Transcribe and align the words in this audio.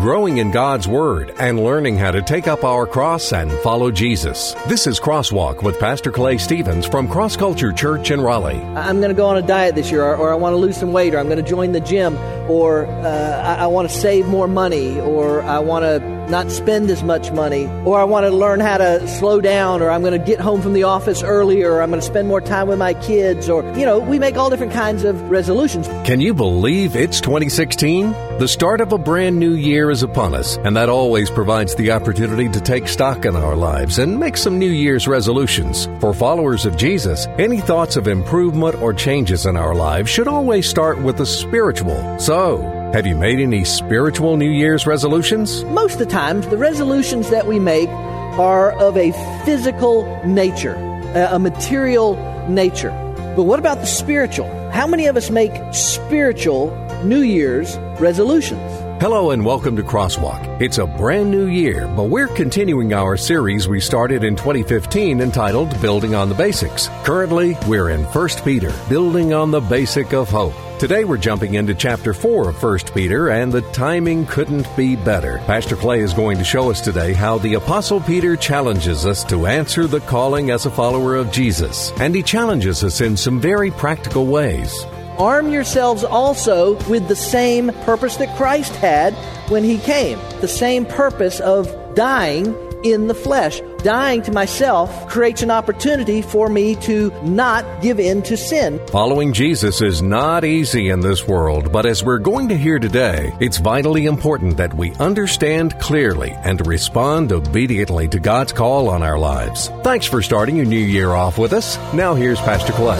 growing 0.00 0.38
in 0.38 0.52
God's 0.52 0.86
Word, 0.86 1.34
and 1.40 1.62
learning 1.62 1.96
how 1.96 2.12
to 2.12 2.22
take 2.22 2.46
up 2.46 2.62
our 2.62 2.86
cross 2.86 3.32
and 3.32 3.50
follow 3.60 3.90
Jesus. 3.90 4.54
This 4.66 4.86
is 4.86 5.00
Crosswalk 5.00 5.62
with 5.62 5.80
Pastor 5.80 6.12
Clay 6.12 6.38
Stevens 6.38 6.86
from 6.86 7.08
Cross 7.08 7.36
Culture 7.36 7.72
Church 7.72 8.12
in 8.12 8.20
Raleigh. 8.20 8.60
I'm 8.60 8.98
going 8.98 9.10
to 9.10 9.14
go 9.14 9.26
on 9.26 9.36
a 9.36 9.42
diet 9.42 9.74
this 9.74 9.90
year, 9.90 10.04
or, 10.04 10.16
or 10.16 10.32
I 10.32 10.36
want 10.36 10.52
to 10.52 10.56
lose 10.56 10.76
some 10.76 10.92
weight, 10.92 11.14
or 11.14 11.18
I'm 11.18 11.26
going 11.26 11.42
to 11.42 11.48
join 11.48 11.72
the 11.72 11.80
gym, 11.80 12.16
or 12.48 12.86
uh, 12.86 13.42
I, 13.42 13.64
I 13.64 13.66
want 13.66 13.90
to 13.90 13.94
save 13.94 14.28
more 14.28 14.46
money, 14.46 15.00
or 15.00 15.42
I 15.42 15.58
want 15.58 15.82
to 15.82 16.17
not 16.30 16.50
spend 16.50 16.90
as 16.90 17.02
much 17.02 17.32
money, 17.32 17.66
or 17.84 17.98
I 17.98 18.04
want 18.04 18.24
to 18.26 18.30
learn 18.30 18.60
how 18.60 18.78
to 18.78 19.06
slow 19.08 19.40
down, 19.40 19.82
or 19.82 19.90
I'm 19.90 20.02
going 20.02 20.18
to 20.18 20.24
get 20.24 20.40
home 20.40 20.60
from 20.60 20.72
the 20.72 20.84
office 20.84 21.22
earlier, 21.22 21.72
or 21.72 21.82
I'm 21.82 21.90
going 21.90 22.00
to 22.00 22.06
spend 22.06 22.28
more 22.28 22.40
time 22.40 22.68
with 22.68 22.78
my 22.78 22.94
kids, 22.94 23.48
or, 23.48 23.62
you 23.76 23.84
know, 23.84 23.98
we 23.98 24.18
make 24.18 24.36
all 24.36 24.50
different 24.50 24.72
kinds 24.72 25.04
of 25.04 25.30
resolutions. 25.30 25.88
Can 26.06 26.20
you 26.20 26.34
believe 26.34 26.96
it's 26.96 27.20
2016? 27.20 28.12
The 28.38 28.46
start 28.46 28.80
of 28.80 28.92
a 28.92 28.98
brand 28.98 29.38
new 29.38 29.54
year 29.54 29.90
is 29.90 30.02
upon 30.02 30.34
us, 30.34 30.58
and 30.58 30.76
that 30.76 30.88
always 30.88 31.30
provides 31.30 31.74
the 31.74 31.90
opportunity 31.90 32.48
to 32.48 32.60
take 32.60 32.86
stock 32.86 33.24
in 33.24 33.34
our 33.34 33.56
lives 33.56 33.98
and 33.98 34.20
make 34.20 34.36
some 34.36 34.58
New 34.58 34.70
Year's 34.70 35.08
resolutions. 35.08 35.86
For 36.00 36.14
followers 36.14 36.64
of 36.64 36.76
Jesus, 36.76 37.26
any 37.38 37.58
thoughts 37.58 37.96
of 37.96 38.06
improvement 38.06 38.76
or 38.76 38.94
changes 38.94 39.46
in 39.46 39.56
our 39.56 39.74
lives 39.74 40.08
should 40.08 40.28
always 40.28 40.68
start 40.68 41.02
with 41.02 41.16
the 41.16 41.26
spiritual. 41.26 42.18
So, 42.20 42.77
have 42.92 43.06
you 43.06 43.14
made 43.14 43.38
any 43.38 43.64
spiritual 43.64 44.38
New 44.38 44.50
Year's 44.50 44.86
resolutions? 44.86 45.62
Most 45.64 45.94
of 45.94 45.98
the 45.98 46.06
times, 46.06 46.48
the 46.48 46.56
resolutions 46.56 47.28
that 47.28 47.46
we 47.46 47.58
make 47.58 47.90
are 48.38 48.72
of 48.80 48.96
a 48.96 49.12
physical 49.44 50.04
nature, 50.24 50.74
a 51.14 51.38
material 51.38 52.16
nature. 52.48 52.90
But 53.36 53.42
what 53.42 53.58
about 53.58 53.80
the 53.80 53.86
spiritual? 53.86 54.48
How 54.70 54.86
many 54.86 55.06
of 55.06 55.18
us 55.18 55.28
make 55.28 55.52
spiritual 55.74 56.74
New 57.04 57.20
Year's 57.20 57.76
resolutions? 58.00 58.72
Hello 59.02 59.32
and 59.32 59.44
welcome 59.44 59.76
to 59.76 59.82
Crosswalk. 59.82 60.60
It's 60.62 60.78
a 60.78 60.86
brand 60.86 61.30
new 61.30 61.46
year, 61.46 61.86
but 61.94 62.04
we're 62.04 62.26
continuing 62.28 62.94
our 62.94 63.18
series 63.18 63.68
we 63.68 63.80
started 63.80 64.24
in 64.24 64.34
2015 64.34 65.20
entitled 65.20 65.78
Building 65.82 66.14
on 66.14 66.30
the 66.30 66.34
Basics. 66.34 66.88
Currently, 67.04 67.54
we're 67.66 67.90
in 67.90 68.04
1 68.04 68.28
Peter, 68.44 68.72
Building 68.88 69.34
on 69.34 69.50
the 69.50 69.60
Basic 69.60 70.14
of 70.14 70.30
Hope. 70.30 70.54
Today 70.78 71.04
we're 71.04 71.16
jumping 71.16 71.54
into 71.54 71.74
chapter 71.74 72.14
4 72.14 72.50
of 72.50 72.62
1 72.62 72.78
Peter, 72.94 73.30
and 73.30 73.50
the 73.50 73.62
timing 73.72 74.24
couldn't 74.26 74.64
be 74.76 74.94
better. 74.94 75.38
Pastor 75.38 75.74
Clay 75.74 75.98
is 75.98 76.12
going 76.12 76.38
to 76.38 76.44
show 76.44 76.70
us 76.70 76.80
today 76.80 77.12
how 77.12 77.36
the 77.36 77.54
Apostle 77.54 78.00
Peter 78.00 78.36
challenges 78.36 79.04
us 79.04 79.24
to 79.24 79.46
answer 79.46 79.88
the 79.88 79.98
calling 79.98 80.52
as 80.52 80.66
a 80.66 80.70
follower 80.70 81.16
of 81.16 81.32
Jesus. 81.32 81.90
And 81.98 82.14
he 82.14 82.22
challenges 82.22 82.84
us 82.84 83.00
in 83.00 83.16
some 83.16 83.40
very 83.40 83.72
practical 83.72 84.26
ways. 84.26 84.72
Arm 85.18 85.50
yourselves 85.50 86.04
also 86.04 86.76
with 86.88 87.08
the 87.08 87.16
same 87.16 87.70
purpose 87.82 88.16
that 88.18 88.36
Christ 88.36 88.76
had 88.76 89.14
when 89.50 89.64
he 89.64 89.78
came 89.78 90.20
the 90.40 90.46
same 90.46 90.86
purpose 90.86 91.40
of 91.40 91.74
dying 91.96 92.54
in 92.82 93.08
the 93.08 93.14
flesh. 93.14 93.60
Dying 93.82 94.22
to 94.22 94.32
myself 94.32 95.08
creates 95.08 95.42
an 95.42 95.50
opportunity 95.50 96.20
for 96.20 96.48
me 96.48 96.74
to 96.76 97.12
not 97.22 97.64
give 97.80 98.00
in 98.00 98.22
to 98.22 98.36
sin. 98.36 98.80
Following 98.88 99.32
Jesus 99.32 99.80
is 99.80 100.02
not 100.02 100.44
easy 100.44 100.88
in 100.90 101.00
this 101.00 101.28
world, 101.28 101.72
but 101.72 101.86
as 101.86 102.02
we're 102.02 102.18
going 102.18 102.48
to 102.48 102.56
hear 102.56 102.78
today, 102.78 103.32
it's 103.40 103.58
vitally 103.58 104.06
important 104.06 104.56
that 104.56 104.74
we 104.74 104.92
understand 104.94 105.78
clearly 105.78 106.32
and 106.42 106.66
respond 106.66 107.32
obediently 107.32 108.08
to 108.08 108.18
God's 108.18 108.52
call 108.52 108.88
on 108.88 109.02
our 109.02 109.18
lives. 109.18 109.68
Thanks 109.82 110.06
for 110.06 110.22
starting 110.22 110.56
your 110.56 110.66
new 110.66 110.76
year 110.76 111.12
off 111.12 111.38
with 111.38 111.52
us. 111.52 111.76
Now 111.94 112.14
here's 112.14 112.40
Pastor 112.40 112.72
Clay. 112.72 112.96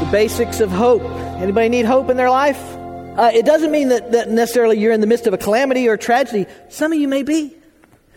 The 0.00 0.10
basics 0.10 0.60
of 0.60 0.70
hope. 0.70 1.02
Anybody 1.42 1.68
need 1.70 1.86
hope 1.86 2.08
in 2.08 2.16
their 2.16 2.30
life? 2.30 2.60
Uh, 2.76 3.32
it 3.34 3.44
doesn't 3.44 3.72
mean 3.72 3.88
that, 3.88 4.12
that 4.12 4.30
necessarily 4.30 4.78
you're 4.78 4.92
in 4.92 5.00
the 5.00 5.08
midst 5.08 5.26
of 5.26 5.34
a 5.34 5.36
calamity 5.36 5.88
or 5.88 5.96
tragedy. 5.96 6.46
Some 6.68 6.92
of 6.92 7.00
you 7.00 7.08
may 7.08 7.24
be. 7.24 7.52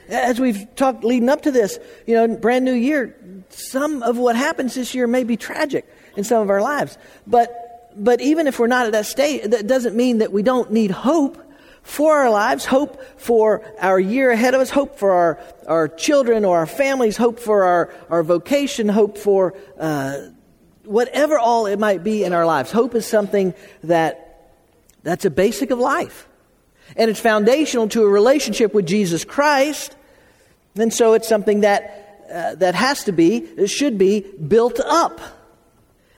As 0.10 0.40
we've 0.40 0.68
talked 0.76 1.04
leading 1.04 1.28
up 1.28 1.42
to 1.42 1.50
this, 1.50 1.80
you 2.06 2.14
know, 2.14 2.38
brand 2.38 2.66
new 2.66 2.76
year, 2.76 3.18
some 3.50 4.04
of 4.04 4.20
what 4.20 4.36
happens 4.36 4.76
this 4.76 4.94
year 4.94 5.08
may 5.08 5.24
be 5.24 5.38
tragic 5.38 5.92
in 6.16 6.24
some 6.24 6.44
of 6.44 6.52
our 6.52 6.62
lives. 6.62 7.00
But, 7.26 7.92
but 7.98 8.22
even 8.22 8.46
if 8.46 8.60
we're 8.60 8.68
not 8.68 8.86
at 8.86 8.92
that 8.92 9.08
state, 9.08 9.50
that 9.50 9.66
doesn't 9.66 9.96
mean 9.96 10.20
that 10.20 10.32
we 10.32 10.44
don't 10.44 10.72
need 10.72 10.92
hope 10.92 11.42
for 11.82 12.18
our 12.18 12.30
lives, 12.30 12.64
hope 12.64 13.02
for 13.20 13.66
our 13.80 14.00
year 14.00 14.30
ahead 14.30 14.54
of 14.54 14.62
us, 14.62 14.70
hope 14.70 15.00
for 15.00 15.12
our, 15.12 15.40
our 15.66 15.88
children 15.88 16.46
or 16.46 16.60
our 16.60 16.68
families, 16.68 17.18
hope 17.18 17.40
for 17.40 17.64
our, 17.64 17.92
our 18.12 18.22
vocation, 18.22 18.88
hope 18.88 19.18
for 19.18 19.58
uh, 19.80 20.28
whatever 20.86 21.38
all 21.38 21.66
it 21.66 21.80
might 21.80 22.04
be 22.04 22.24
in 22.24 22.34
our 22.34 22.46
lives. 22.46 22.72
Hope 22.72 22.96
is 22.96 23.06
something 23.06 23.54
that 23.84 24.54
that's 25.04 25.26
a 25.26 25.30
basic 25.30 25.72
of 25.72 25.80
life. 25.80 26.28
And 26.96 27.10
it's 27.10 27.20
foundational 27.20 27.88
to 27.90 28.04
a 28.04 28.08
relationship 28.08 28.74
with 28.74 28.86
Jesus 28.86 29.26
Christ. 29.26 29.96
And 30.76 30.94
so 30.94 31.14
it's 31.14 31.28
something 31.28 31.62
that 31.62 32.06
uh, 32.32 32.56
that 32.56 32.76
has 32.76 33.04
to 33.06 33.12
be, 33.12 33.68
should 33.68 33.98
be 33.98 34.22
built 34.22 34.80
up. 34.80 35.22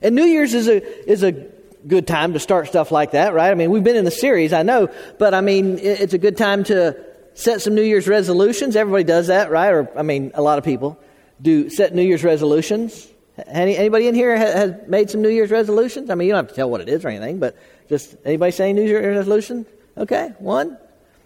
And 0.02 0.16
New 0.16 0.24
Year's 0.24 0.54
is 0.54 0.68
a 0.68 1.10
is 1.10 1.24
a 1.24 1.32
good 1.32 2.08
time 2.08 2.34
to 2.34 2.40
start 2.40 2.68
stuff 2.68 2.92
like 2.92 3.12
that, 3.12 3.34
right? 3.34 3.52
I 3.52 3.56
mean, 3.56 3.72
we've 3.72 3.84
been 3.84 3.96
in 3.96 4.06
the 4.06 4.12
series, 4.12 4.54
I 4.54 4.64
know, 4.64 4.90
but 5.20 5.34
I 5.34 5.42
mean, 5.42 5.78
it's 5.80 6.14
a 6.14 6.18
good 6.18 6.38
time 6.38 6.64
to 6.66 6.98
set 7.34 7.62
some 7.62 7.76
New 7.76 7.84
Year's 7.84 8.08
resolutions. 8.08 8.76
Everybody 8.76 9.04
does 9.04 9.28
that, 9.28 9.52
right? 9.52 9.70
Or 9.70 9.90
I 9.98 10.02
mean, 10.02 10.32
a 10.34 10.42
lot 10.42 10.58
of 10.58 10.64
people 10.64 11.00
do 11.42 11.70
set 11.70 11.94
New 11.94 12.02
Year's 12.02 12.24
resolutions. 12.24 13.08
Any, 13.46 13.78
anybody 13.78 14.08
in 14.08 14.16
here 14.16 14.36
has 14.36 14.74
made 14.88 15.10
some 15.12 15.22
New 15.22 15.30
Year's 15.30 15.52
resolutions? 15.52 16.10
I 16.10 16.16
mean, 16.16 16.28
you 16.28 16.34
don't 16.34 16.46
have 16.46 16.50
to 16.50 16.56
tell 16.56 16.70
what 16.70 16.82
it 16.82 16.90
is 16.90 17.06
or 17.06 17.10
anything, 17.10 17.38
but 17.40 17.56
just 17.88 18.16
anybody 18.26 18.52
saying 18.52 18.76
New 18.76 18.84
Year's 18.84 19.16
resolution? 19.16 19.66
Okay, 19.96 20.34
one, 20.40 20.78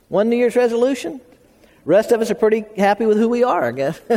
one 0.09 0.29
New 0.29 0.35
Year's 0.35 0.55
resolution. 0.55 1.21
Rest 1.85 2.11
of 2.11 2.21
us 2.21 2.29
are 2.29 2.35
pretty 2.35 2.65
happy 2.77 3.05
with 3.05 3.17
who 3.17 3.29
we 3.29 3.43
are, 3.43 3.63
I 3.63 3.71
guess. 3.71 3.99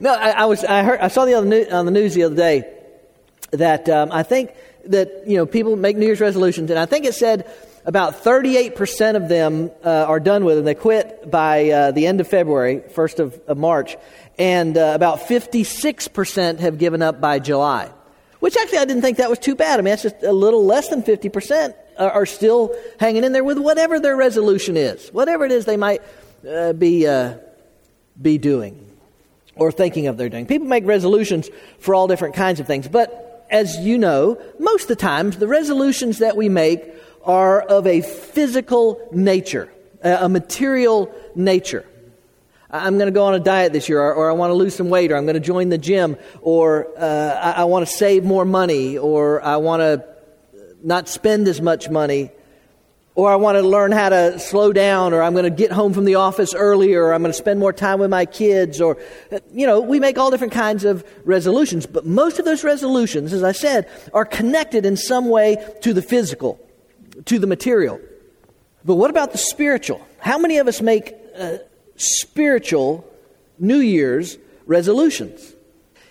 no, 0.00 0.12
I, 0.12 0.30
I, 0.30 0.44
was 0.44 0.62
I 0.62 0.82
heard 0.82 1.00
I 1.00 1.08
saw 1.08 1.24
the 1.24 1.34
other 1.34 1.74
on 1.74 1.84
the 1.86 1.90
news 1.90 2.14
the 2.14 2.24
other 2.24 2.36
day 2.36 2.70
that 3.50 3.88
um, 3.88 4.12
I 4.12 4.22
think 4.22 4.52
that 4.86 5.24
you 5.26 5.36
know 5.36 5.46
people 5.46 5.74
make 5.74 5.96
New 5.96 6.06
Year's 6.06 6.20
resolutions, 6.20 6.70
and 6.70 6.78
I 6.78 6.86
think 6.86 7.06
it 7.06 7.14
said 7.14 7.50
about 7.86 8.24
38% 8.24 9.16
of 9.16 9.28
them 9.28 9.70
uh, 9.84 9.88
are 9.88 10.20
done 10.20 10.44
with, 10.44 10.58
and 10.58 10.66
they 10.66 10.74
quit 10.74 11.30
by 11.30 11.68
uh, 11.70 11.90
the 11.90 12.06
end 12.06 12.20
of 12.20 12.28
February, 12.28 12.82
1st 12.94 13.18
of, 13.18 13.40
of 13.46 13.58
March 13.58 13.96
and 14.38 14.76
uh, 14.76 14.92
about 14.94 15.20
56% 15.20 16.58
have 16.60 16.78
given 16.78 17.02
up 17.02 17.20
by 17.20 17.38
July. 17.38 17.90
Which 18.40 18.56
actually 18.56 18.78
I 18.78 18.84
didn't 18.84 19.02
think 19.02 19.18
that 19.18 19.30
was 19.30 19.38
too 19.38 19.54
bad. 19.54 19.78
I 19.78 19.82
mean, 19.82 19.92
that's 19.92 20.02
just 20.02 20.22
a 20.22 20.32
little 20.32 20.64
less 20.64 20.88
than 20.88 21.02
50% 21.02 21.74
are, 21.98 22.10
are 22.10 22.26
still 22.26 22.74
hanging 23.00 23.24
in 23.24 23.32
there 23.32 23.44
with 23.44 23.58
whatever 23.58 24.00
their 24.00 24.16
resolution 24.16 24.76
is, 24.76 25.08
whatever 25.10 25.44
it 25.44 25.52
is 25.52 25.64
they 25.64 25.76
might 25.76 26.02
uh, 26.48 26.72
be, 26.72 27.06
uh, 27.06 27.38
be 28.20 28.38
doing 28.38 28.90
or 29.56 29.70
thinking 29.70 30.08
of 30.08 30.16
they're 30.16 30.28
doing. 30.28 30.46
People 30.46 30.66
make 30.66 30.84
resolutions 30.84 31.48
for 31.78 31.94
all 31.94 32.08
different 32.08 32.34
kinds 32.34 32.60
of 32.60 32.66
things, 32.66 32.88
but 32.88 33.46
as 33.50 33.78
you 33.78 33.98
know, 33.98 34.40
most 34.58 34.82
of 34.82 34.88
the 34.88 34.96
times 34.96 35.36
the 35.36 35.46
resolutions 35.46 36.18
that 36.18 36.36
we 36.36 36.48
make 36.48 36.82
are 37.24 37.62
of 37.62 37.86
a 37.86 38.00
physical 38.00 39.08
nature, 39.12 39.72
a 40.02 40.28
material 40.28 41.14
nature. 41.34 41.86
I'm 42.70 42.94
going 42.94 43.06
to 43.06 43.12
go 43.12 43.24
on 43.24 43.34
a 43.34 43.40
diet 43.40 43.72
this 43.72 43.88
year, 43.88 44.00
or, 44.00 44.14
or 44.14 44.30
I 44.30 44.32
want 44.32 44.50
to 44.50 44.54
lose 44.54 44.74
some 44.74 44.88
weight, 44.88 45.12
or 45.12 45.16
I'm 45.16 45.26
going 45.26 45.34
to 45.34 45.40
join 45.40 45.68
the 45.68 45.78
gym, 45.78 46.16
or 46.40 46.88
uh, 46.98 47.54
I, 47.56 47.62
I 47.62 47.64
want 47.64 47.86
to 47.86 47.92
save 47.92 48.24
more 48.24 48.44
money, 48.44 48.98
or 48.98 49.42
I 49.42 49.58
want 49.58 49.80
to 49.80 50.04
not 50.82 51.08
spend 51.08 51.46
as 51.46 51.60
much 51.60 51.88
money, 51.88 52.30
or 53.14 53.30
I 53.30 53.36
want 53.36 53.56
to 53.56 53.62
learn 53.62 53.92
how 53.92 54.08
to 54.08 54.38
slow 54.40 54.72
down, 54.72 55.14
or 55.14 55.22
I'm 55.22 55.34
going 55.34 55.44
to 55.44 55.50
get 55.50 55.70
home 55.70 55.92
from 55.92 56.04
the 56.04 56.16
office 56.16 56.52
earlier, 56.52 57.04
or 57.04 57.14
I'm 57.14 57.22
going 57.22 57.32
to 57.32 57.38
spend 57.38 57.60
more 57.60 57.72
time 57.72 58.00
with 58.00 58.10
my 58.10 58.26
kids, 58.26 58.80
or, 58.80 58.98
uh, 59.30 59.38
you 59.52 59.66
know, 59.66 59.80
we 59.80 60.00
make 60.00 60.18
all 60.18 60.32
different 60.32 60.52
kinds 60.52 60.84
of 60.84 61.04
resolutions. 61.24 61.86
But 61.86 62.06
most 62.06 62.40
of 62.40 62.44
those 62.44 62.64
resolutions, 62.64 63.32
as 63.32 63.44
I 63.44 63.52
said, 63.52 63.88
are 64.12 64.24
connected 64.24 64.84
in 64.84 64.96
some 64.96 65.28
way 65.28 65.64
to 65.82 65.94
the 65.94 66.02
physical, 66.02 66.58
to 67.26 67.38
the 67.38 67.46
material. 67.46 68.00
But 68.84 68.96
what 68.96 69.10
about 69.10 69.30
the 69.30 69.38
spiritual? 69.38 70.04
How 70.18 70.36
many 70.38 70.58
of 70.58 70.66
us 70.66 70.82
make 70.82 71.14
uh, 71.38 71.58
spiritual 71.96 73.10
New 73.58 73.78
Year's 73.78 74.38
resolutions. 74.66 75.54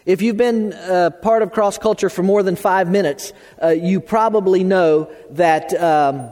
If 0.05 0.21
you've 0.21 0.37
been 0.37 0.73
uh, 0.73 1.11
part 1.21 1.43
of 1.43 1.53
cross 1.53 1.77
culture 1.77 2.09
for 2.09 2.23
more 2.23 2.43
than 2.43 2.55
five 2.55 2.89
minutes, 2.89 3.31
uh, 3.61 3.69
you 3.69 4.01
probably 4.01 4.63
know 4.63 5.09
that, 5.31 5.73
um, 5.73 6.29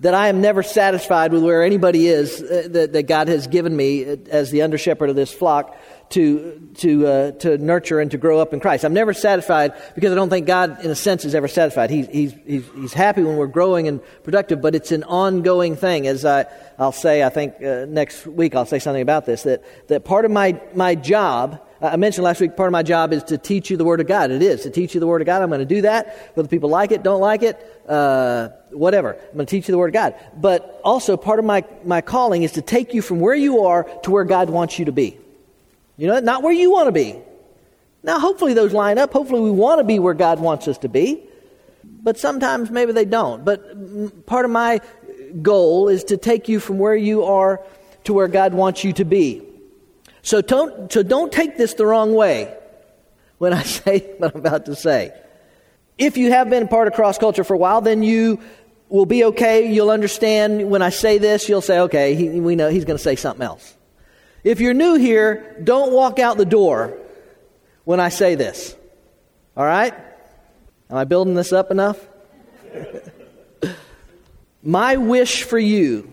that 0.00 0.14
I 0.14 0.28
am 0.28 0.40
never 0.40 0.62
satisfied 0.62 1.32
with 1.32 1.42
where 1.44 1.62
anybody 1.62 2.08
is 2.08 2.40
uh, 2.40 2.68
that, 2.70 2.94
that, 2.94 3.02
God 3.02 3.28
has 3.28 3.46
given 3.46 3.76
me 3.76 4.04
as 4.04 4.50
the 4.50 4.62
under 4.62 4.78
shepherd 4.78 5.10
of 5.10 5.16
this 5.16 5.32
flock 5.32 5.76
to, 6.10 6.70
to, 6.76 7.06
uh, 7.06 7.30
to 7.32 7.58
nurture 7.58 8.00
and 8.00 8.10
to 8.10 8.18
grow 8.18 8.40
up 8.40 8.52
in 8.52 8.60
Christ. 8.60 8.84
I'm 8.84 8.94
never 8.94 9.12
satisfied 9.12 9.72
because 9.94 10.12
I 10.12 10.14
don't 10.14 10.30
think 10.30 10.46
God, 10.46 10.84
in 10.84 10.90
a 10.90 10.94
sense, 10.94 11.24
is 11.24 11.34
ever 11.34 11.48
satisfied. 11.48 11.90
He's, 11.90 12.06
he's, 12.08 12.34
he's, 12.46 12.64
he's 12.74 12.92
happy 12.92 13.22
when 13.22 13.36
we're 13.36 13.46
growing 13.46 13.88
and 13.88 14.00
productive, 14.22 14.60
but 14.60 14.74
it's 14.74 14.92
an 14.92 15.04
ongoing 15.04 15.76
thing. 15.76 16.06
As 16.06 16.24
I, 16.24 16.46
I'll 16.78 16.92
say, 16.92 17.22
I 17.22 17.28
think 17.28 17.62
uh, 17.62 17.86
next 17.88 18.26
week 18.26 18.54
I'll 18.54 18.66
say 18.66 18.78
something 18.78 19.02
about 19.02 19.26
this, 19.26 19.42
that, 19.42 19.62
that 19.88 20.04
part 20.04 20.24
of 20.24 20.30
my, 20.30 20.60
my 20.74 20.94
job 20.94 21.60
I 21.80 21.96
mentioned 21.96 22.24
last 22.24 22.40
week, 22.40 22.56
part 22.56 22.66
of 22.66 22.72
my 22.72 22.82
job 22.82 23.12
is 23.12 23.22
to 23.24 23.38
teach 23.38 23.70
you 23.70 23.76
the 23.76 23.84
Word 23.84 24.00
of 24.00 24.08
God. 24.08 24.32
It 24.32 24.42
is 24.42 24.62
to 24.62 24.70
teach 24.70 24.94
you 24.94 25.00
the 25.00 25.06
Word 25.06 25.22
of 25.22 25.26
God. 25.26 25.42
I'm 25.42 25.48
going 25.48 25.60
to 25.60 25.64
do 25.64 25.82
that. 25.82 26.32
Whether 26.34 26.48
people 26.48 26.70
like 26.70 26.90
it, 26.90 27.04
don't 27.04 27.20
like 27.20 27.44
it, 27.44 27.56
uh, 27.88 28.48
whatever. 28.70 29.14
I'm 29.14 29.34
going 29.34 29.46
to 29.46 29.50
teach 29.50 29.68
you 29.68 29.72
the 29.72 29.78
Word 29.78 29.90
of 29.90 29.92
God. 29.94 30.16
But 30.36 30.80
also, 30.82 31.16
part 31.16 31.38
of 31.38 31.44
my, 31.44 31.64
my 31.84 32.00
calling 32.00 32.42
is 32.42 32.52
to 32.52 32.62
take 32.62 32.94
you 32.94 33.02
from 33.02 33.20
where 33.20 33.34
you 33.34 33.64
are 33.66 33.84
to 34.02 34.10
where 34.10 34.24
God 34.24 34.50
wants 34.50 34.80
you 34.80 34.86
to 34.86 34.92
be. 34.92 35.20
You 35.98 36.06
know, 36.06 36.20
not 36.20 36.42
where 36.42 36.52
you 36.52 36.70
want 36.70 36.86
to 36.86 36.92
be. 36.92 37.16
Now, 38.02 38.20
hopefully, 38.20 38.54
those 38.54 38.72
line 38.72 38.96
up. 38.96 39.12
Hopefully, 39.12 39.40
we 39.42 39.50
want 39.50 39.80
to 39.80 39.84
be 39.84 39.98
where 39.98 40.14
God 40.14 40.40
wants 40.40 40.68
us 40.68 40.78
to 40.78 40.88
be. 40.88 41.22
But 41.84 42.18
sometimes 42.18 42.70
maybe 42.70 42.92
they 42.92 43.04
don't. 43.04 43.44
But 43.44 44.24
part 44.24 44.44
of 44.44 44.50
my 44.50 44.80
goal 45.42 45.88
is 45.88 46.04
to 46.04 46.16
take 46.16 46.48
you 46.48 46.60
from 46.60 46.78
where 46.78 46.96
you 46.96 47.24
are 47.24 47.60
to 48.04 48.14
where 48.14 48.28
God 48.28 48.54
wants 48.54 48.84
you 48.84 48.92
to 48.94 49.04
be. 49.04 49.42
So 50.22 50.40
don't, 50.40 50.90
so 50.92 51.02
don't 51.02 51.32
take 51.32 51.56
this 51.56 51.74
the 51.74 51.84
wrong 51.84 52.14
way 52.14 52.54
when 53.38 53.52
I 53.52 53.62
say 53.64 54.00
what 54.18 54.34
I'm 54.34 54.40
about 54.40 54.66
to 54.66 54.76
say. 54.76 55.12
If 55.98 56.16
you 56.16 56.30
have 56.30 56.48
been 56.48 56.68
part 56.68 56.86
of 56.86 56.94
cross 56.94 57.18
culture 57.18 57.44
for 57.44 57.54
a 57.54 57.58
while, 57.58 57.80
then 57.80 58.02
you 58.02 58.40
will 58.88 59.06
be 59.06 59.24
okay. 59.24 59.72
You'll 59.72 59.90
understand 59.90 60.70
when 60.70 60.80
I 60.80 60.90
say 60.90 61.18
this, 61.18 61.48
you'll 61.48 61.60
say, 61.60 61.80
okay, 61.80 62.14
he, 62.14 62.40
we 62.40 62.54
know 62.54 62.70
he's 62.70 62.84
going 62.84 62.96
to 62.96 63.02
say 63.02 63.16
something 63.16 63.42
else. 63.42 63.74
If 64.44 64.60
you're 64.60 64.74
new 64.74 64.94
here, 64.94 65.56
don't 65.62 65.92
walk 65.92 66.18
out 66.18 66.36
the 66.36 66.44
door 66.44 66.96
when 67.84 68.00
I 68.00 68.08
say 68.08 68.34
this. 68.34 68.76
All 69.56 69.64
right? 69.64 69.94
Am 70.90 70.96
I 70.96 71.04
building 71.04 71.34
this 71.34 71.52
up 71.52 71.70
enough? 71.70 71.98
My 74.62 74.96
wish 74.96 75.42
for 75.42 75.58
you 75.58 76.12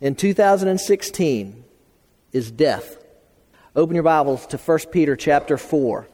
in 0.00 0.14
2016 0.14 1.64
is 2.32 2.50
death. 2.50 2.96
Open 3.74 3.94
your 3.94 4.04
Bibles 4.04 4.46
to 4.48 4.58
1 4.58 4.78
Peter 4.92 5.16
chapter 5.16 5.56
4. 5.56 6.08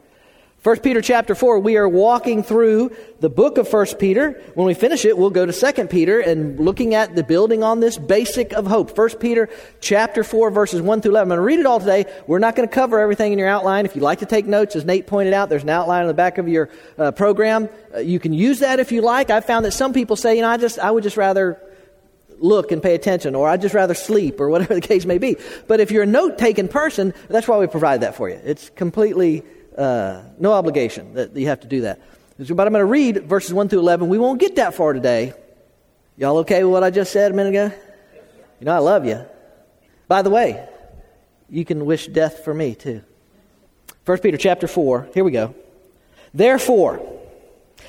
1 0.63 0.79
Peter 0.79 1.01
chapter 1.01 1.35
4, 1.35 1.59
we 1.59 1.77
are 1.77 1.87
walking 1.87 2.41
through 2.41 2.91
the 3.19 3.29
book 3.29 3.59
of 3.59 3.71
1 3.71 3.85
Peter. 3.99 4.41
When 4.55 4.65
we 4.65 4.73
finish 4.73 5.05
it, 5.05 5.15
we'll 5.15 5.29
go 5.29 5.45
to 5.45 5.53
2 5.53 5.85
Peter 5.85 6.19
and 6.19 6.59
looking 6.59 6.95
at 6.95 7.15
the 7.15 7.23
building 7.23 7.63
on 7.63 7.79
this 7.79 7.97
basic 7.99 8.53
of 8.53 8.65
hope. 8.65 8.97
1 8.97 9.09
Peter 9.19 9.49
chapter 9.81 10.23
4, 10.23 10.49
verses 10.49 10.81
1 10.81 11.01
through 11.01 11.11
11. 11.11 11.31
I'm 11.31 11.37
going 11.37 11.37
to 11.37 11.43
read 11.43 11.59
it 11.59 11.67
all 11.67 11.79
today. 11.79 12.05
We're 12.25 12.39
not 12.39 12.55
going 12.55 12.67
to 12.67 12.73
cover 12.73 12.99
everything 12.99 13.33
in 13.33 13.39
your 13.39 13.47
outline. 13.47 13.85
If 13.85 13.95
you'd 13.95 14.01
like 14.01 14.19
to 14.19 14.25
take 14.25 14.47
notes, 14.47 14.75
as 14.75 14.83
Nate 14.83 15.05
pointed 15.05 15.33
out, 15.33 15.47
there's 15.47 15.61
an 15.61 15.69
outline 15.69 16.01
on 16.01 16.07
the 16.07 16.15
back 16.15 16.39
of 16.39 16.47
your 16.47 16.69
uh, 16.97 17.11
program. 17.11 17.69
Uh, 17.93 17.99
you 17.99 18.19
can 18.19 18.33
use 18.33 18.59
that 18.59 18.79
if 18.79 18.91
you 18.91 19.01
like. 19.01 19.29
I've 19.29 19.45
found 19.45 19.63
that 19.65 19.73
some 19.73 19.93
people 19.93 20.15
say, 20.15 20.35
you 20.35 20.41
know, 20.41 20.49
I, 20.49 20.57
just, 20.57 20.79
I 20.79 20.89
would 20.89 21.03
just 21.03 21.17
rather 21.17 21.61
look 22.39 22.71
and 22.71 22.81
pay 22.81 22.95
attention, 22.95 23.35
or 23.35 23.47
I'd 23.47 23.61
just 23.61 23.75
rather 23.75 23.93
sleep, 23.93 24.39
or 24.41 24.49
whatever 24.49 24.73
the 24.73 24.81
case 24.81 25.05
may 25.05 25.19
be. 25.19 25.37
But 25.67 25.81
if 25.81 25.91
you're 25.91 26.03
a 26.03 26.07
note 26.07 26.39
taking 26.39 26.67
person, 26.67 27.13
that's 27.29 27.47
why 27.47 27.57
we 27.59 27.67
provide 27.67 28.01
that 28.01 28.15
for 28.15 28.27
you. 28.27 28.41
It's 28.43 28.71
completely 28.71 29.43
uh, 29.77 30.23
no 30.39 30.53
obligation 30.53 31.13
that 31.13 31.35
you 31.35 31.47
have 31.47 31.61
to 31.61 31.67
do 31.67 31.81
that. 31.81 32.01
But 32.37 32.49
I'm 32.49 32.55
going 32.55 32.73
to 32.73 32.85
read 32.85 33.23
verses 33.23 33.53
1 33.53 33.69
through 33.69 33.79
11. 33.79 34.09
We 34.09 34.17
won't 34.17 34.39
get 34.39 34.57
that 34.57 34.75
far 34.75 34.93
today. 34.93 35.33
Y'all 36.17 36.37
okay 36.39 36.63
with 36.63 36.73
what 36.73 36.83
I 36.83 36.89
just 36.89 37.11
said 37.11 37.31
a 37.31 37.35
minute 37.35 37.49
ago? 37.49 37.71
You 38.59 38.65
know, 38.65 38.73
I 38.73 38.79
love 38.79 39.05
you. 39.05 39.25
By 40.07 40.21
the 40.21 40.29
way, 40.29 40.67
you 41.49 41.65
can 41.65 41.85
wish 41.85 42.07
death 42.07 42.43
for 42.43 42.53
me 42.53 42.75
too. 42.75 43.03
1 44.05 44.19
Peter 44.19 44.37
chapter 44.37 44.67
4, 44.67 45.09
here 45.13 45.23
we 45.23 45.31
go. 45.31 45.53
Therefore, 46.33 47.01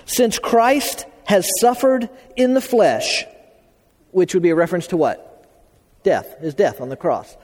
since 0.05 0.39
Christ 0.39 1.07
has 1.25 1.49
suffered 1.61 2.09
in 2.37 2.55
the 2.55 2.61
flesh, 2.61 3.25
which 4.11 4.35
would 4.35 4.43
be 4.43 4.51
a 4.51 4.55
reference 4.55 4.89
to 4.89 4.97
what? 4.97 5.25
Death, 6.03 6.39
his 6.41 6.55
death 6.55 6.81
on 6.81 6.89
the 6.89 6.97
cross. 6.97 7.37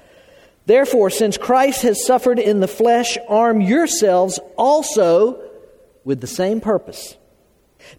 Therefore, 0.66 1.10
since 1.10 1.36
Christ 1.36 1.82
has 1.82 2.06
suffered 2.06 2.38
in 2.38 2.60
the 2.60 2.68
flesh, 2.68 3.18
arm 3.28 3.60
yourselves 3.60 4.38
also 4.56 5.42
with 6.04 6.20
the 6.20 6.26
same 6.26 6.60
purpose. 6.60 7.16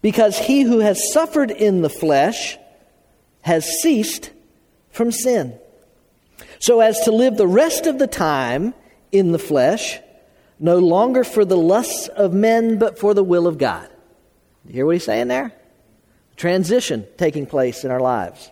Because 0.02 0.36
he 0.38 0.62
who 0.62 0.80
has 0.80 1.12
suffered 1.12 1.50
in 1.50 1.82
the 1.82 1.90
flesh 1.90 2.58
has 3.42 3.64
ceased 3.80 4.30
from 4.90 5.12
sin, 5.12 5.56
so 6.58 6.80
as 6.80 7.00
to 7.00 7.12
live 7.12 7.36
the 7.36 7.46
rest 7.46 7.86
of 7.86 7.98
the 7.98 8.08
time 8.08 8.74
in 9.12 9.30
the 9.30 9.38
flesh, 9.38 10.00
no 10.58 10.78
longer 10.78 11.22
for 11.22 11.44
the 11.44 11.56
lusts 11.56 12.08
of 12.08 12.32
men, 12.32 12.78
but 12.78 12.98
for 12.98 13.14
the 13.14 13.22
will 13.22 13.46
of 13.46 13.58
God. 13.58 13.88
You 14.64 14.72
hear 14.72 14.86
what 14.86 14.96
he's 14.96 15.04
saying 15.04 15.28
there? 15.28 15.52
Transition 16.36 17.06
taking 17.16 17.46
place 17.46 17.84
in 17.84 17.90
our 17.90 18.00
lives 18.00 18.50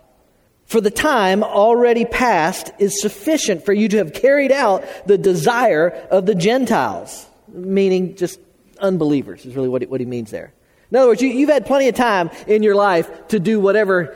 for 0.65 0.81
the 0.81 0.91
time 0.91 1.43
already 1.43 2.05
past 2.05 2.71
is 2.79 2.99
sufficient 2.99 3.65
for 3.65 3.73
you 3.73 3.87
to 3.89 3.97
have 3.97 4.13
carried 4.13 4.51
out 4.51 4.83
the 5.07 5.17
desire 5.17 5.89
of 6.09 6.25
the 6.25 6.35
Gentiles, 6.35 7.27
meaning 7.47 8.15
just 8.15 8.39
unbelievers, 8.79 9.45
is 9.45 9.55
really 9.55 9.69
what 9.69 9.81
he, 9.83 9.87
what 9.87 9.99
he 9.99 10.05
means 10.05 10.31
there. 10.31 10.53
In 10.91 10.97
other 10.97 11.07
words, 11.07 11.21
you, 11.21 11.39
have 11.45 11.49
had 11.49 11.65
plenty 11.65 11.87
of 11.87 11.95
time 11.95 12.29
in 12.47 12.63
your 12.63 12.75
life 12.75 13.27
to 13.29 13.39
do 13.39 13.59
whatever 13.59 14.15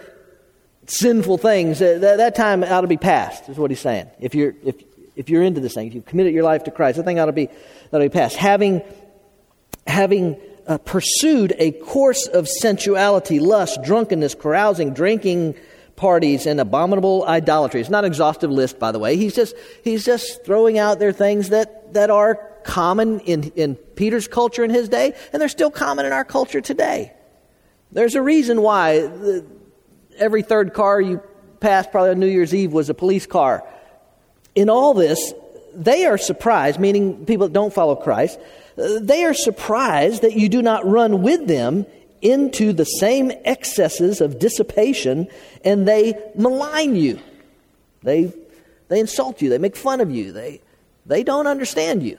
sinful 0.88 1.38
things. 1.38 1.80
That, 1.80 2.01
that 2.01 2.36
time 2.36 2.63
ought 2.63 2.81
to 2.81 2.88
be 2.88 2.98
past, 2.98 3.48
is 3.50 3.57
what 3.57 3.69
he's 3.72 3.80
saying. 3.80 4.10
If 4.19 4.34
you're, 4.34 4.56
if, 4.63 4.75
if 5.16 5.30
you're 5.30 5.44
into 5.44 5.62
this 5.62 5.74
thing, 5.74 5.88
if 5.88 5.94
you've 5.94 6.06
committed 6.06 6.34
your 6.34 6.44
life 6.44 6.63
to 6.66 6.72
Christ, 6.72 6.98
that 6.98 7.04
thing 7.04 7.19
ought 7.19 7.28
to 7.28 7.31
be, 7.31 7.48
ought 7.92 8.00
to 8.00 8.06
be 8.06 8.10
past. 8.10 8.36
Having, 8.36 8.81
having 9.86 10.40
uh, 10.68 10.78
pursued 10.80 11.54
a 11.57 11.72
course 11.72 12.28
of 12.28 12.48
sensuality, 12.48 13.40
lust, 13.40 13.84
drunkenness, 13.84 14.36
carousing, 14.36 14.94
drinking, 14.94 15.56
parties 16.00 16.46
and 16.46 16.62
abominable 16.62 17.25
idolatry. 17.28 17.81
It's 17.81 17.90
not 17.90 18.06
an 18.06 18.07
exhaustive 18.07 18.50
list, 18.50 18.80
by 18.80 18.94
the 18.94 19.00
way. 19.00 19.18
He's 19.18 19.36
just, 19.36 19.54
he's 19.84 20.06
just 20.06 20.46
throwing 20.46 20.80
out 20.80 20.98
there 20.98 21.12
things 21.12 21.50
that, 21.50 21.94
that 21.94 22.10
are 22.10 22.36
common 22.63 23.19
in, 23.22 23.51
in 23.57 23.75
Peter's 23.75 24.25
culture 24.25 24.63
in 24.63 24.69
his 24.69 24.88
day, 24.88 25.13
and 25.34 25.42
they're 25.42 25.50
still 25.50 25.69
common 25.69 26.06
in 26.06 26.13
our 26.13 26.24
culture 26.24 26.62
today. 26.62 27.12
There's 27.92 28.16
a 28.16 28.22
reason 28.22 28.62
why 28.62 29.01
the, 29.01 29.46
every 30.18 30.42
third 30.42 30.74
car 30.74 31.01
you 31.01 31.22
pass, 31.60 31.86
probably 31.86 32.12
on 32.12 32.19
New 32.19 32.28
Year's 32.28 32.56
Eve, 32.56 32.72
was 32.72 32.90
a 32.90 32.94
police 32.94 33.25
car. 33.25 33.68
In 34.56 34.69
all 34.69 34.94
this, 34.94 35.34
they 35.75 36.06
are 36.06 36.18
surprised, 36.18 36.80
meaning 36.80 37.25
people 37.25 37.48
that 37.48 37.54
don't 37.54 37.74
follow 37.74 37.98
Christ, 37.98 38.40
uh, 38.78 39.00
they 39.01 39.25
are 39.25 39.34
surprised 39.34 40.22
that 40.22 40.34
you 40.34 40.48
do 40.48 40.62
not 40.62 40.86
run 40.86 41.22
with 41.22 41.46
them 41.46 41.86
into 42.21 42.74
the 42.74 42.86
same 42.86 43.31
excesses 43.45 44.21
of 44.21 44.39
dissipation 44.39 45.27
and 45.63 45.88
they 45.88 46.13
malign 46.36 46.95
you. 46.95 47.19
They, 48.04 48.33
they 48.88 49.00
insult 49.00 49.42
you. 49.42 49.50
They 49.50 49.57
make 49.57 49.75
fun 49.75 50.01
of 50.01 50.12
you. 50.12 50.31
They, 50.31 50.62
they 51.06 51.24
don't 51.24 51.48
understand 51.48 52.04
you. 52.04 52.18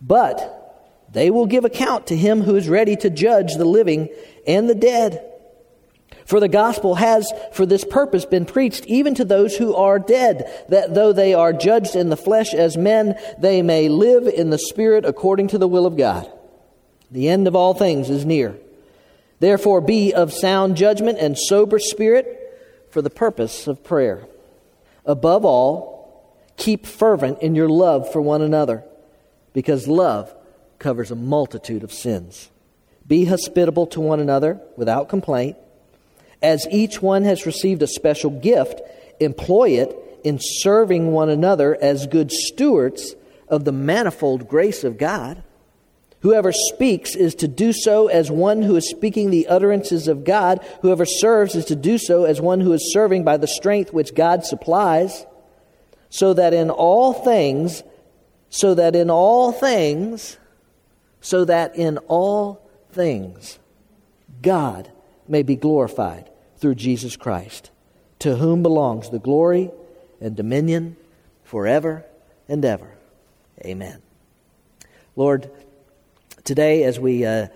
But 0.00 1.06
they 1.12 1.30
will 1.30 1.46
give 1.46 1.64
account 1.64 2.08
to 2.08 2.16
him 2.16 2.42
who 2.42 2.56
is 2.56 2.68
ready 2.68 2.96
to 2.96 3.10
judge 3.10 3.54
the 3.54 3.64
living 3.64 4.08
and 4.46 4.68
the 4.68 4.74
dead. 4.74 5.30
For 6.26 6.40
the 6.40 6.48
gospel 6.48 6.94
has, 6.94 7.30
for 7.52 7.66
this 7.66 7.84
purpose, 7.84 8.24
been 8.24 8.46
preached 8.46 8.86
even 8.86 9.14
to 9.16 9.24
those 9.24 9.56
who 9.56 9.74
are 9.74 9.98
dead, 9.98 10.50
that 10.70 10.94
though 10.94 11.12
they 11.12 11.34
are 11.34 11.52
judged 11.52 11.96
in 11.96 12.08
the 12.08 12.16
flesh 12.16 12.54
as 12.54 12.76
men, 12.76 13.18
they 13.38 13.60
may 13.62 13.88
live 13.88 14.26
in 14.26 14.50
the 14.50 14.58
spirit 14.58 15.04
according 15.04 15.48
to 15.48 15.58
the 15.58 15.68
will 15.68 15.86
of 15.86 15.96
God. 15.96 16.30
The 17.10 17.28
end 17.28 17.46
of 17.46 17.54
all 17.54 17.74
things 17.74 18.08
is 18.08 18.24
near. 18.24 18.56
Therefore, 19.44 19.82
be 19.82 20.14
of 20.14 20.32
sound 20.32 20.74
judgment 20.74 21.18
and 21.18 21.36
sober 21.38 21.78
spirit 21.78 22.88
for 22.88 23.02
the 23.02 23.10
purpose 23.10 23.66
of 23.66 23.84
prayer. 23.84 24.26
Above 25.04 25.44
all, 25.44 26.34
keep 26.56 26.86
fervent 26.86 27.42
in 27.42 27.54
your 27.54 27.68
love 27.68 28.10
for 28.10 28.22
one 28.22 28.40
another, 28.40 28.84
because 29.52 29.86
love 29.86 30.34
covers 30.78 31.10
a 31.10 31.14
multitude 31.14 31.84
of 31.84 31.92
sins. 31.92 32.48
Be 33.06 33.26
hospitable 33.26 33.86
to 33.88 34.00
one 34.00 34.18
another 34.18 34.62
without 34.78 35.10
complaint. 35.10 35.58
As 36.42 36.66
each 36.70 37.02
one 37.02 37.24
has 37.24 37.44
received 37.44 37.82
a 37.82 37.86
special 37.86 38.30
gift, 38.30 38.80
employ 39.20 39.72
it 39.72 39.94
in 40.24 40.38
serving 40.40 41.12
one 41.12 41.28
another 41.28 41.76
as 41.82 42.06
good 42.06 42.32
stewards 42.32 43.14
of 43.46 43.66
the 43.66 43.72
manifold 43.72 44.48
grace 44.48 44.84
of 44.84 44.96
God. 44.96 45.42
Whoever 46.24 46.52
speaks 46.52 47.14
is 47.14 47.34
to 47.34 47.48
do 47.48 47.74
so 47.74 48.08
as 48.08 48.30
one 48.30 48.62
who 48.62 48.76
is 48.76 48.88
speaking 48.88 49.28
the 49.28 49.46
utterances 49.46 50.08
of 50.08 50.24
God. 50.24 50.64
Whoever 50.80 51.04
serves 51.04 51.54
is 51.54 51.66
to 51.66 51.76
do 51.76 51.98
so 51.98 52.24
as 52.24 52.40
one 52.40 52.62
who 52.62 52.72
is 52.72 52.94
serving 52.94 53.24
by 53.24 53.36
the 53.36 53.46
strength 53.46 53.92
which 53.92 54.14
God 54.14 54.42
supplies, 54.42 55.26
so 56.08 56.32
that 56.32 56.54
in 56.54 56.70
all 56.70 57.12
things, 57.12 57.82
so 58.48 58.72
that 58.72 58.96
in 58.96 59.10
all 59.10 59.52
things, 59.52 60.38
so 61.20 61.44
that 61.44 61.76
in 61.76 61.98
all 62.08 62.70
things, 62.92 63.58
God 64.40 64.90
may 65.28 65.42
be 65.42 65.56
glorified 65.56 66.30
through 66.56 66.76
Jesus 66.76 67.18
Christ, 67.18 67.70
to 68.20 68.36
whom 68.36 68.62
belongs 68.62 69.10
the 69.10 69.18
glory 69.18 69.70
and 70.22 70.34
dominion 70.34 70.96
forever 71.42 72.06
and 72.48 72.64
ever. 72.64 72.94
Amen. 73.62 74.00
Lord, 75.16 75.50
Today, 76.44 76.84
as 76.84 77.00
we 77.00 77.24
uh, 77.24 77.46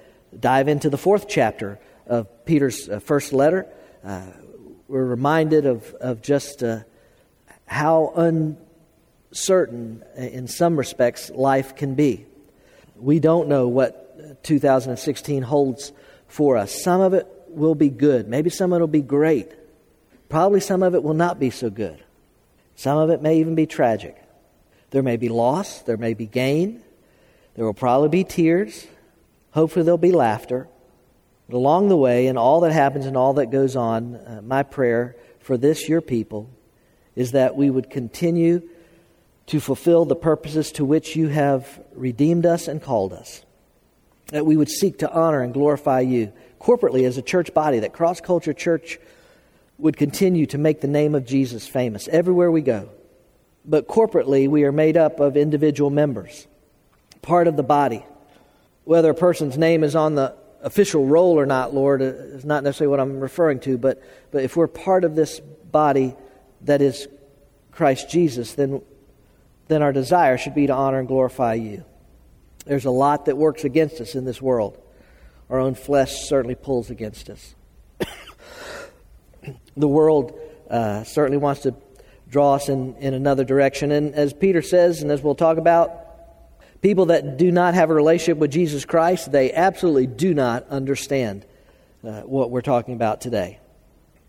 dive 0.40 0.66
into 0.66 0.88
the 0.88 0.96
fourth 0.96 1.28
chapter 1.28 1.78
of 2.06 2.46
Peter's 2.46 2.88
uh, 2.88 3.00
first 3.00 3.34
letter, 3.34 3.66
uh, 4.02 4.22
we're 4.88 5.04
reminded 5.04 5.66
of, 5.66 5.92
of 6.00 6.22
just 6.22 6.62
uh, 6.62 6.80
how 7.66 8.14
uncertain, 8.16 10.02
uh, 10.16 10.22
in 10.22 10.48
some 10.48 10.78
respects, 10.78 11.28
life 11.28 11.76
can 11.76 11.96
be. 11.96 12.24
We 12.96 13.20
don't 13.20 13.48
know 13.48 13.68
what 13.68 14.42
2016 14.44 15.42
holds 15.42 15.92
for 16.26 16.56
us. 16.56 16.72
Some 16.82 17.02
of 17.02 17.12
it 17.12 17.26
will 17.48 17.74
be 17.74 17.90
good. 17.90 18.26
Maybe 18.26 18.48
some 18.48 18.72
of 18.72 18.78
it 18.78 18.80
will 18.80 18.88
be 18.88 19.02
great. 19.02 19.52
Probably 20.30 20.60
some 20.60 20.82
of 20.82 20.94
it 20.94 21.02
will 21.02 21.12
not 21.12 21.38
be 21.38 21.50
so 21.50 21.68
good. 21.68 22.02
Some 22.74 22.96
of 22.96 23.10
it 23.10 23.20
may 23.20 23.40
even 23.40 23.54
be 23.54 23.66
tragic. 23.66 24.16
There 24.92 25.02
may 25.02 25.18
be 25.18 25.28
loss, 25.28 25.82
there 25.82 25.98
may 25.98 26.14
be 26.14 26.24
gain, 26.24 26.82
there 27.58 27.66
will 27.66 27.74
probably 27.74 28.08
be 28.08 28.22
tears. 28.22 28.86
Hopefully, 29.50 29.84
there'll 29.84 29.98
be 29.98 30.12
laughter. 30.12 30.68
But 31.48 31.56
along 31.56 31.88
the 31.88 31.96
way, 31.96 32.28
and 32.28 32.38
all 32.38 32.60
that 32.60 32.70
happens 32.70 33.04
and 33.04 33.16
all 33.16 33.34
that 33.34 33.50
goes 33.50 33.74
on, 33.74 34.14
uh, 34.14 34.42
my 34.44 34.62
prayer 34.62 35.16
for 35.40 35.56
this, 35.56 35.88
your 35.88 36.00
people, 36.00 36.48
is 37.16 37.32
that 37.32 37.56
we 37.56 37.68
would 37.68 37.90
continue 37.90 38.62
to 39.46 39.58
fulfill 39.58 40.04
the 40.04 40.14
purposes 40.14 40.70
to 40.70 40.84
which 40.84 41.16
you 41.16 41.26
have 41.26 41.80
redeemed 41.94 42.46
us 42.46 42.68
and 42.68 42.80
called 42.80 43.12
us. 43.12 43.44
That 44.28 44.46
we 44.46 44.56
would 44.56 44.70
seek 44.70 45.00
to 45.00 45.10
honor 45.10 45.42
and 45.42 45.52
glorify 45.52 46.02
you 46.02 46.32
corporately 46.60 47.08
as 47.08 47.18
a 47.18 47.22
church 47.22 47.52
body, 47.52 47.80
that 47.80 47.92
Cross 47.92 48.20
Culture 48.20 48.52
Church 48.52 49.00
would 49.78 49.96
continue 49.96 50.46
to 50.46 50.58
make 50.58 50.80
the 50.80 50.86
name 50.86 51.16
of 51.16 51.26
Jesus 51.26 51.66
famous 51.66 52.06
everywhere 52.06 52.52
we 52.52 52.60
go. 52.60 52.88
But 53.64 53.88
corporately, 53.88 54.48
we 54.48 54.62
are 54.62 54.70
made 54.70 54.96
up 54.96 55.18
of 55.18 55.36
individual 55.36 55.90
members, 55.90 56.46
part 57.22 57.48
of 57.48 57.56
the 57.56 57.62
body. 57.62 58.04
Whether 58.84 59.10
a 59.10 59.14
person's 59.14 59.58
name 59.58 59.84
is 59.84 59.94
on 59.94 60.14
the 60.14 60.34
official 60.62 61.06
roll 61.06 61.38
or 61.38 61.46
not, 61.46 61.74
Lord, 61.74 62.02
is 62.02 62.44
not 62.44 62.64
necessarily 62.64 62.90
what 62.90 63.00
I'm 63.00 63.20
referring 63.20 63.60
to, 63.60 63.78
but, 63.78 64.02
but 64.30 64.44
if 64.44 64.56
we're 64.56 64.66
part 64.66 65.04
of 65.04 65.14
this 65.14 65.40
body 65.40 66.14
that 66.62 66.82
is 66.82 67.06
Christ 67.70 68.10
Jesus, 68.10 68.54
then, 68.54 68.82
then 69.68 69.82
our 69.82 69.92
desire 69.92 70.38
should 70.38 70.54
be 70.54 70.66
to 70.66 70.74
honor 70.74 70.98
and 70.98 71.08
glorify 71.08 71.54
you. 71.54 71.84
There's 72.64 72.84
a 72.84 72.90
lot 72.90 73.26
that 73.26 73.36
works 73.36 73.64
against 73.64 74.00
us 74.00 74.14
in 74.14 74.24
this 74.24 74.42
world. 74.42 74.78
Our 75.48 75.58
own 75.58 75.74
flesh 75.74 76.28
certainly 76.28 76.54
pulls 76.54 76.90
against 76.90 77.30
us. 77.30 77.54
the 79.76 79.88
world 79.88 80.38
uh, 80.68 81.04
certainly 81.04 81.38
wants 81.38 81.62
to 81.62 81.74
draw 82.28 82.54
us 82.54 82.68
in, 82.68 82.94
in 82.96 83.14
another 83.14 83.44
direction. 83.44 83.90
And 83.90 84.14
as 84.14 84.32
Peter 84.34 84.60
says, 84.60 85.00
and 85.00 85.10
as 85.10 85.22
we'll 85.22 85.34
talk 85.34 85.56
about, 85.56 86.07
People 86.80 87.06
that 87.06 87.36
do 87.36 87.50
not 87.50 87.74
have 87.74 87.90
a 87.90 87.94
relationship 87.94 88.38
with 88.38 88.52
Jesus 88.52 88.84
Christ, 88.84 89.32
they 89.32 89.52
absolutely 89.52 90.06
do 90.06 90.32
not 90.32 90.68
understand 90.68 91.44
uh, 92.04 92.20
what 92.22 92.50
we're 92.50 92.60
talking 92.60 92.94
about 92.94 93.20
today. 93.20 93.58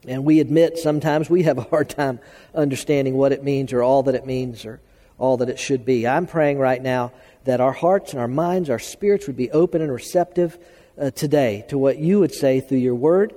And 0.08 0.26
we 0.26 0.40
admit 0.40 0.78
sometimes 0.78 1.30
we 1.30 1.44
have 1.44 1.58
a 1.58 1.64
hard 1.64 1.90
time 1.90 2.20
understanding 2.56 3.16
what 3.16 3.32
it 3.32 3.44
means 3.44 3.74
or 3.74 3.84
all 3.84 4.04
that 4.04 4.16
it 4.16 4.26
means 4.26 4.66
or 4.66 4.80
all 5.20 5.38
that 5.38 5.50
it 5.50 5.60
should 5.60 5.86
be. 5.86 6.08
I'm 6.08 6.26
praying 6.26 6.58
right 6.58 6.82
now 6.82 7.12
that 7.44 7.62
our 7.62 7.74
hearts 7.74 8.14
and 8.14 8.22
our 8.22 8.28
minds, 8.28 8.70
our 8.70 8.80
spirits 8.80 9.28
would 9.28 9.38
be 9.38 9.52
open 9.52 9.82
and 9.82 9.92
receptive 9.92 10.58
uh, 11.00 11.12
today 11.12 11.66
to 11.70 11.78
what 11.78 12.00
you 12.00 12.20
would 12.20 12.34
say 12.34 12.62
through 12.62 12.80
your 12.80 12.96
word, 12.96 13.36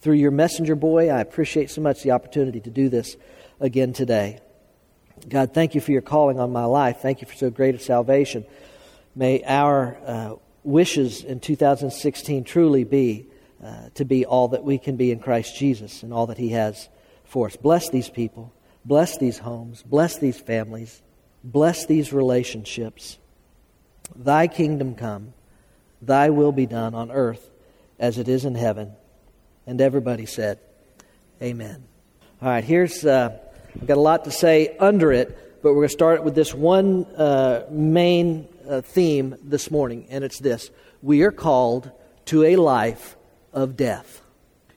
through 0.00 0.14
your 0.14 0.30
messenger 0.30 0.74
boy. 0.74 1.08
I 1.08 1.20
appreciate 1.20 1.70
so 1.70 1.80
much 1.80 2.02
the 2.02 2.10
opportunity 2.10 2.60
to 2.60 2.70
do 2.70 2.88
this 2.88 3.16
again 3.60 3.92
today. 3.92 4.40
God, 5.28 5.54
thank 5.54 5.74
you 5.74 5.80
for 5.80 5.92
your 5.92 6.02
calling 6.02 6.38
on 6.38 6.52
my 6.52 6.64
life. 6.64 6.98
Thank 7.00 7.20
you 7.20 7.26
for 7.26 7.34
so 7.34 7.50
great 7.50 7.74
a 7.74 7.78
salvation. 7.78 8.44
May 9.14 9.42
our 9.44 9.96
uh, 10.06 10.34
wishes 10.62 11.24
in 11.24 11.40
2016 11.40 12.44
truly 12.44 12.84
be 12.84 13.26
uh, 13.64 13.88
to 13.94 14.04
be 14.04 14.26
all 14.26 14.48
that 14.48 14.62
we 14.62 14.78
can 14.78 14.96
be 14.96 15.10
in 15.10 15.18
Christ 15.18 15.56
Jesus 15.56 16.02
and 16.02 16.12
all 16.12 16.26
that 16.26 16.38
He 16.38 16.50
has 16.50 16.88
for 17.24 17.46
us. 17.46 17.56
Bless 17.56 17.88
these 17.88 18.10
people. 18.10 18.52
Bless 18.84 19.18
these 19.18 19.38
homes. 19.38 19.82
Bless 19.82 20.18
these 20.18 20.38
families. 20.38 21.02
Bless 21.42 21.86
these 21.86 22.12
relationships. 22.12 23.18
Thy 24.14 24.46
kingdom 24.46 24.94
come. 24.94 25.32
Thy 26.02 26.30
will 26.30 26.52
be 26.52 26.66
done 26.66 26.94
on 26.94 27.10
earth 27.10 27.50
as 27.98 28.18
it 28.18 28.28
is 28.28 28.44
in 28.44 28.54
heaven. 28.54 28.92
And 29.66 29.80
everybody 29.80 30.26
said, 30.26 30.60
Amen. 31.42 31.84
All 32.40 32.48
right, 32.48 32.62
here's. 32.62 33.04
Uh, 33.04 33.38
I've 33.80 33.86
got 33.86 33.98
a 33.98 34.00
lot 34.00 34.24
to 34.24 34.30
say 34.30 34.74
under 34.80 35.12
it, 35.12 35.62
but 35.62 35.70
we're 35.70 35.80
going 35.80 35.88
to 35.88 35.92
start 35.92 36.24
with 36.24 36.34
this 36.34 36.54
one 36.54 37.04
uh, 37.16 37.66
main 37.70 38.48
uh, 38.68 38.80
theme 38.80 39.36
this 39.42 39.70
morning, 39.70 40.06
and 40.08 40.24
it's 40.24 40.38
this 40.38 40.70
We 41.02 41.22
are 41.22 41.30
called 41.30 41.90
to 42.26 42.44
a 42.44 42.56
life 42.56 43.16
of 43.52 43.76
death. 43.76 44.22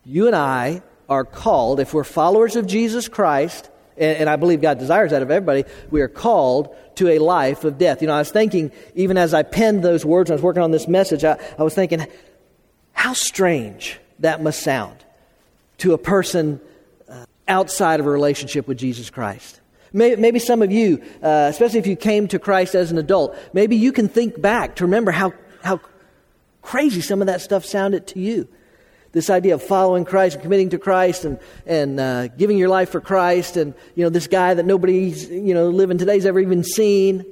You 0.04 0.28
and 0.28 0.36
I 0.36 0.84
are 1.08 1.24
called, 1.24 1.80
if 1.80 1.94
we're 1.94 2.04
followers 2.04 2.58
of 2.58 2.68
Jesus 2.68 3.08
Christ, 3.08 3.70
and, 3.98 4.18
and 4.18 4.30
I 4.30 4.36
believe 4.36 4.62
God 4.62 4.80
desires 4.80 5.12
that 5.12 5.22
of 5.22 5.32
everybody, 5.32 5.64
we 5.90 6.02
are 6.02 6.10
called 6.10 6.76
to 6.96 7.08
a 7.08 7.20
life 7.20 7.64
of 7.64 7.78
death. 7.78 8.02
You 8.02 8.10
know, 8.10 8.16
I 8.16 8.20
was 8.20 8.32
thinking, 8.32 8.72
even 8.96 9.18
as 9.18 9.34
I 9.34 9.44
penned 9.44 9.82
those 9.82 10.04
words, 10.04 10.30
I 10.30 10.34
was 10.34 10.44
working 10.44 10.62
on 10.62 10.72
this 10.72 10.90
message, 10.90 11.24
I, 11.24 11.40
I 11.58 11.64
was 11.64 11.74
thinking, 11.74 12.06
how 12.92 13.14
strange 13.14 13.98
that 14.20 14.44
must 14.44 14.62
sound 14.62 15.06
to 15.78 15.94
a 15.94 15.98
person 15.98 16.60
outside 17.50 18.00
of 18.00 18.06
a 18.06 18.10
relationship 18.10 18.68
with 18.68 18.78
Jesus 18.78 19.10
Christ. 19.10 19.60
Maybe 19.92 20.38
some 20.38 20.62
of 20.62 20.72
you, 20.72 21.02
uh, 21.24 21.48
especially 21.50 21.80
if 21.80 21.88
you 21.88 21.96
came 21.96 22.28
to 22.28 22.38
Christ 22.38 22.76
as 22.76 22.92
an 22.92 23.00
adult, 23.00 23.36
maybe 23.54 23.76
you 23.76 23.92
can 23.92 24.08
think 24.08 24.40
back 24.40 24.76
to 24.76 24.86
remember 24.86 25.10
how, 25.10 25.34
how 25.64 25.82
crazy 26.62 27.02
some 27.02 27.22
of 27.22 27.28
that 27.28 27.42
stuff 27.42 27.66
sounded 27.66 28.06
to 28.08 28.20
you. 28.20 28.48
This 29.12 29.32
idea 29.32 29.56
of 29.56 29.64
following 29.64 30.06
Christ 30.06 30.36
and 30.36 30.44
committing 30.44 30.70
to 30.70 30.78
Christ 30.78 31.26
and, 31.26 31.40
and 31.66 32.00
uh, 32.00 32.28
giving 32.28 32.60
your 32.60 32.70
life 32.70 32.92
for 32.92 33.02
Christ 33.02 33.58
and, 33.58 33.74
you 33.96 34.04
know, 34.04 34.12
this 34.12 34.28
guy 34.28 34.54
that 34.54 34.68
nobody's, 34.68 35.28
you 35.28 35.56
know, 35.56 35.70
living 35.70 35.98
today's 35.98 36.28
ever 36.28 36.40
even 36.40 36.64
seen. 36.64 37.26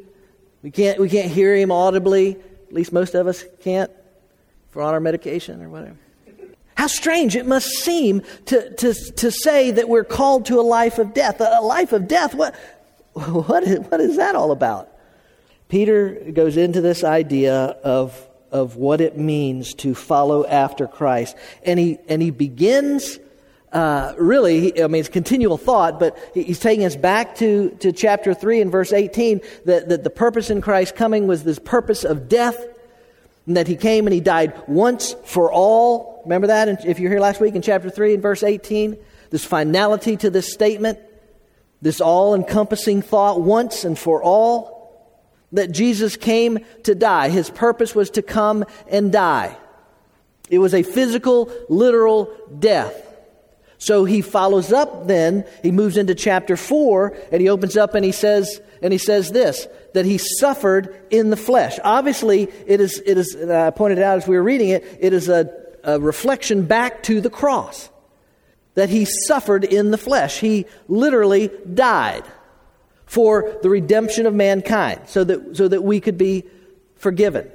We 0.63 0.71
can't, 0.71 0.99
we 0.99 1.09
can't 1.09 1.29
hear 1.29 1.55
him 1.55 1.71
audibly. 1.71 2.31
At 2.31 2.73
least 2.73 2.91
most 2.91 3.13
of 3.13 3.27
us 3.27 3.45
can't. 3.59 3.91
If 4.69 4.75
we're 4.75 4.81
on 4.81 4.95
our 4.95 4.99
medication 4.99 5.61
or 5.61 5.69
whatever. 5.69 5.97
How 6.77 6.85
strange 6.85 7.35
it 7.35 7.47
must 7.47 7.69
seem 7.69 8.21
to, 8.45 8.69
to, 8.75 8.93
to 8.93 9.31
say 9.31 9.71
that 9.71 9.89
we're 9.89 10.03
called 10.03 10.45
to 10.45 10.59
a 10.59 10.61
life 10.61 10.99
of 10.99 11.11
death. 11.11 11.41
A 11.41 11.59
life 11.59 11.91
of 11.91 12.07
death, 12.07 12.35
what, 12.35 12.55
what, 13.13 13.63
is, 13.63 13.79
what 13.79 13.99
is 13.99 14.17
that 14.17 14.35
all 14.35 14.51
about? 14.51 14.87
Peter 15.69 16.31
goes 16.31 16.55
into 16.55 16.79
this 16.79 17.03
idea 17.03 17.55
of, 17.83 18.27
of 18.51 18.75
what 18.75 19.01
it 19.01 19.17
means 19.17 19.73
to 19.73 19.95
follow 19.95 20.45
after 20.45 20.85
Christ. 20.85 21.35
And 21.63 21.79
he, 21.79 21.97
and 22.07 22.21
he 22.21 22.29
begins, 22.29 23.17
uh, 23.73 24.13
really, 24.15 24.79
I 24.81 24.85
mean, 24.85 24.99
it's 24.99 25.09
continual 25.09 25.57
thought, 25.57 25.99
but 25.99 26.15
he's 26.35 26.59
taking 26.59 26.85
us 26.85 26.95
back 26.95 27.37
to, 27.37 27.71
to 27.79 27.91
chapter 27.91 28.35
3 28.35 28.61
and 28.61 28.71
verse 28.71 28.93
18 28.93 29.41
that, 29.65 29.89
that 29.89 30.03
the 30.03 30.11
purpose 30.11 30.51
in 30.51 30.61
Christ's 30.61 30.95
coming 30.95 31.25
was 31.25 31.43
this 31.43 31.57
purpose 31.57 32.03
of 32.03 32.29
death 32.29 32.63
and 33.47 33.57
that 33.57 33.67
he 33.67 33.75
came 33.75 34.05
and 34.05 34.13
he 34.13 34.19
died 34.19 34.61
once 34.67 35.15
for 35.23 35.51
all. 35.51 36.21
Remember 36.25 36.47
that 36.47 36.85
if 36.85 36.99
you're 36.99 37.09
here 37.09 37.21
last 37.21 37.39
week 37.39 37.55
in 37.55 37.61
chapter 37.61 37.89
3 37.89 38.15
and 38.15 38.21
verse 38.21 38.43
18? 38.43 38.97
This 39.29 39.45
finality 39.45 40.17
to 40.17 40.29
this 40.29 40.53
statement, 40.53 40.99
this 41.81 42.01
all 42.01 42.35
encompassing 42.35 43.01
thought 43.01 43.41
once 43.41 43.85
and 43.85 43.97
for 43.97 44.21
all. 44.21 44.75
That 45.53 45.71
Jesus 45.71 46.17
came 46.17 46.59
to 46.83 46.93
die. 46.93 47.29
His 47.29 47.49
purpose 47.49 47.95
was 47.95 48.09
to 48.11 48.21
come 48.21 48.65
and 48.89 49.13
die. 49.13 49.57
It 50.49 50.59
was 50.59 50.73
a 50.73 50.83
physical, 50.83 51.49
literal 51.69 52.35
death. 52.59 53.03
So 53.77 54.05
he 54.05 54.21
follows 54.21 54.73
up 54.73 55.07
then, 55.07 55.45
he 55.61 55.71
moves 55.71 55.97
into 55.97 56.15
chapter 56.15 56.57
4, 56.57 57.15
and 57.31 57.41
he 57.41 57.47
opens 57.47 57.77
up 57.77 57.95
and 57.95 58.03
he 58.03 58.11
says, 58.11 58.59
and 58.81 58.91
he 58.91 58.97
says 58.97 59.31
this 59.31 59.67
that 59.97 60.05
he 60.05 60.19
suffered 60.19 60.95
in 61.09 61.31
the 61.31 61.35
flesh. 61.35 61.79
Obviously, 61.83 62.43
it 62.67 62.79
is, 62.79 63.01
it 63.03 63.17
is 63.17 63.35
uh, 63.35 63.65
I 63.65 63.71
pointed 63.71 63.97
out 63.97 64.17
as 64.17 64.27
we 64.27 64.35
were 64.35 64.43
reading 64.43 64.69
it, 64.69 64.85
it 64.99 65.11
is 65.11 65.27
a, 65.27 65.49
a 65.83 65.99
reflection 65.99 66.67
back 66.67 67.01
to 67.03 67.19
the 67.19 67.31
cross. 67.31 67.89
That 68.75 68.89
he 68.89 69.05
suffered 69.25 69.63
in 69.63 69.89
the 69.89 69.97
flesh. 69.97 70.39
He 70.39 70.67
literally 70.87 71.49
died 71.73 72.25
for 73.07 73.57
the 73.63 73.69
redemption 73.69 74.27
of 74.27 74.35
mankind 74.35 75.01
so 75.07 75.23
that, 75.23 75.57
so 75.57 75.67
that 75.67 75.81
we 75.81 75.99
could 75.99 76.19
be 76.19 76.43
forgiven. 76.97 77.49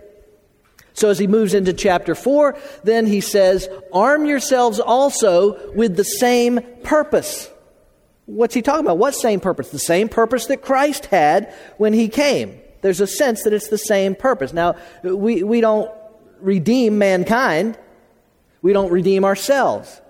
So 0.94 1.10
as 1.10 1.20
he 1.20 1.28
moves 1.28 1.54
into 1.54 1.72
chapter 1.72 2.16
4, 2.16 2.58
then 2.82 3.06
he 3.06 3.20
says, 3.20 3.68
Arm 3.92 4.26
yourselves 4.26 4.80
also 4.80 5.72
with 5.74 5.94
the 5.94 6.02
same 6.02 6.58
purpose. 6.82 7.48
What's 8.32 8.54
he 8.54 8.62
talking 8.62 8.86
about? 8.86 8.96
What 8.96 9.14
same 9.14 9.40
purpose? 9.40 9.68
The 9.68 9.78
same 9.78 10.08
purpose 10.08 10.46
that 10.46 10.62
Christ 10.62 11.06
had 11.06 11.52
when 11.76 11.92
he 11.92 12.08
came. 12.08 12.58
There's 12.80 13.00
a 13.00 13.06
sense 13.06 13.42
that 13.42 13.52
it's 13.52 13.68
the 13.68 13.76
same 13.76 14.14
purpose. 14.14 14.54
Now, 14.54 14.76
we, 15.02 15.42
we 15.42 15.60
don't 15.60 15.90
redeem 16.40 16.96
mankind, 16.98 17.78
we 18.62 18.72
don't 18.72 18.90
redeem 18.90 19.24
ourselves. 19.24 20.00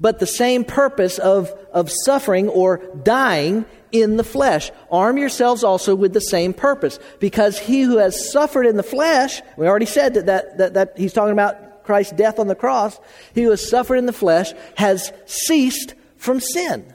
But 0.00 0.18
the 0.18 0.26
same 0.26 0.64
purpose 0.64 1.18
of, 1.18 1.52
of 1.72 1.88
suffering 2.04 2.48
or 2.48 2.78
dying 3.04 3.64
in 3.92 4.16
the 4.16 4.24
flesh. 4.24 4.72
Arm 4.90 5.16
yourselves 5.16 5.62
also 5.62 5.94
with 5.94 6.12
the 6.12 6.20
same 6.20 6.52
purpose. 6.52 6.98
Because 7.20 7.60
he 7.60 7.82
who 7.82 7.98
has 7.98 8.32
suffered 8.32 8.66
in 8.66 8.76
the 8.76 8.82
flesh, 8.82 9.40
we 9.56 9.68
already 9.68 9.86
said 9.86 10.14
that, 10.14 10.26
that, 10.26 10.58
that, 10.58 10.74
that 10.74 10.98
he's 10.98 11.12
talking 11.12 11.32
about 11.32 11.84
Christ's 11.84 12.14
death 12.14 12.40
on 12.40 12.48
the 12.48 12.56
cross, 12.56 12.98
he 13.34 13.42
who 13.42 13.50
has 13.50 13.68
suffered 13.68 13.96
in 13.96 14.06
the 14.06 14.12
flesh 14.12 14.52
has 14.76 15.12
ceased 15.26 15.94
from 16.16 16.40
sin. 16.40 16.92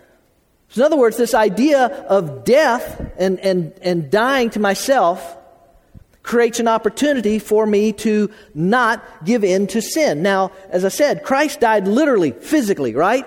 So 0.69 0.81
in 0.81 0.85
other 0.85 0.97
words, 0.97 1.17
this 1.17 1.33
idea 1.33 1.85
of 1.85 2.43
death 2.43 3.13
and, 3.17 3.39
and, 3.39 3.73
and 3.81 4.11
dying 4.11 4.49
to 4.51 4.59
myself, 4.59 5.37
creates 6.27 6.59
an 6.59 6.67
opportunity 6.67 7.39
for 7.39 7.65
me 7.65 7.93
to 7.93 8.29
not 8.53 9.01
give 9.23 9.45
in 9.45 9.65
to 9.65 9.81
sin. 9.81 10.21
Now, 10.21 10.51
as 10.69 10.83
I 10.83 10.89
said, 10.89 11.23
Christ 11.23 11.61
died 11.61 11.87
literally, 11.87 12.31
physically, 12.31 12.93
right? 12.93 13.25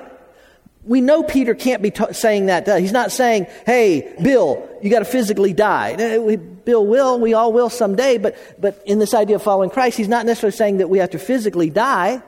We 0.85 1.01
know 1.01 1.23
Peter 1.23 1.55
can't 1.55 1.83
be 1.83 1.91
t- 1.91 2.13
saying 2.13 2.47
that. 2.47 2.69
He's 2.79 2.93
not 2.93 3.11
saying, 3.11 3.47
hey, 3.65 4.15
Bill, 4.23 4.69
you 4.83 4.91
got 4.91 4.99
to 4.99 5.07
physically 5.07 5.55
die. 5.55 5.95
Uh, 5.95 6.37
Bill 6.37 6.87
will, 6.87 7.19
we 7.19 7.33
all 7.33 7.55
will 7.55 7.71
someday, 7.71 8.19
but, 8.19 8.37
but 8.61 8.83
in 8.85 8.99
this 8.99 9.15
idea 9.15 9.37
of 9.37 9.43
following 9.43 9.71
Christ, 9.71 9.97
he's 9.97 10.09
not 10.09 10.27
necessarily 10.27 10.57
saying 10.57 10.77
that 10.79 10.91
we 10.91 10.99
have 10.99 11.11
to 11.11 11.19
physically 11.19 11.71
die. 11.71 12.23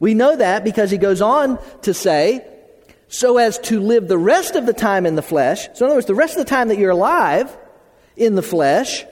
We 0.00 0.14
know 0.14 0.36
that 0.36 0.64
because 0.64 0.90
he 0.90 0.96
goes 0.96 1.20
on 1.20 1.58
to 1.82 1.92
say, 1.92 2.46
so 3.12 3.36
as 3.36 3.58
to 3.58 3.78
live 3.78 4.08
the 4.08 4.16
rest 4.16 4.56
of 4.56 4.64
the 4.64 4.72
time 4.72 5.04
in 5.04 5.16
the 5.16 5.22
flesh. 5.22 5.68
So, 5.74 5.84
in 5.84 5.90
other 5.90 5.96
words, 5.96 6.06
the 6.06 6.14
rest 6.14 6.32
of 6.32 6.38
the 6.38 6.48
time 6.48 6.68
that 6.68 6.78
you're 6.78 6.90
alive 6.90 7.54
in 8.16 8.36
the 8.36 8.42
flesh, 8.42 9.04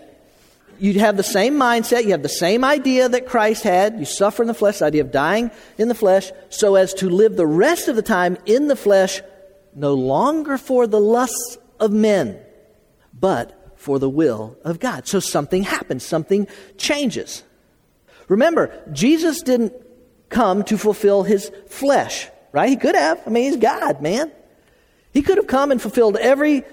you 0.79 0.99
have 1.01 1.19
the 1.19 1.23
same 1.23 1.55
mindset, 1.57 2.05
you 2.05 2.13
have 2.13 2.23
the 2.23 2.29
same 2.29 2.65
idea 2.65 3.11
that 3.11 3.27
Christ 3.27 3.63
had. 3.63 3.99
You 3.99 4.07
suffer 4.07 4.43
in 4.43 4.49
the 4.49 4.55
flesh, 4.55 4.79
the 4.79 4.87
idea 4.87 5.03
of 5.03 5.13
dying 5.13 5.51
in 5.77 5.89
the 5.89 5.95
flesh, 5.95 6.33
so 6.49 6.77
as 6.77 6.95
to 6.95 7.11
live 7.11 7.37
the 7.37 7.47
rest 7.47 7.89
of 7.89 7.97
the 7.97 8.03
time 8.03 8.39
in 8.47 8.69
the 8.69 8.77
flesh, 8.77 9.21
no 9.75 9.93
longer 9.93 10.57
for 10.57 10.87
the 10.87 11.01
lusts 11.01 11.59
of 11.79 11.93
men, 11.93 12.39
but 13.13 13.75
for 13.77 13.99
the 13.99 14.09
will 14.09 14.57
of 14.65 14.81
God. 14.81 15.07
So 15.07 15.21
something 15.21 15.63
happens, 15.63 16.05
something 16.05 16.49
changes. 16.79 17.45
Remember, 18.29 18.83
Jesus 18.93 19.43
didn't 19.43 19.75
come 20.31 20.65
to 20.65 20.79
fulfill 20.79 21.23
his 21.23 21.53
flesh, 21.69 22.29
right? 22.53 22.69
He 22.69 22.77
could 22.77 22.95
have. 22.95 23.21
I 23.27 23.31
mean, 23.31 23.45
he's 23.45 23.57
God, 23.57 24.01
man. 24.01 24.31
He 25.13 25.23
could 25.23 25.39
have 25.39 25.47
come 25.47 25.71
and 25.71 25.81
fulfilled 25.81 26.17
every 26.17 26.65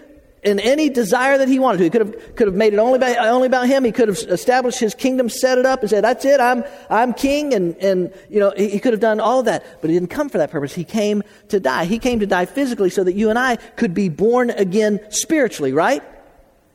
and 0.43 0.59
any 0.59 0.89
desire 0.89 1.37
that 1.39 1.47
he 1.47 1.59
wanted 1.59 1.79
to. 1.79 1.83
He 1.85 1.89
could 1.89 2.01
have, 2.01 2.35
could 2.35 2.47
have 2.47 2.55
made 2.55 2.73
it 2.73 2.77
only 2.77 2.97
about, 2.97 3.17
only 3.27 3.47
about 3.47 3.67
him. 3.67 3.83
He 3.83 3.91
could 3.91 4.07
have 4.07 4.17
established 4.29 4.79
his 4.79 4.93
kingdom, 4.93 5.29
set 5.29 5.57
it 5.57 5.65
up, 5.65 5.81
and 5.81 5.89
said, 5.89 6.03
That's 6.03 6.23
it, 6.25 6.39
I'm, 6.39 6.63
I'm 6.89 7.13
king. 7.13 7.53
And, 7.53 7.75
and 7.77 8.13
you 8.29 8.39
know, 8.39 8.53
he, 8.55 8.69
he 8.69 8.79
could 8.79 8.93
have 8.93 8.99
done 9.01 9.19
all 9.19 9.43
that. 9.43 9.81
But 9.81 9.89
he 9.89 9.95
didn't 9.95 10.11
come 10.11 10.29
for 10.29 10.37
that 10.37 10.51
purpose. 10.51 10.73
He 10.73 10.83
came 10.83 11.23
to 11.49 11.59
die. 11.59 11.85
He 11.85 11.99
came 11.99 12.19
to 12.19 12.27
die 12.27 12.45
physically 12.45 12.89
so 12.89 13.03
that 13.03 13.13
you 13.13 13.29
and 13.29 13.39
I 13.39 13.55
could 13.55 13.93
be 13.93 14.09
born 14.09 14.51
again 14.51 14.99
spiritually, 15.09 15.73
right? 15.73 16.03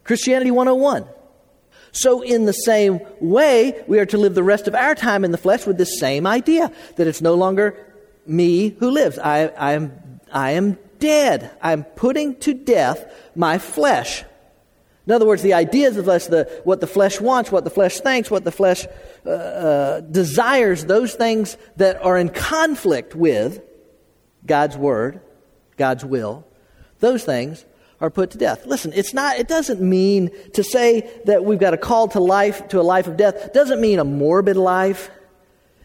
Christianity 0.05 0.51
101. 0.51 1.07
So, 1.93 2.23
in 2.23 2.47
the 2.47 2.53
same 2.53 3.01
way, 3.21 3.85
we 3.87 3.99
are 3.99 4.07
to 4.07 4.19
live 4.19 4.35
the 4.35 4.43
rest 4.43 4.67
of 4.67 4.75
our 4.75 4.95
time 4.95 5.25
in 5.25 5.31
the 5.31 5.39
flesh 5.39 5.67
with 5.67 5.77
this 5.77 6.01
same 6.01 6.27
idea 6.27 6.73
that 6.97 7.07
it's 7.07 7.21
no 7.21 7.35
longer 7.35 7.77
me 8.27 8.71
who 8.71 8.91
lives. 8.91 9.19
I, 9.19 9.49
I, 9.49 9.73
am, 9.73 10.21
I 10.33 10.53
am 10.53 10.79
dead. 10.99 11.51
I'm 11.61 11.85
putting 11.85 12.37
to 12.41 12.55
death 12.55 13.13
my 13.35 13.59
flesh. 13.59 14.25
In 15.07 15.13
other 15.13 15.27
words, 15.27 15.43
the 15.43 15.55
ideas 15.55 15.97
of 15.97 16.09
us, 16.09 16.29
the, 16.29 16.49
what 16.63 16.81
the 16.81 16.87
flesh 16.87 17.21
wants, 17.21 17.51
what 17.51 17.65
the 17.65 17.71
flesh 17.71 17.99
thinks, 18.01 18.31
what 18.31 18.45
the 18.45 18.53
flesh 18.53 18.87
uh, 19.27 19.31
uh, 19.31 20.01
desires, 20.01 20.85
those 20.85 21.15
things 21.15 21.57
that 21.77 22.01
are 22.03 22.17
in 22.17 22.29
conflict 22.29 23.17
with 23.17 23.61
God's 24.47 24.77
word, 24.77 25.21
God's 25.77 26.05
will, 26.05 26.47
those 27.01 27.25
things 27.25 27.65
are 28.01 28.11
put 28.11 28.31
to 28.33 28.39
death. 28.39 28.65
Listen, 28.65 28.93
it's 28.95 29.13
not, 29.13 29.39
it 29.39 29.49
doesn't 29.49 29.81
mean 29.81 30.31
to 30.55 30.63
say 30.63 31.11
that 31.25 31.45
we've 31.45 31.59
got 31.59 31.75
a 31.75 31.79
call 31.79 32.09
to 32.09 32.21
life, 32.21 32.69
to 32.69 32.81
a 32.81 32.83
life 32.83 33.09
of 33.09 33.17
death, 33.17 33.47
it 33.47 33.55
doesn't 33.55 33.81
mean 33.81 33.99
a 33.99 34.05
morbid 34.05 34.57
life. 34.57 35.11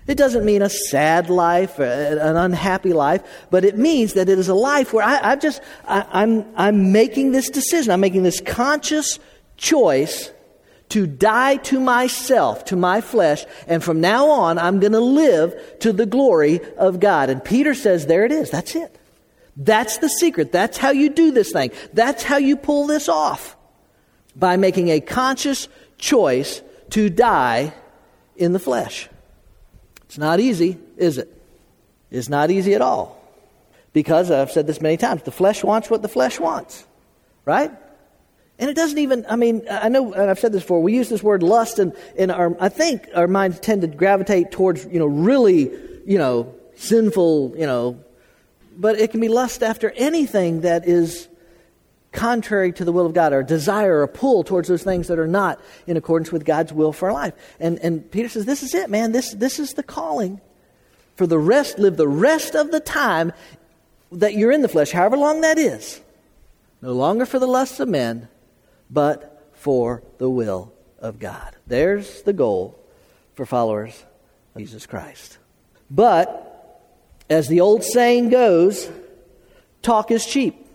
It 0.07 0.17
doesn't 0.17 0.45
mean 0.45 0.61
a 0.61 0.69
sad 0.69 1.29
life, 1.29 1.79
uh, 1.79 1.83
an 1.83 2.37
unhappy 2.37 2.93
life, 2.93 3.21
but 3.51 3.65
it 3.65 3.77
means 3.77 4.13
that 4.13 4.29
it 4.29 4.39
is 4.39 4.47
a 4.47 4.55
life 4.55 4.93
where 4.93 5.05
I, 5.05 5.29
have 5.29 5.41
just, 5.41 5.61
I, 5.85 6.05
I'm, 6.11 6.45
I'm 6.55 6.93
making 6.93 7.33
this 7.33 7.49
decision. 7.49 7.91
I'm 7.91 7.99
making 7.99 8.23
this 8.23 8.39
conscious 8.39 9.19
choice 9.57 10.31
to 10.89 11.05
die 11.05 11.57
to 11.57 11.81
myself, 11.81 12.63
to 12.65 12.77
my 12.77 13.01
flesh, 13.01 13.45
and 13.67 13.83
from 13.83 13.99
now 13.99 14.27
on, 14.29 14.57
I'm 14.57 14.79
going 14.79 14.93
to 14.93 15.01
live 15.01 15.79
to 15.79 15.91
the 15.91 16.05
glory 16.05 16.61
of 16.77 17.01
God. 17.01 17.29
And 17.29 17.43
Peter 17.43 17.73
says, 17.73 18.05
there 18.05 18.23
it 18.23 18.31
is. 18.31 18.49
That's 18.49 18.73
it. 18.75 18.97
That's 19.57 19.97
the 19.97 20.07
secret. 20.07 20.53
That's 20.53 20.77
how 20.77 20.91
you 20.91 21.09
do 21.09 21.31
this 21.31 21.51
thing. 21.51 21.71
That's 21.91 22.23
how 22.23 22.37
you 22.37 22.55
pull 22.55 22.87
this 22.87 23.09
off. 23.09 23.57
By 24.35 24.55
making 24.55 24.89
a 24.89 25.01
conscious 25.01 25.67
choice 25.97 26.61
to 26.91 27.09
die 27.09 27.73
in 28.37 28.53
the 28.53 28.59
flesh. 28.59 29.09
It's 30.17 30.19
not 30.19 30.39
easy, 30.39 30.79
is 30.97 31.19
it? 31.19 31.31
It's 32.09 32.27
not 32.27 32.49
easy 32.49 32.73
at 32.73 32.81
all. 32.81 33.21
Because 33.93 34.31
I've 34.31 34.51
said 34.51 34.65
this 34.65 34.81
many 34.81 34.97
times 34.97 35.21
the 35.21 35.31
flesh 35.31 35.63
wants 35.63 35.91
what 35.91 36.01
the 36.01 36.07
flesh 36.07 36.39
wants, 36.39 36.87
right? 37.45 37.69
And 38.57 38.67
it 38.67 38.75
doesn't 38.75 38.97
even, 38.97 39.27
I 39.29 39.35
mean, 39.35 39.61
I 39.69 39.89
know, 39.89 40.13
and 40.13 40.27
I've 40.27 40.39
said 40.39 40.53
this 40.53 40.63
before, 40.63 40.81
we 40.81 40.95
use 40.95 41.07
this 41.07 41.21
word 41.21 41.43
lust, 41.43 41.77
and, 41.77 41.93
and 42.17 42.31
our, 42.31 42.57
I 42.59 42.69
think 42.69 43.07
our 43.13 43.27
minds 43.27 43.59
tend 43.59 43.81
to 43.81 43.87
gravitate 43.87 44.49
towards, 44.49 44.85
you 44.85 44.97
know, 44.97 45.05
really, 45.05 45.69
you 46.07 46.17
know, 46.17 46.51
sinful, 46.77 47.53
you 47.55 47.67
know, 47.67 48.03
but 48.75 48.97
it 48.97 49.11
can 49.11 49.19
be 49.19 49.27
lust 49.27 49.61
after 49.61 49.91
anything 49.91 50.61
that 50.61 50.87
is 50.87 51.27
contrary 52.11 52.71
to 52.73 52.85
the 52.85 52.91
will 52.91 53.05
of 53.05 53.13
God, 53.13 53.33
or 53.33 53.43
desire 53.43 54.01
or 54.01 54.07
pull 54.07 54.43
towards 54.43 54.67
those 54.67 54.83
things 54.83 55.07
that 55.07 55.19
are 55.19 55.27
not 55.27 55.59
in 55.85 55.97
accordance 55.97 56.31
with 56.31 56.45
God's 56.45 56.73
will 56.73 56.91
for 56.91 57.09
our 57.09 57.13
life. 57.13 57.33
And, 57.59 57.79
and 57.79 58.09
Peter 58.09 58.29
says, 58.29 58.45
This 58.45 58.63
is 58.63 58.73
it, 58.73 58.89
man. 58.89 59.11
This, 59.11 59.33
this 59.33 59.59
is 59.59 59.73
the 59.73 59.83
calling. 59.83 60.41
For 61.15 61.25
the 61.27 61.39
rest, 61.39 61.79
live 61.79 61.97
the 61.97 62.07
rest 62.07 62.55
of 62.55 62.71
the 62.71 62.79
time 62.79 63.33
that 64.11 64.35
you're 64.35 64.51
in 64.51 64.61
the 64.61 64.69
flesh, 64.69 64.91
however 64.91 65.17
long 65.17 65.41
that 65.41 65.57
is, 65.57 65.99
no 66.81 66.93
longer 66.93 67.25
for 67.25 67.39
the 67.39 67.47
lusts 67.47 67.79
of 67.79 67.89
men, 67.89 68.27
but 68.89 69.51
for 69.53 70.03
the 70.19 70.29
will 70.29 70.71
of 70.99 71.19
God. 71.19 71.55
There's 71.65 72.21
the 72.21 72.33
goal 72.33 72.79
for 73.35 73.45
followers 73.45 74.05
of 74.55 74.61
Jesus 74.61 74.85
Christ. 74.85 75.39
But, 75.89 76.85
as 77.29 77.47
the 77.47 77.61
old 77.61 77.83
saying 77.83 78.29
goes, 78.29 78.89
talk 79.81 80.11
is 80.11 80.25
cheap. 80.25 80.66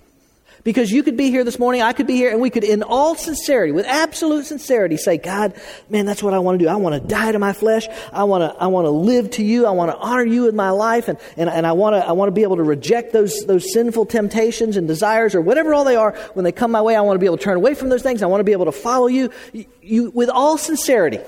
Because 0.64 0.92
you 0.92 1.02
could 1.02 1.16
be 1.16 1.30
here 1.30 1.42
this 1.42 1.58
morning, 1.58 1.82
I 1.82 1.92
could 1.92 2.06
be 2.06 2.14
here, 2.14 2.30
and 2.30 2.40
we 2.40 2.48
could, 2.48 2.62
in 2.62 2.84
all 2.84 3.16
sincerity, 3.16 3.72
with 3.72 3.84
absolute 3.84 4.46
sincerity, 4.46 4.96
say, 4.96 5.18
God, 5.18 5.54
man, 5.90 6.06
that's 6.06 6.22
what 6.22 6.34
I 6.34 6.38
want 6.38 6.60
to 6.60 6.64
do. 6.64 6.68
I 6.68 6.76
want 6.76 6.94
to 6.94 7.00
die 7.00 7.32
to 7.32 7.40
my 7.40 7.52
flesh. 7.52 7.88
I 8.12 8.22
want 8.24 8.42
to, 8.42 8.62
I 8.62 8.68
want 8.68 8.84
to 8.84 8.90
live 8.90 9.30
to 9.32 9.44
you. 9.44 9.66
I 9.66 9.72
want 9.72 9.90
to 9.90 9.96
honor 9.96 10.24
you 10.24 10.42
with 10.42 10.54
my 10.54 10.70
life. 10.70 11.08
And, 11.08 11.18
and, 11.36 11.50
and 11.50 11.66
I, 11.66 11.72
want 11.72 11.96
to, 11.96 12.06
I 12.06 12.12
want 12.12 12.28
to 12.28 12.32
be 12.32 12.44
able 12.44 12.56
to 12.56 12.62
reject 12.62 13.12
those, 13.12 13.44
those 13.44 13.72
sinful 13.72 14.06
temptations 14.06 14.76
and 14.76 14.86
desires 14.86 15.34
or 15.34 15.40
whatever 15.40 15.74
all 15.74 15.82
they 15.82 15.96
are 15.96 16.12
when 16.34 16.44
they 16.44 16.52
come 16.52 16.70
my 16.70 16.82
way. 16.82 16.94
I 16.94 17.00
want 17.00 17.16
to 17.16 17.20
be 17.20 17.26
able 17.26 17.38
to 17.38 17.44
turn 17.44 17.56
away 17.56 17.74
from 17.74 17.88
those 17.88 18.02
things. 18.02 18.22
I 18.22 18.26
want 18.26 18.38
to 18.40 18.44
be 18.44 18.52
able 18.52 18.66
to 18.66 18.72
follow 18.72 19.08
you. 19.08 19.30
you, 19.52 19.66
you 19.82 20.10
with 20.10 20.28
all 20.28 20.56
sincerity, 20.58 21.18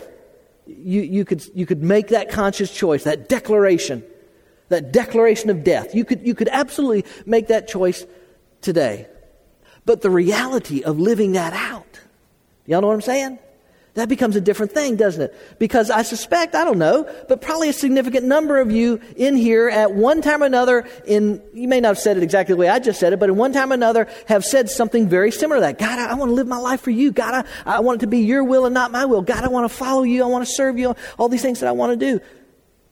you, 0.66 1.02
you, 1.02 1.24
could, 1.24 1.44
you 1.56 1.66
could 1.66 1.82
make 1.82 2.08
that 2.08 2.30
conscious 2.30 2.70
choice, 2.72 3.02
that 3.02 3.28
declaration, 3.28 4.04
that 4.68 4.92
declaration 4.92 5.50
of 5.50 5.64
death. 5.64 5.92
You 5.92 6.04
could, 6.04 6.24
you 6.24 6.36
could 6.36 6.48
absolutely 6.48 7.04
make 7.26 7.48
that 7.48 7.66
choice 7.66 8.06
today. 8.60 9.08
But 9.86 10.00
the 10.00 10.10
reality 10.10 10.82
of 10.82 10.98
living 10.98 11.32
that 11.32 11.52
out, 11.52 12.00
y'all 12.66 12.80
know 12.80 12.88
what 12.88 12.94
I'm 12.94 13.00
saying? 13.02 13.38
That 13.94 14.08
becomes 14.08 14.34
a 14.34 14.40
different 14.40 14.72
thing, 14.72 14.96
doesn't 14.96 15.22
it? 15.22 15.58
Because 15.60 15.88
I 15.88 16.02
suspect, 16.02 16.56
I 16.56 16.64
don't 16.64 16.78
know, 16.78 17.08
but 17.28 17.40
probably 17.40 17.68
a 17.68 17.72
significant 17.72 18.26
number 18.26 18.58
of 18.58 18.72
you 18.72 19.00
in 19.16 19.36
here 19.36 19.68
at 19.68 19.92
one 19.92 20.20
time 20.20 20.42
or 20.42 20.46
another, 20.46 20.84
in, 21.06 21.40
you 21.52 21.68
may 21.68 21.78
not 21.78 21.90
have 21.90 21.98
said 22.00 22.16
it 22.16 22.24
exactly 22.24 22.54
the 22.54 22.56
way 22.56 22.68
I 22.68 22.80
just 22.80 22.98
said 22.98 23.12
it, 23.12 23.20
but 23.20 23.28
in 23.28 23.36
one 23.36 23.52
time 23.52 23.70
or 23.70 23.74
another 23.74 24.08
have 24.26 24.44
said 24.44 24.68
something 24.68 25.08
very 25.08 25.30
similar 25.30 25.58
to 25.58 25.60
that. 25.60 25.78
God, 25.78 26.00
I, 26.00 26.06
I 26.06 26.14
want 26.14 26.30
to 26.30 26.34
live 26.34 26.48
my 26.48 26.56
life 26.56 26.80
for 26.80 26.90
you. 26.90 27.12
God, 27.12 27.46
I, 27.64 27.76
I 27.76 27.80
want 27.80 28.00
it 28.00 28.04
to 28.04 28.08
be 28.08 28.18
your 28.18 28.42
will 28.42 28.66
and 28.66 28.74
not 28.74 28.90
my 28.90 29.04
will. 29.04 29.22
God, 29.22 29.44
I 29.44 29.48
want 29.48 29.70
to 29.70 29.74
follow 29.74 30.02
you. 30.02 30.24
I 30.24 30.26
want 30.26 30.44
to 30.44 30.52
serve 30.52 30.76
you. 30.76 30.96
All 31.16 31.28
these 31.28 31.42
things 31.42 31.60
that 31.60 31.68
I 31.68 31.72
want 31.72 31.92
to 31.92 31.96
do. 31.96 32.24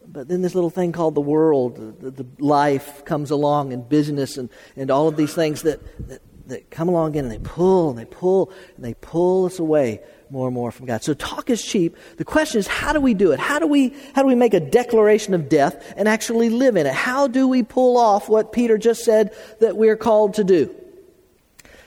But 0.07 0.29
then 0.29 0.43
this 0.43 0.55
little 0.55 0.71
thing 0.71 0.93
called 0.93 1.17
the 1.17 1.21
world, 1.21 2.01
the, 2.01 2.13
the 2.13 2.27
life 2.39 3.05
comes 3.05 3.33
along 3.33 3.73
and 3.73 3.89
business 3.89 4.37
and, 4.37 4.51
and 4.77 4.89
all 4.89 5.09
of 5.09 5.17
these 5.17 5.35
things 5.35 5.63
that, 5.63 5.81
that 6.07 6.21
that 6.53 6.71
come 6.71 6.89
along 6.89 7.11
again 7.11 7.25
and 7.25 7.33
they 7.33 7.39
pull 7.39 7.91
and 7.91 7.99
they 7.99 8.05
pull 8.05 8.53
and 8.77 8.85
they 8.85 8.95
pull 8.95 9.47
us 9.47 9.59
away 9.59 10.01
more 10.31 10.47
and 10.47 10.55
more 10.55 10.71
from 10.71 10.87
God. 10.87 11.03
So 11.03 11.13
talk 11.13 11.51
is 11.51 11.63
cheap. 11.63 11.97
The 12.17 12.25
question 12.25 12.59
is, 12.59 12.67
how 12.67 12.93
do 12.93 13.01
we 13.01 13.13
do 13.13 13.33
it? 13.33 13.41
How 13.41 13.59
do 13.59 13.67
we, 13.67 13.95
how 14.15 14.23
do 14.23 14.29
we 14.29 14.35
make 14.35 14.55
a 14.55 14.61
declaration 14.61 15.35
of 15.35 15.49
death 15.49 15.93
and 15.97 16.09
actually 16.09 16.49
live 16.49 16.77
in 16.77 16.87
it? 16.87 16.95
How 16.95 17.27
do 17.27 17.49
we 17.49 17.63
pull 17.63 17.99
off 17.99 18.29
what 18.29 18.53
Peter 18.53 18.79
just 18.79 19.05
said 19.05 19.35
that 19.61 19.77
we're 19.77 19.97
called 19.97 20.35
to 20.35 20.45
do? 20.45 20.75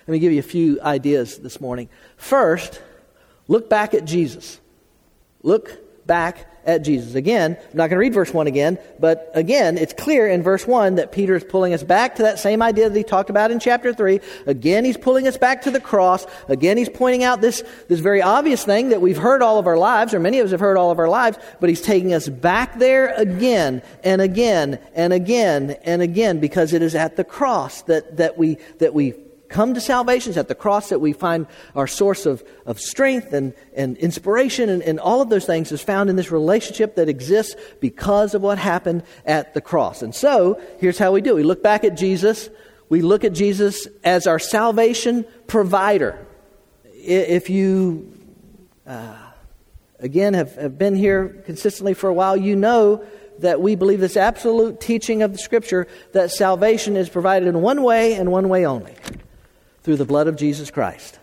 Let 0.08 0.12
me 0.12 0.20
give 0.20 0.32
you 0.32 0.40
a 0.40 0.44
few 0.44 0.80
ideas 0.82 1.40
this 1.40 1.60
morning. 1.60 1.90
First, 2.18 2.82
look 3.48 3.70
back 3.70 3.94
at 3.96 4.06
Jesus. 4.06 4.60
Look 5.42 6.06
back 6.06 6.55
at 6.66 6.84
Jesus. 6.84 7.16
Again, 7.16 7.58
I'm 7.60 7.78
not 7.78 7.90
going 7.90 7.92
to 7.92 7.98
read 7.98 8.14
verse 8.14 8.34
1 8.34 8.48
again, 8.48 8.78
but 9.00 9.32
again, 9.34 9.78
it's 9.78 9.94
clear 9.94 10.28
in 10.28 10.44
verse 10.44 10.66
1 10.66 10.96
that 10.96 11.12
Peter 11.12 11.36
is 11.36 11.44
pulling 11.44 11.74
us 11.74 11.84
back 11.84 12.16
to 12.16 12.24
that 12.24 12.40
same 12.40 12.62
idea 12.62 12.90
that 12.90 12.98
he 12.98 13.04
talked 13.04 13.30
about 13.30 13.52
in 13.52 13.60
chapter 13.60 13.94
3. 13.94 14.20
Again, 14.46 14.86
he's 14.86 14.98
pulling 14.98 15.28
us 15.28 15.38
back 15.38 15.64
to 15.64 15.72
the 15.72 15.80
cross. 15.80 16.26
Again, 16.48 16.78
he's 16.78 16.90
pointing 16.90 17.24
out 17.24 17.42
this, 17.42 17.64
this 17.88 18.00
very 18.00 18.22
obvious 18.22 18.64
thing 18.64 18.90
that 18.90 19.02
we've 19.02 19.18
heard 19.18 19.42
all 19.42 19.60
of 19.60 19.68
our 19.68 19.78
lives, 19.78 20.14
or 20.14 20.20
many 20.20 20.40
of 20.40 20.46
us 20.46 20.52
have 20.52 20.60
heard 20.60 20.78
all 20.78 20.92
of 20.92 21.00
our 21.00 21.10
lives, 21.10 21.38
but 21.60 21.70
he's 21.70 21.82
taking 21.82 22.14
us 22.14 22.28
back 22.28 22.80
there 22.80 23.14
again 23.16 23.82
and 24.04 24.22
again 24.22 24.80
and 24.94 25.14
again 25.14 25.72
and 25.84 26.02
again 26.02 26.40
because 26.40 26.74
it 26.74 26.82
is 26.82 26.96
at 26.96 27.16
the 27.16 27.24
cross 27.24 27.84
that, 27.84 28.18
that, 28.18 28.38
we, 28.38 28.58
that 28.80 28.94
we 28.94 29.14
come 29.50 29.74
to 29.74 29.82
salvation. 29.82 30.32
It's 30.32 30.38
at 30.38 30.48
the 30.48 30.56
cross 30.56 30.90
that 30.90 31.00
we 31.00 31.14
find 31.14 31.48
our 31.76 31.88
source 31.88 32.26
of, 32.26 32.44
of 32.66 32.80
strength 32.80 33.34
and, 33.34 33.54
and 33.76 33.98
inspiration, 33.98 34.70
and, 34.70 34.82
and 34.82 35.00
all 35.00 35.22
of 35.22 35.30
those 35.30 35.46
things 35.46 35.72
is 35.72 35.82
found 35.82 36.10
in 36.10 36.16
this 36.16 36.32
relationship 36.32 36.96
that 36.96 37.10
exists 37.10 37.56
because 37.80 38.34
of 38.34 38.42
what 38.42 38.58
happened 38.58 39.04
at 39.26 39.54
the 39.54 39.62
cross. 39.62 40.02
And 40.02 40.14
so, 40.14 40.62
here's 40.80 40.98
how 40.98 41.12
we 41.12 41.22
do 41.22 41.36
we 41.36 41.44
look 41.44 41.64
back 41.64 41.84
at 41.84 41.96
Jesus, 41.96 42.50
we 42.90 43.02
look 43.02 43.24
at 43.24 43.34
Jesus 43.34 43.88
as 44.04 44.28
our 44.28 44.40
salvation 44.40 45.26
provider. 45.48 46.26
If 46.94 47.50
you, 47.50 48.12
uh, 48.88 49.16
again, 50.00 50.34
have, 50.34 50.56
have 50.56 50.78
been 50.78 50.96
here 50.96 51.44
consistently 51.46 51.94
for 51.94 52.10
a 52.10 52.14
while, 52.14 52.36
you 52.36 52.56
know 52.56 53.06
that 53.40 53.62
we 53.62 53.76
believe 53.76 54.00
this 54.00 54.18
absolute 54.18 54.80
teaching 54.80 55.22
of 55.22 55.32
the 55.32 55.38
Scripture 55.38 55.88
that 56.14 56.32
salvation 56.32 56.96
is 56.96 57.10
provided 57.10 57.48
in 57.48 57.62
one 57.62 57.84
way 57.84 58.14
and 58.14 58.32
one 58.32 58.50
way 58.50 58.66
only 58.66 58.94
through 59.86 59.98
the 59.98 60.06
blood 60.06 60.28
of 60.28 60.36
Jesus 60.36 60.72
Christ. 60.72 61.20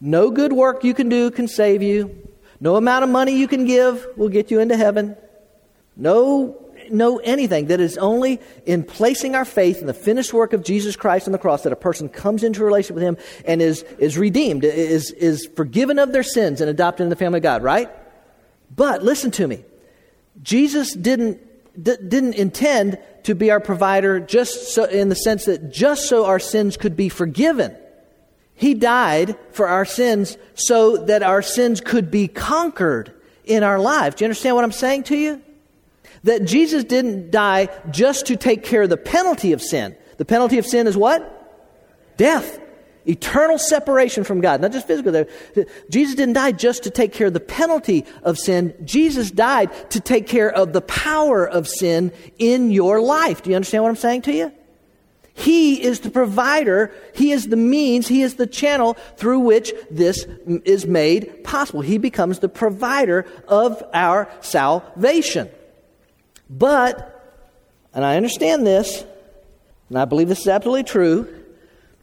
No 0.00 0.30
good 0.30 0.52
work 0.52 0.84
you 0.84 0.94
can 0.94 1.08
do 1.08 1.30
can 1.30 1.48
save 1.48 1.82
you. 1.82 2.28
No 2.60 2.76
amount 2.76 3.02
of 3.02 3.10
money 3.10 3.36
you 3.36 3.48
can 3.48 3.66
give 3.66 4.06
will 4.16 4.28
get 4.28 4.50
you 4.50 4.60
into 4.60 4.76
heaven. 4.76 5.16
No, 5.96 6.56
no 6.88 7.18
anything 7.18 7.66
that 7.66 7.80
is 7.80 7.98
only 7.98 8.40
in 8.64 8.84
placing 8.84 9.34
our 9.34 9.44
faith 9.44 9.80
in 9.80 9.88
the 9.88 9.94
finished 9.94 10.32
work 10.32 10.52
of 10.52 10.62
Jesus 10.62 10.94
Christ 10.94 11.26
on 11.26 11.32
the 11.32 11.38
cross 11.38 11.64
that 11.64 11.72
a 11.72 11.76
person 11.76 12.08
comes 12.08 12.44
into 12.44 12.62
a 12.62 12.64
relationship 12.64 12.94
with 12.94 13.02
Him 13.02 13.16
and 13.44 13.60
is, 13.60 13.82
is 13.98 14.16
redeemed, 14.16 14.62
is, 14.64 15.10
is 15.10 15.48
forgiven 15.56 15.98
of 15.98 16.12
their 16.12 16.22
sins 16.22 16.60
and 16.60 16.70
adopted 16.70 17.02
in 17.02 17.10
the 17.10 17.16
family 17.16 17.38
of 17.38 17.42
God, 17.42 17.64
right? 17.64 17.90
But 18.74 19.02
listen 19.02 19.32
to 19.32 19.48
me. 19.48 19.64
Jesus 20.42 20.94
didn't, 20.94 21.40
d- 21.82 21.96
didn't 22.06 22.34
intend 22.34 22.98
to 23.24 23.34
be 23.34 23.50
our 23.50 23.60
provider 23.60 24.20
just 24.20 24.74
so, 24.74 24.84
in 24.84 25.08
the 25.08 25.14
sense 25.14 25.44
that 25.44 25.72
just 25.72 26.08
so 26.08 26.26
our 26.26 26.38
sins 26.38 26.76
could 26.76 26.96
be 26.96 27.08
forgiven. 27.08 27.76
He 28.54 28.74
died 28.74 29.36
for 29.52 29.68
our 29.68 29.84
sins 29.84 30.36
so 30.54 30.96
that 30.96 31.22
our 31.22 31.42
sins 31.42 31.80
could 31.80 32.10
be 32.10 32.28
conquered 32.28 33.12
in 33.44 33.62
our 33.62 33.78
lives. 33.78 34.16
Do 34.16 34.24
you 34.24 34.26
understand 34.26 34.54
what 34.54 34.64
I'm 34.64 34.72
saying 34.72 35.04
to 35.04 35.16
you? 35.16 35.42
That 36.24 36.44
Jesus 36.44 36.84
didn't 36.84 37.30
die 37.30 37.68
just 37.90 38.26
to 38.26 38.36
take 38.36 38.62
care 38.62 38.82
of 38.82 38.90
the 38.90 38.98
penalty 38.98 39.52
of 39.52 39.62
sin. 39.62 39.96
The 40.18 40.26
penalty 40.26 40.58
of 40.58 40.66
sin 40.66 40.86
is 40.86 40.96
what? 40.96 41.36
Death. 42.18 42.60
Eternal 43.06 43.58
separation 43.58 44.24
from 44.24 44.40
God, 44.40 44.60
not 44.60 44.72
just 44.72 44.86
physical. 44.86 45.24
Jesus 45.88 46.14
didn't 46.14 46.34
die 46.34 46.52
just 46.52 46.82
to 46.84 46.90
take 46.90 47.12
care 47.12 47.28
of 47.28 47.32
the 47.32 47.40
penalty 47.40 48.04
of 48.22 48.38
sin. 48.38 48.74
Jesus 48.84 49.30
died 49.30 49.70
to 49.90 50.00
take 50.00 50.26
care 50.26 50.50
of 50.50 50.72
the 50.72 50.82
power 50.82 51.48
of 51.48 51.66
sin 51.66 52.12
in 52.38 52.70
your 52.70 53.00
life. 53.00 53.42
Do 53.42 53.50
you 53.50 53.56
understand 53.56 53.84
what 53.84 53.90
I'm 53.90 53.96
saying 53.96 54.22
to 54.22 54.32
you? 54.32 54.52
He 55.32 55.82
is 55.82 56.00
the 56.00 56.10
provider. 56.10 56.92
He 57.14 57.32
is 57.32 57.48
the 57.48 57.56
means. 57.56 58.06
He 58.06 58.20
is 58.20 58.34
the 58.34 58.46
channel 58.46 58.94
through 59.16 59.38
which 59.38 59.72
this 59.90 60.26
is 60.64 60.86
made 60.86 61.44
possible. 61.44 61.80
He 61.80 61.96
becomes 61.96 62.40
the 62.40 62.48
provider 62.48 63.26
of 63.48 63.82
our 63.94 64.30
salvation. 64.42 65.48
But, 66.50 67.38
and 67.94 68.04
I 68.04 68.16
understand 68.16 68.66
this, 68.66 69.04
and 69.88 69.98
I 69.98 70.04
believe 70.04 70.28
this 70.28 70.40
is 70.40 70.48
absolutely 70.48 70.84
true, 70.84 71.39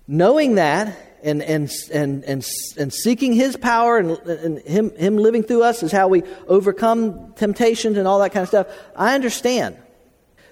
knowing 0.07 0.55
that 0.55 0.97
and, 1.23 1.41
and, 1.41 1.71
and, 1.91 2.23
and, 2.23 2.49
and 2.77 2.93
seeking 2.93 3.33
His 3.33 3.57
power 3.57 3.97
and, 3.97 4.11
and 4.11 4.59
him, 4.59 4.95
him 4.95 5.17
living 5.17 5.43
through 5.43 5.63
us 5.63 5.83
is 5.83 5.91
how 5.91 6.07
we 6.07 6.23
overcome 6.47 7.33
temptations 7.33 7.97
and 7.97 8.07
all 8.07 8.19
that 8.19 8.31
kind 8.31 8.43
of 8.43 8.49
stuff, 8.49 8.67
I 8.95 9.15
understand 9.15 9.77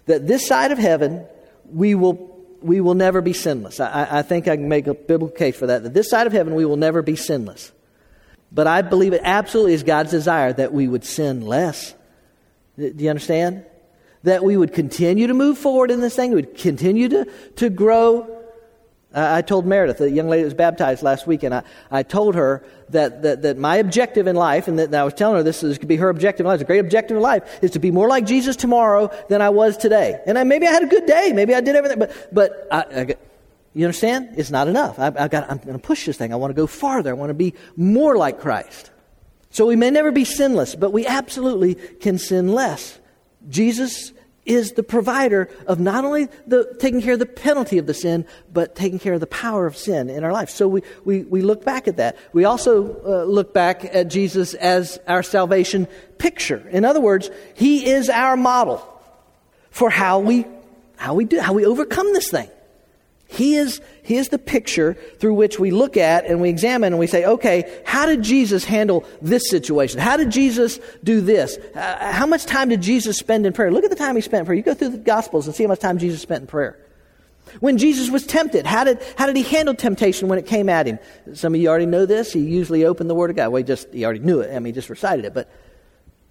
that 0.05 0.27
this 0.27 0.47
side 0.47 0.71
of 0.71 0.77
heaven, 0.77 1.25
we 1.71 1.95
will, 1.95 2.45
we 2.61 2.81
will 2.81 2.93
never 2.93 3.21
be 3.21 3.33
sinless. 3.33 3.79
I, 3.79 4.19
I 4.19 4.21
think 4.21 4.47
I 4.47 4.55
can 4.55 4.67
make 4.67 4.87
a 4.87 4.93
biblical 4.93 5.35
case 5.35 5.55
for 5.55 5.67
that, 5.67 5.83
that 5.83 5.93
this 5.93 6.09
side 6.09 6.27
of 6.27 6.33
heaven, 6.33 6.55
we 6.55 6.65
will 6.65 6.77
never 6.77 7.01
be 7.01 7.15
sinless. 7.15 7.71
But 8.51 8.67
I 8.67 8.81
believe 8.81 9.13
it 9.13 9.21
absolutely 9.23 9.73
is 9.73 9.83
God's 9.83 10.11
desire 10.11 10.53
that 10.53 10.73
we 10.73 10.87
would 10.87 11.03
sin 11.03 11.41
less. 11.41 11.93
Do 12.77 12.93
you 12.95 13.09
understand? 13.09 13.65
That 14.23 14.43
we 14.43 14.57
would 14.57 14.73
continue 14.73 15.27
to 15.27 15.33
move 15.33 15.57
forward 15.57 15.91
in 15.91 16.01
this 16.01 16.15
thing, 16.15 16.31
we 16.31 16.35
would 16.37 16.57
continue 16.57 17.09
to, 17.09 17.25
to 17.57 17.69
grow 17.69 18.44
I 19.15 19.41
told 19.41 19.65
Meredith, 19.65 19.99
the 19.99 20.11
young 20.11 20.27
lady 20.27 20.43
that 20.43 20.47
was 20.47 20.53
baptized 20.53 21.01
last 21.01 21.25
week, 21.25 21.43
and 21.43 21.55
I, 21.55 21.63
I 21.89 22.03
told 22.03 22.35
her 22.35 22.63
that, 22.89 23.21
that, 23.21 23.43
that 23.43 23.57
my 23.57 23.77
objective 23.77 24.27
in 24.27 24.35
life, 24.35 24.67
and 24.67 24.77
that 24.77 24.93
I 24.93 25.05
was 25.05 25.13
telling 25.13 25.37
her 25.37 25.43
this, 25.43 25.63
is, 25.63 25.77
could 25.77 25.87
be 25.87 25.95
her 25.95 26.09
objective 26.09 26.45
in 26.45 26.49
life, 26.49 26.59
a 26.59 26.65
great 26.65 26.79
objective 26.79 27.15
in 27.15 27.23
life, 27.23 27.63
is 27.63 27.71
to 27.71 27.79
be 27.79 27.91
more 27.91 28.09
like 28.09 28.25
Jesus 28.25 28.57
tomorrow 28.57 29.09
than 29.29 29.41
I 29.41 29.49
was 29.49 29.77
today. 29.77 30.21
And 30.25 30.37
I, 30.37 30.43
maybe 30.43 30.67
I 30.67 30.71
had 30.71 30.83
a 30.83 30.87
good 30.87 31.05
day, 31.05 31.31
maybe 31.33 31.55
I 31.55 31.61
did 31.61 31.77
everything, 31.77 31.99
but, 31.99 32.33
but 32.33 32.67
I, 32.69 32.79
I, 32.79 33.15
you 33.73 33.85
understand? 33.85 34.35
It's 34.37 34.51
not 34.51 34.67
enough. 34.67 34.99
I, 34.99 35.05
have 35.05 35.31
got, 35.31 35.49
I'm 35.49 35.57
going 35.57 35.73
to 35.73 35.79
push 35.79 36.05
this 36.05 36.17
thing. 36.17 36.33
I 36.33 36.37
want 36.37 36.51
to 36.51 36.55
go 36.55 36.67
farther. 36.67 37.11
I 37.11 37.13
want 37.13 37.29
to 37.29 37.33
be 37.33 37.53
more 37.75 38.17
like 38.17 38.39
Christ. 38.39 38.91
So 39.49 39.65
we 39.65 39.75
may 39.75 39.91
never 39.91 40.11
be 40.11 40.25
sinless, 40.25 40.75
but 40.75 40.91
we 40.91 41.05
absolutely 41.05 41.75
can 41.75 42.17
sin 42.17 42.51
less. 42.51 42.99
Jesus 43.49 44.11
is 44.45 44.73
the 44.73 44.83
provider 44.83 45.49
of 45.67 45.79
not 45.79 46.05
only 46.05 46.27
the 46.45 46.75
taking 46.79 47.01
care 47.01 47.13
of 47.13 47.19
the 47.19 47.25
penalty 47.25 47.77
of 47.77 47.87
the 47.87 47.93
sin, 47.93 48.25
but 48.53 48.75
taking 48.75 48.99
care 48.99 49.13
of 49.13 49.19
the 49.19 49.27
power 49.27 49.65
of 49.65 49.75
sin 49.75 50.09
in 50.09 50.23
our 50.23 50.31
life. 50.31 50.49
So 50.49 50.67
we, 50.67 50.81
we, 51.03 51.23
we 51.23 51.41
look 51.41 51.65
back 51.65 51.87
at 51.87 51.97
that. 51.97 52.17
We 52.33 52.45
also 52.45 52.95
uh, 53.05 53.23
look 53.23 53.53
back 53.53 53.85
at 53.85 54.07
Jesus 54.07 54.53
as 54.53 54.99
our 55.07 55.23
salvation 55.23 55.87
picture. 56.17 56.67
In 56.69 56.85
other 56.85 57.01
words, 57.01 57.29
he 57.55 57.89
is 57.89 58.09
our 58.09 58.37
model 58.37 58.87
for 59.71 59.89
how 59.89 60.19
we, 60.19 60.45
how 60.97 61.15
we 61.15 61.25
do, 61.25 61.39
how 61.39 61.53
we 61.53 61.65
overcome 61.65 62.13
this 62.13 62.29
thing. 62.29 62.49
He 63.35 63.55
is, 63.55 63.81
he 64.01 64.15
is 64.15 64.29
the 64.29 64.39
picture 64.39 64.93
through 65.19 65.33
which 65.33 65.59
we 65.59 65.69
look 65.69 65.97
at 65.97 66.25
and 66.25 66.39
we 66.39 66.49
examine 66.49 66.93
and 66.93 66.99
we 66.99 67.07
say, 67.07 67.25
okay, 67.25 67.81
how 67.85 68.05
did 68.05 68.21
Jesus 68.21 68.63
handle 68.63 69.03
this 69.21 69.49
situation? 69.49 69.99
How 69.99 70.15
did 70.15 70.31
Jesus 70.31 70.79
do 71.03 71.19
this? 71.19 71.57
Uh, 71.75 72.11
how 72.13 72.25
much 72.25 72.45
time 72.45 72.69
did 72.69 72.81
Jesus 72.81 73.17
spend 73.17 73.45
in 73.45 73.51
prayer? 73.51 73.71
Look 73.71 73.83
at 73.83 73.89
the 73.89 73.97
time 73.97 74.15
he 74.15 74.21
spent 74.21 74.41
in 74.41 74.45
prayer. 74.45 74.55
You 74.55 74.63
go 74.63 74.73
through 74.73 74.89
the 74.89 74.97
Gospels 74.99 75.47
and 75.47 75.55
see 75.55 75.63
how 75.63 75.67
much 75.67 75.79
time 75.79 75.97
Jesus 75.97 76.21
spent 76.21 76.41
in 76.41 76.47
prayer. 76.47 76.79
When 77.59 77.77
Jesus 77.77 78.09
was 78.09 78.25
tempted, 78.25 78.65
how 78.65 78.85
did, 78.85 79.01
how 79.17 79.27
did 79.27 79.35
he 79.35 79.43
handle 79.43 79.75
temptation 79.75 80.29
when 80.29 80.39
it 80.39 80.45
came 80.45 80.69
at 80.69 80.87
him? 80.87 80.97
Some 81.33 81.53
of 81.53 81.59
you 81.59 81.67
already 81.67 81.85
know 81.85 82.05
this. 82.05 82.31
He 82.31 82.39
usually 82.39 82.85
opened 82.85 83.09
the 83.09 83.15
Word 83.15 83.31
of 83.31 83.35
God. 83.35 83.49
Well, 83.49 83.57
he 83.57 83.63
just, 83.63 83.93
he 83.93 84.05
already 84.05 84.19
knew 84.19 84.39
it. 84.39 84.49
I 84.49 84.59
mean, 84.59 84.67
he 84.67 84.71
just 84.71 84.89
recited 84.89 85.25
it. 85.25 85.33
But 85.33 85.49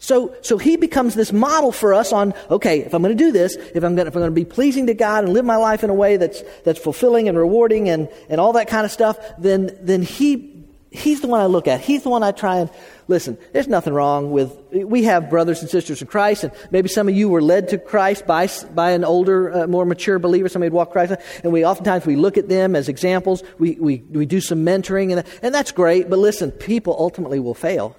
so, 0.04 0.36
so 0.42 0.58
he 0.58 0.76
becomes 0.76 1.14
this 1.14 1.32
model 1.32 1.72
for 1.72 1.94
us 1.94 2.12
on, 2.12 2.34
okay, 2.50 2.80
if 2.80 2.92
I'm 2.92 3.00
going 3.00 3.16
to 3.16 3.24
do 3.24 3.32
this, 3.32 3.54
if 3.56 3.82
I'm 3.82 3.94
going 3.94 4.04
to, 4.04 4.08
if 4.08 4.14
I'm 4.14 4.20
going 4.20 4.26
to 4.26 4.34
be 4.34 4.44
pleasing 4.44 4.88
to 4.88 4.94
God 4.94 5.24
and 5.24 5.32
live 5.32 5.46
my 5.46 5.56
life 5.56 5.82
in 5.82 5.88
a 5.88 5.94
way 5.94 6.18
that's, 6.18 6.42
that's 6.62 6.78
fulfilling 6.78 7.26
and 7.26 7.38
rewarding 7.38 7.88
and, 7.88 8.10
and 8.28 8.38
all 8.38 8.52
that 8.52 8.68
kind 8.68 8.84
of 8.84 8.92
stuff, 8.92 9.16
then, 9.38 9.74
then 9.80 10.02
he, 10.02 10.62
he's 10.90 11.22
the 11.22 11.26
one 11.26 11.40
I 11.40 11.46
look 11.46 11.66
at. 11.66 11.80
He's 11.80 12.02
the 12.02 12.10
one 12.10 12.22
I 12.22 12.32
try 12.32 12.58
and, 12.58 12.70
listen, 13.08 13.38
there's 13.54 13.66
nothing 13.66 13.94
wrong 13.94 14.30
with, 14.30 14.54
we 14.72 15.04
have 15.04 15.30
brothers 15.30 15.62
and 15.62 15.70
sisters 15.70 16.02
in 16.02 16.06
Christ, 16.06 16.44
and 16.44 16.52
maybe 16.70 16.90
some 16.90 17.08
of 17.08 17.14
you 17.14 17.30
were 17.30 17.40
led 17.40 17.70
to 17.70 17.78
Christ 17.78 18.26
by, 18.26 18.46
by 18.74 18.90
an 18.90 19.04
older, 19.04 19.62
uh, 19.62 19.66
more 19.66 19.86
mature 19.86 20.18
believer, 20.18 20.50
somebody 20.50 20.68
who 20.68 20.76
walked 20.76 20.92
Christ, 20.92 21.14
and 21.42 21.50
we 21.50 21.64
oftentimes 21.64 22.04
we 22.04 22.16
look 22.16 22.36
at 22.36 22.50
them 22.50 22.76
as 22.76 22.90
examples, 22.90 23.42
we, 23.58 23.78
we, 23.80 24.04
we 24.10 24.26
do 24.26 24.42
some 24.42 24.66
mentoring, 24.66 25.16
and, 25.16 25.26
and 25.40 25.54
that's 25.54 25.72
great, 25.72 26.10
but 26.10 26.18
listen, 26.18 26.50
people 26.50 26.94
ultimately 26.98 27.40
will 27.40 27.54
fail 27.54 27.96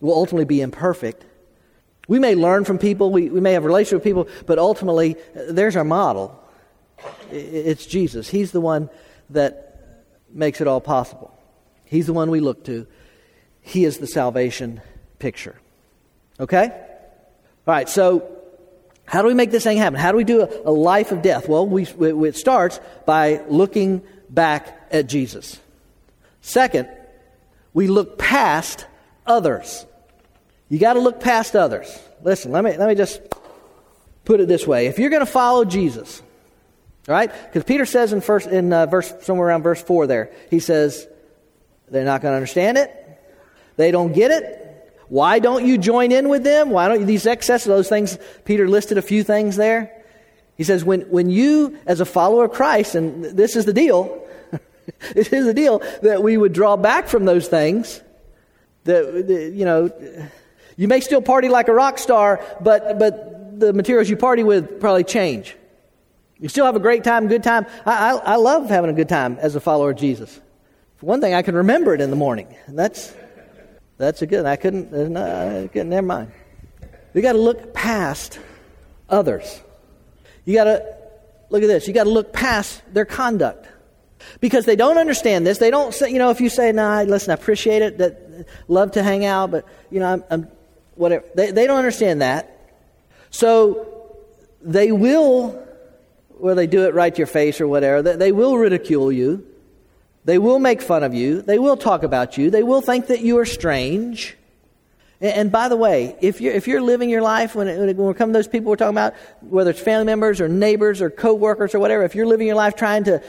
will 0.00 0.14
ultimately 0.14 0.44
be 0.44 0.60
imperfect. 0.60 1.24
We 2.06 2.18
may 2.18 2.34
learn 2.34 2.64
from 2.64 2.78
people, 2.78 3.10
we, 3.10 3.28
we 3.28 3.40
may 3.40 3.52
have 3.52 3.64
relationship 3.64 3.96
with 3.96 4.04
people, 4.04 4.28
but 4.46 4.58
ultimately, 4.58 5.16
there's 5.34 5.76
our 5.76 5.84
model. 5.84 6.42
It's 7.30 7.84
Jesus. 7.84 8.28
He's 8.28 8.52
the 8.52 8.60
one 8.60 8.88
that 9.30 10.04
makes 10.30 10.60
it 10.60 10.66
all 10.66 10.80
possible. 10.80 11.36
He's 11.84 12.06
the 12.06 12.12
one 12.12 12.30
we 12.30 12.40
look 12.40 12.64
to. 12.64 12.86
He 13.60 13.84
is 13.84 13.98
the 13.98 14.06
salvation 14.06 14.80
picture. 15.18 15.56
Okay? 16.40 16.70
All 16.70 17.74
right, 17.74 17.88
so 17.88 18.26
how 19.04 19.22
do 19.22 19.28
we 19.28 19.34
make 19.34 19.50
this 19.50 19.64
thing 19.64 19.76
happen? 19.78 19.98
How 19.98 20.10
do 20.10 20.16
we 20.16 20.24
do 20.24 20.42
a, 20.42 20.70
a 20.70 20.72
life 20.72 21.12
of 21.12 21.22
death? 21.22 21.48
Well, 21.48 21.66
we, 21.66 21.86
we, 21.96 22.28
it 22.28 22.36
starts 22.36 22.80
by 23.04 23.42
looking 23.48 24.02
back 24.30 24.88
at 24.90 25.08
Jesus. 25.08 25.58
Second, 26.40 26.88
we 27.74 27.86
look 27.86 28.18
past 28.18 28.86
others. 29.26 29.84
You 30.68 30.78
got 30.78 30.94
to 30.94 31.00
look 31.00 31.20
past 31.20 31.56
others. 31.56 31.98
Listen, 32.22 32.52
let 32.52 32.64
me, 32.64 32.76
let 32.76 32.88
me 32.88 32.94
just 32.94 33.20
put 34.24 34.40
it 34.40 34.48
this 34.48 34.66
way. 34.66 34.86
If 34.86 34.98
you're 34.98 35.10
going 35.10 35.24
to 35.24 35.26
follow 35.26 35.64
Jesus, 35.64 36.22
right? 37.06 37.32
Because 37.46 37.64
Peter 37.64 37.86
says 37.86 38.12
in, 38.12 38.20
first, 38.20 38.46
in 38.46 38.72
uh, 38.72 38.86
verse, 38.86 39.12
somewhere 39.22 39.48
around 39.48 39.62
verse 39.62 39.82
4 39.82 40.06
there, 40.06 40.30
he 40.50 40.60
says, 40.60 41.06
they're 41.90 42.04
not 42.04 42.20
going 42.20 42.32
to 42.32 42.36
understand 42.36 42.76
it. 42.76 42.94
They 43.76 43.90
don't 43.90 44.12
get 44.12 44.30
it. 44.30 44.64
Why 45.08 45.38
don't 45.38 45.64
you 45.64 45.78
join 45.78 46.12
in 46.12 46.28
with 46.28 46.44
them? 46.44 46.68
Why 46.68 46.88
don't 46.88 47.00
you, 47.00 47.06
these 47.06 47.26
excesses, 47.26 47.66
those 47.66 47.88
things, 47.88 48.18
Peter 48.44 48.68
listed 48.68 48.98
a 48.98 49.02
few 49.02 49.24
things 49.24 49.56
there. 49.56 49.94
He 50.56 50.64
says, 50.64 50.84
when, 50.84 51.02
when 51.02 51.30
you, 51.30 51.78
as 51.86 52.00
a 52.00 52.04
follower 52.04 52.44
of 52.44 52.52
Christ, 52.52 52.94
and 52.94 53.24
this 53.24 53.56
is 53.56 53.64
the 53.64 53.72
deal, 53.72 54.26
it 55.14 55.32
is 55.32 55.46
the 55.46 55.54
deal, 55.54 55.80
that 56.02 56.22
we 56.22 56.36
would 56.36 56.52
draw 56.52 56.76
back 56.76 57.08
from 57.08 57.24
those 57.24 57.48
things, 57.48 58.02
that, 58.84 59.52
you 59.54 59.64
know, 59.64 59.90
you 60.78 60.86
may 60.86 61.00
still 61.00 61.20
party 61.20 61.48
like 61.48 61.66
a 61.66 61.74
rock 61.74 61.98
star, 61.98 62.40
but, 62.60 63.00
but 63.00 63.58
the 63.58 63.72
materials 63.72 64.08
you 64.08 64.16
party 64.16 64.44
with 64.44 64.80
probably 64.80 65.02
change. 65.02 65.56
You 66.38 66.48
still 66.48 66.64
have 66.64 66.76
a 66.76 66.80
great 66.80 67.02
time, 67.02 67.26
good 67.26 67.42
time. 67.42 67.66
I, 67.84 68.12
I, 68.12 68.16
I 68.16 68.36
love 68.36 68.70
having 68.70 68.88
a 68.88 68.92
good 68.92 69.08
time 69.08 69.38
as 69.40 69.56
a 69.56 69.60
follower 69.60 69.90
of 69.90 69.96
Jesus. 69.96 70.40
For 70.98 71.06
one 71.06 71.20
thing, 71.20 71.34
I 71.34 71.42
can 71.42 71.56
remember 71.56 71.94
it 71.94 72.00
in 72.00 72.10
the 72.10 72.16
morning. 72.16 72.54
That's, 72.68 73.12
that's 73.96 74.22
a 74.22 74.26
good. 74.26 74.46
I 74.46 74.54
couldn't, 74.54 74.94
uh, 74.94 75.08
no, 75.08 75.64
I 75.64 75.66
couldn't, 75.66 75.88
never 75.88 76.06
mind. 76.06 76.30
We 77.12 77.22
got 77.22 77.32
to 77.32 77.38
look 77.38 77.74
past 77.74 78.38
others. 79.08 79.60
You 80.44 80.54
got 80.54 80.64
to, 80.64 80.96
look 81.50 81.64
at 81.64 81.66
this, 81.66 81.88
you 81.88 81.94
got 81.94 82.04
to 82.04 82.10
look 82.10 82.32
past 82.32 82.82
their 82.94 83.04
conduct. 83.04 83.66
Because 84.40 84.64
they 84.64 84.76
don't 84.76 84.98
understand 84.98 85.44
this. 85.44 85.58
They 85.58 85.70
don't 85.72 85.92
say, 85.92 86.10
you 86.10 86.18
know, 86.18 86.30
if 86.30 86.40
you 86.40 86.50
say, 86.50 86.70
nah, 86.70 87.02
listen, 87.02 87.32
I 87.32 87.34
appreciate 87.34 87.82
it, 87.82 87.98
that 87.98 88.46
love 88.68 88.92
to 88.92 89.02
hang 89.02 89.24
out, 89.24 89.50
but, 89.50 89.64
you 89.90 89.98
know, 89.98 90.06
I'm, 90.06 90.24
I'm 90.30 90.48
whatever. 90.98 91.24
They, 91.34 91.50
they 91.50 91.66
don't 91.66 91.78
understand 91.78 92.20
that. 92.22 92.54
So 93.30 94.16
they 94.60 94.92
will 94.92 95.68
where 96.38 96.54
they 96.54 96.66
do 96.66 96.84
it 96.86 96.94
right 96.94 97.14
to 97.14 97.18
your 97.18 97.26
face 97.26 97.60
or 97.60 97.68
whatever, 97.68 98.02
they, 98.02 98.16
they 98.16 98.32
will 98.32 98.56
ridicule 98.56 99.12
you. 99.12 99.44
They 100.24 100.38
will 100.38 100.58
make 100.58 100.82
fun 100.82 101.02
of 101.02 101.14
you. 101.14 101.42
They 101.42 101.58
will 101.58 101.76
talk 101.76 102.02
about 102.02 102.38
you. 102.38 102.50
They 102.50 102.62
will 102.62 102.80
think 102.80 103.08
that 103.08 103.20
you 103.20 103.38
are 103.38 103.46
strange. 103.46 104.36
And, 105.20 105.32
and 105.32 105.52
by 105.52 105.68
the 105.68 105.76
way, 105.76 106.16
if 106.20 106.40
you're, 106.40 106.52
if 106.52 106.68
you're 106.68 106.80
living 106.80 107.10
your 107.10 107.22
life, 107.22 107.54
when, 107.54 107.66
it, 107.66 107.96
when 107.96 108.06
we 108.08 108.14
come 108.14 108.30
to 108.30 108.32
those 108.32 108.48
people 108.48 108.70
we're 108.70 108.76
talking 108.76 108.94
about, 108.94 109.14
whether 109.40 109.70
it's 109.70 109.80
family 109.80 110.04
members 110.04 110.40
or 110.40 110.48
neighbors 110.48 111.00
or 111.00 111.10
coworkers 111.10 111.74
or 111.74 111.80
whatever, 111.80 112.04
if 112.04 112.14
you're 112.14 112.26
living 112.26 112.46
your 112.46 112.56
life 112.56 112.76
trying 112.76 113.04
to 113.04 113.22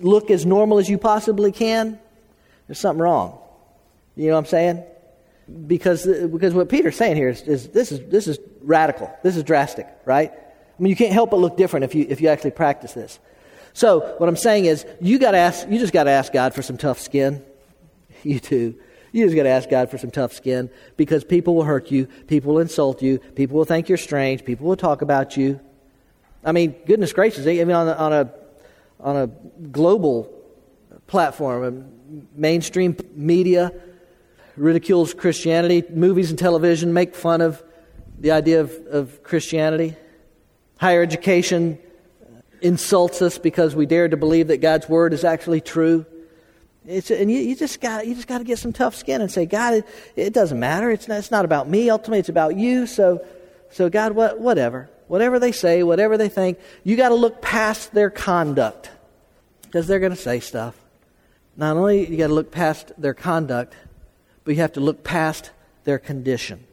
look 0.00 0.30
as 0.30 0.46
normal 0.46 0.78
as 0.78 0.88
you 0.88 0.98
possibly 0.98 1.52
can, 1.52 1.98
there's 2.68 2.78
something 2.78 3.02
wrong. 3.02 3.38
You 4.14 4.28
know 4.28 4.34
what 4.34 4.40
I'm 4.40 4.46
saying? 4.46 4.84
Because, 5.66 6.06
because 6.06 6.54
what 6.54 6.68
Peter's 6.68 6.96
saying 6.96 7.16
here 7.16 7.28
is, 7.28 7.42
is 7.42 7.68
this 7.68 7.92
is 7.92 8.00
this 8.10 8.26
is 8.26 8.38
radical. 8.62 9.10
This 9.22 9.36
is 9.36 9.44
drastic, 9.44 9.86
right? 10.04 10.32
I 10.32 10.82
mean, 10.82 10.90
you 10.90 10.96
can't 10.96 11.12
help 11.12 11.30
but 11.30 11.38
look 11.38 11.56
different 11.56 11.84
if 11.84 11.94
you, 11.94 12.04
if 12.08 12.20
you 12.20 12.28
actually 12.28 12.50
practice 12.50 12.92
this. 12.92 13.18
So, 13.72 14.14
what 14.18 14.28
I'm 14.28 14.36
saying 14.36 14.64
is, 14.64 14.84
you, 15.00 15.18
gotta 15.18 15.36
ask, 15.36 15.68
you 15.68 15.78
just 15.78 15.92
got 15.92 16.04
to 16.04 16.10
ask 16.10 16.32
God 16.32 16.54
for 16.54 16.62
some 16.62 16.76
tough 16.76 17.00
skin. 17.00 17.44
You 18.22 18.40
too. 18.40 18.74
You 19.12 19.24
just 19.24 19.36
got 19.36 19.44
to 19.44 19.50
ask 19.50 19.68
God 19.68 19.88
for 19.88 19.98
some 19.98 20.10
tough 20.10 20.32
skin 20.32 20.68
because 20.96 21.22
people 21.22 21.54
will 21.54 21.64
hurt 21.64 21.92
you, 21.92 22.06
people 22.26 22.54
will 22.54 22.60
insult 22.60 23.02
you, 23.02 23.18
people 23.18 23.56
will 23.56 23.64
think 23.64 23.88
you're 23.88 23.98
strange, 23.98 24.44
people 24.44 24.66
will 24.66 24.76
talk 24.76 25.00
about 25.00 25.36
you. 25.36 25.60
I 26.44 26.52
mean, 26.52 26.74
goodness 26.86 27.12
gracious, 27.12 27.46
I 27.46 27.52
mean, 27.52 27.70
on 27.70 27.88
a, 27.88 27.92
on 27.92 28.12
a, 28.12 28.34
on 28.98 29.16
a 29.16 29.26
global 29.68 30.32
platform, 31.06 31.88
mainstream 32.34 32.96
media 33.14 33.72
ridicules 34.56 35.14
Christianity, 35.14 35.84
movies 35.90 36.30
and 36.30 36.38
television 36.38 36.92
make 36.92 37.14
fun 37.14 37.40
of 37.40 37.62
the 38.18 38.30
idea 38.30 38.60
of, 38.60 38.72
of 38.90 39.22
Christianity. 39.22 39.96
Higher 40.78 41.02
education 41.02 41.78
uh, 42.22 42.40
insults 42.60 43.22
us 43.22 43.38
because 43.38 43.74
we 43.74 43.86
dare 43.86 44.08
to 44.08 44.16
believe 44.16 44.48
that 44.48 44.58
God's 44.58 44.88
word 44.88 45.12
is 45.12 45.24
actually 45.24 45.60
true. 45.60 46.06
It's, 46.86 47.10
and 47.10 47.30
you, 47.30 47.38
you 47.38 47.56
just 47.56 47.80
got 47.80 48.06
you 48.06 48.14
just 48.14 48.28
got 48.28 48.38
to 48.38 48.44
get 48.44 48.58
some 48.58 48.72
tough 48.72 48.94
skin 48.94 49.20
and 49.20 49.30
say, 49.30 49.44
God, 49.44 49.74
it, 49.74 49.86
it 50.14 50.32
doesn't 50.32 50.58
matter. 50.58 50.90
It's 50.90 51.08
not, 51.08 51.18
it's 51.18 51.30
not 51.30 51.44
about 51.44 51.68
me. 51.68 51.90
Ultimately, 51.90 52.20
it's 52.20 52.28
about 52.28 52.56
you. 52.56 52.86
So, 52.86 53.26
so 53.70 53.90
God, 53.90 54.12
what, 54.12 54.38
whatever, 54.38 54.88
whatever 55.08 55.38
they 55.38 55.52
say, 55.52 55.82
whatever 55.82 56.16
they 56.16 56.28
think, 56.28 56.58
you 56.84 56.96
got 56.96 57.08
to 57.08 57.14
look 57.14 57.42
past 57.42 57.92
their 57.92 58.10
conduct 58.10 58.90
because 59.62 59.86
they're 59.86 60.00
going 60.00 60.14
to 60.14 60.18
say 60.18 60.40
stuff. 60.40 60.78
Not 61.56 61.76
only 61.76 62.08
you 62.08 62.16
got 62.16 62.28
to 62.28 62.34
look 62.34 62.52
past 62.52 62.92
their 62.98 63.14
conduct, 63.14 63.74
but 64.46 64.54
you 64.54 64.60
have 64.62 64.74
to 64.74 64.80
look 64.80 65.02
past 65.04 65.50
their 65.84 65.98
condition. 65.98 66.64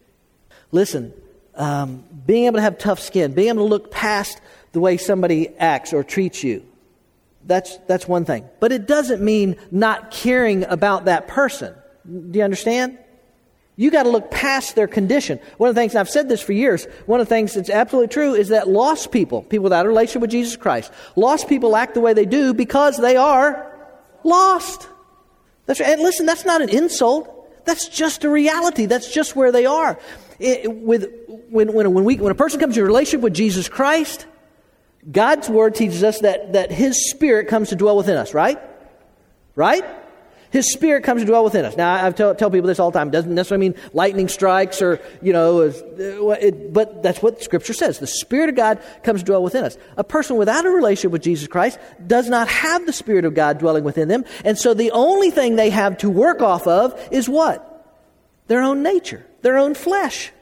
Listen, 0.70 1.12
um, 1.56 2.04
being 2.24 2.46
able 2.46 2.56
to 2.56 2.62
have 2.62 2.78
tough 2.78 3.00
skin, 3.00 3.34
being 3.34 3.48
able 3.48 3.64
to 3.64 3.68
look 3.68 3.90
past 3.90 4.40
the 4.72 4.80
way 4.80 4.96
somebody 4.96 5.48
acts 5.58 5.92
or 5.92 6.04
treats 6.04 6.42
you. 6.44 6.64
That's, 7.44 7.76
that's 7.88 8.08
one 8.08 8.24
thing. 8.24 8.48
But 8.60 8.70
it 8.72 8.86
doesn't 8.86 9.20
mean 9.20 9.56
not 9.72 10.12
caring 10.12 10.64
about 10.64 11.06
that 11.06 11.26
person. 11.26 11.74
Do 12.06 12.38
you 12.38 12.44
understand? 12.44 12.96
You 13.76 13.90
got 13.90 14.04
to 14.04 14.08
look 14.08 14.30
past 14.30 14.76
their 14.76 14.86
condition. 14.86 15.40
One 15.58 15.68
of 15.68 15.74
the 15.74 15.80
things, 15.80 15.96
I've 15.96 16.08
said 16.08 16.28
this 16.28 16.40
for 16.40 16.52
years, 16.52 16.86
one 17.06 17.20
of 17.20 17.26
the 17.26 17.34
things 17.34 17.54
that's 17.54 17.70
absolutely 17.70 18.08
true 18.08 18.34
is 18.34 18.50
that 18.50 18.68
lost 18.68 19.10
people, 19.10 19.42
people 19.42 19.64
without 19.64 19.84
a 19.84 19.88
relationship 19.88 20.22
with 20.22 20.30
Jesus 20.30 20.56
Christ, 20.56 20.92
lost 21.16 21.48
people 21.48 21.74
act 21.74 21.94
the 21.94 22.00
way 22.00 22.12
they 22.12 22.24
do 22.24 22.54
because 22.54 22.98
they 22.98 23.16
are 23.16 23.72
lost. 24.22 24.88
That's 25.66 25.80
right. 25.80 25.90
And 25.90 26.02
listen, 26.02 26.24
that's 26.24 26.44
not 26.44 26.62
an 26.62 26.68
insult. 26.68 27.34
That's 27.64 27.88
just 27.88 28.24
a 28.24 28.30
reality. 28.30 28.86
That's 28.86 29.12
just 29.12 29.36
where 29.36 29.52
they 29.52 29.66
are. 29.66 29.98
It, 30.38 30.70
with, 30.72 31.10
when, 31.50 31.72
when, 31.72 31.92
when, 31.92 32.04
we, 32.04 32.16
when 32.16 32.32
a 32.32 32.34
person 32.34 32.60
comes 32.60 32.74
to 32.74 32.80
a 32.80 32.84
relationship 32.84 33.22
with 33.22 33.34
Jesus 33.34 33.68
Christ, 33.68 34.26
God's 35.10 35.48
word 35.48 35.74
teaches 35.74 36.02
us 36.02 36.20
that, 36.20 36.54
that 36.54 36.70
His 36.70 37.10
Spirit 37.10 37.48
comes 37.48 37.70
to 37.70 37.76
dwell 37.76 37.96
within 37.96 38.16
us, 38.16 38.34
right? 38.34 38.58
Right? 39.54 39.84
His 40.54 40.72
Spirit 40.72 41.04
comes 41.04 41.20
to 41.20 41.26
dwell 41.26 41.44
within 41.44 41.66
us. 41.66 41.76
Now, 41.76 42.06
I 42.06 42.10
tell, 42.12 42.34
tell 42.34 42.50
people 42.50 42.68
this 42.68 42.78
all 42.78 42.90
the 42.90 42.98
time. 42.98 43.08
It 43.08 43.10
doesn't 43.10 43.34
necessarily 43.34 43.68
mean 43.68 43.80
lightning 43.92 44.28
strikes 44.28 44.80
or, 44.80 45.00
you 45.20 45.32
know, 45.32 45.60
it, 45.60 46.72
but 46.72 47.02
that's 47.02 47.20
what 47.20 47.42
Scripture 47.42 47.74
says. 47.74 47.98
The 47.98 48.06
Spirit 48.06 48.48
of 48.48 48.54
God 48.54 48.80
comes 49.02 49.20
to 49.20 49.26
dwell 49.26 49.42
within 49.42 49.64
us. 49.64 49.76
A 49.96 50.04
person 50.04 50.36
without 50.36 50.64
a 50.64 50.70
relationship 50.70 51.10
with 51.10 51.22
Jesus 51.22 51.48
Christ 51.48 51.78
does 52.06 52.28
not 52.30 52.48
have 52.48 52.86
the 52.86 52.92
Spirit 52.92 53.26
of 53.26 53.34
God 53.34 53.58
dwelling 53.58 53.84
within 53.84 54.08
them. 54.08 54.24
And 54.44 54.56
so 54.56 54.72
the 54.72 54.92
only 54.92 55.30
thing 55.30 55.56
they 55.56 55.70
have 55.70 55.98
to 55.98 56.08
work 56.08 56.40
off 56.40 56.66
of 56.66 56.98
is 57.10 57.28
what? 57.28 57.70
Their 58.46 58.62
own 58.62 58.82
nature 58.82 59.26
their 59.44 59.58
own 59.58 59.74
flesh. 59.74 60.32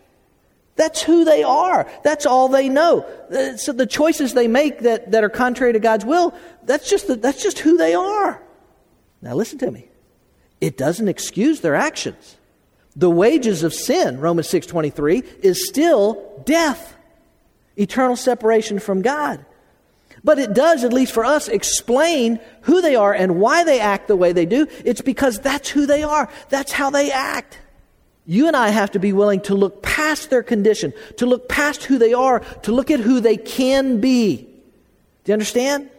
That's 0.77 1.03
who 1.03 1.25
they 1.25 1.43
are. 1.43 1.91
That's 2.03 2.25
all 2.25 2.49
they 2.49 2.69
know. 2.71 3.03
Uh, 3.31 3.57
so 3.57 3.73
the 3.73 3.85
choices 3.85 4.33
they 4.33 4.49
make 4.49 4.81
that, 4.81 5.11
that 5.11 5.23
are 5.25 5.29
contrary 5.29 5.75
to 5.75 5.81
God's 5.81 6.05
will, 6.05 6.33
that's 6.63 6.89
just, 6.89 7.09
the, 7.09 7.17
that's 7.17 7.43
just 7.43 7.59
who 7.59 7.77
they 7.77 7.95
are. 7.95 8.41
Now 9.21 9.35
listen 9.35 9.59
to 9.59 9.71
me. 9.71 9.89
It 10.63 10.79
doesn't 10.79 11.09
excuse 11.09 11.61
their 11.61 11.75
actions. 11.75 12.37
The 12.95 13.11
wages 13.11 13.65
of 13.65 13.75
sin, 13.75 14.21
Romans 14.21 14.47
6:23, 14.47 15.25
is 15.43 15.67
still 15.67 16.23
death. 16.45 16.95
Eternal 17.77 18.15
separation 18.15 18.79
from 18.79 19.03
God. 19.03 19.45
But 20.23 20.39
it 20.39 20.55
does, 20.55 20.85
at 20.85 20.93
least 20.93 21.13
for 21.13 21.25
us, 21.25 21.49
explain 21.49 22.39
who 22.61 22.81
they 22.81 22.95
are 22.95 23.13
and 23.13 23.41
why 23.41 23.65
they 23.65 23.81
act 23.81 24.07
the 24.07 24.15
way 24.15 24.31
they 24.31 24.47
do. 24.47 24.69
It's 24.85 25.01
because 25.01 25.41
that's 25.41 25.69
who 25.69 25.85
they 25.85 26.05
are. 26.05 26.29
That's 26.49 26.71
how 26.71 26.91
they 26.91 27.11
act. 27.11 27.59
You 28.25 28.47
and 28.47 28.57
I 28.57 28.69
have 28.69 28.93
to 28.93 29.01
be 29.01 29.13
willing 29.13 29.41
to 29.41 29.57
look 29.57 29.83
past 29.83 30.31
their 30.31 30.45
condition, 30.45 30.93
to 31.17 31.27
look 31.27 31.49
past 31.49 31.83
who 31.83 31.99
they 31.99 32.13
are, 32.13 32.39
to 32.63 32.71
look 32.71 32.93
at 32.93 33.01
who 33.01 33.19
they 33.19 33.37
can 33.37 34.01
be. 34.01 34.37
Do 35.25 35.31
you 35.31 35.33
understand? 35.33 35.91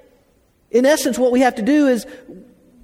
In 0.72 0.86
essence, 0.86 1.20
what 1.20 1.34
we 1.34 1.42
have 1.42 1.56
to 1.56 1.62
do 1.62 1.88
is 1.88 2.06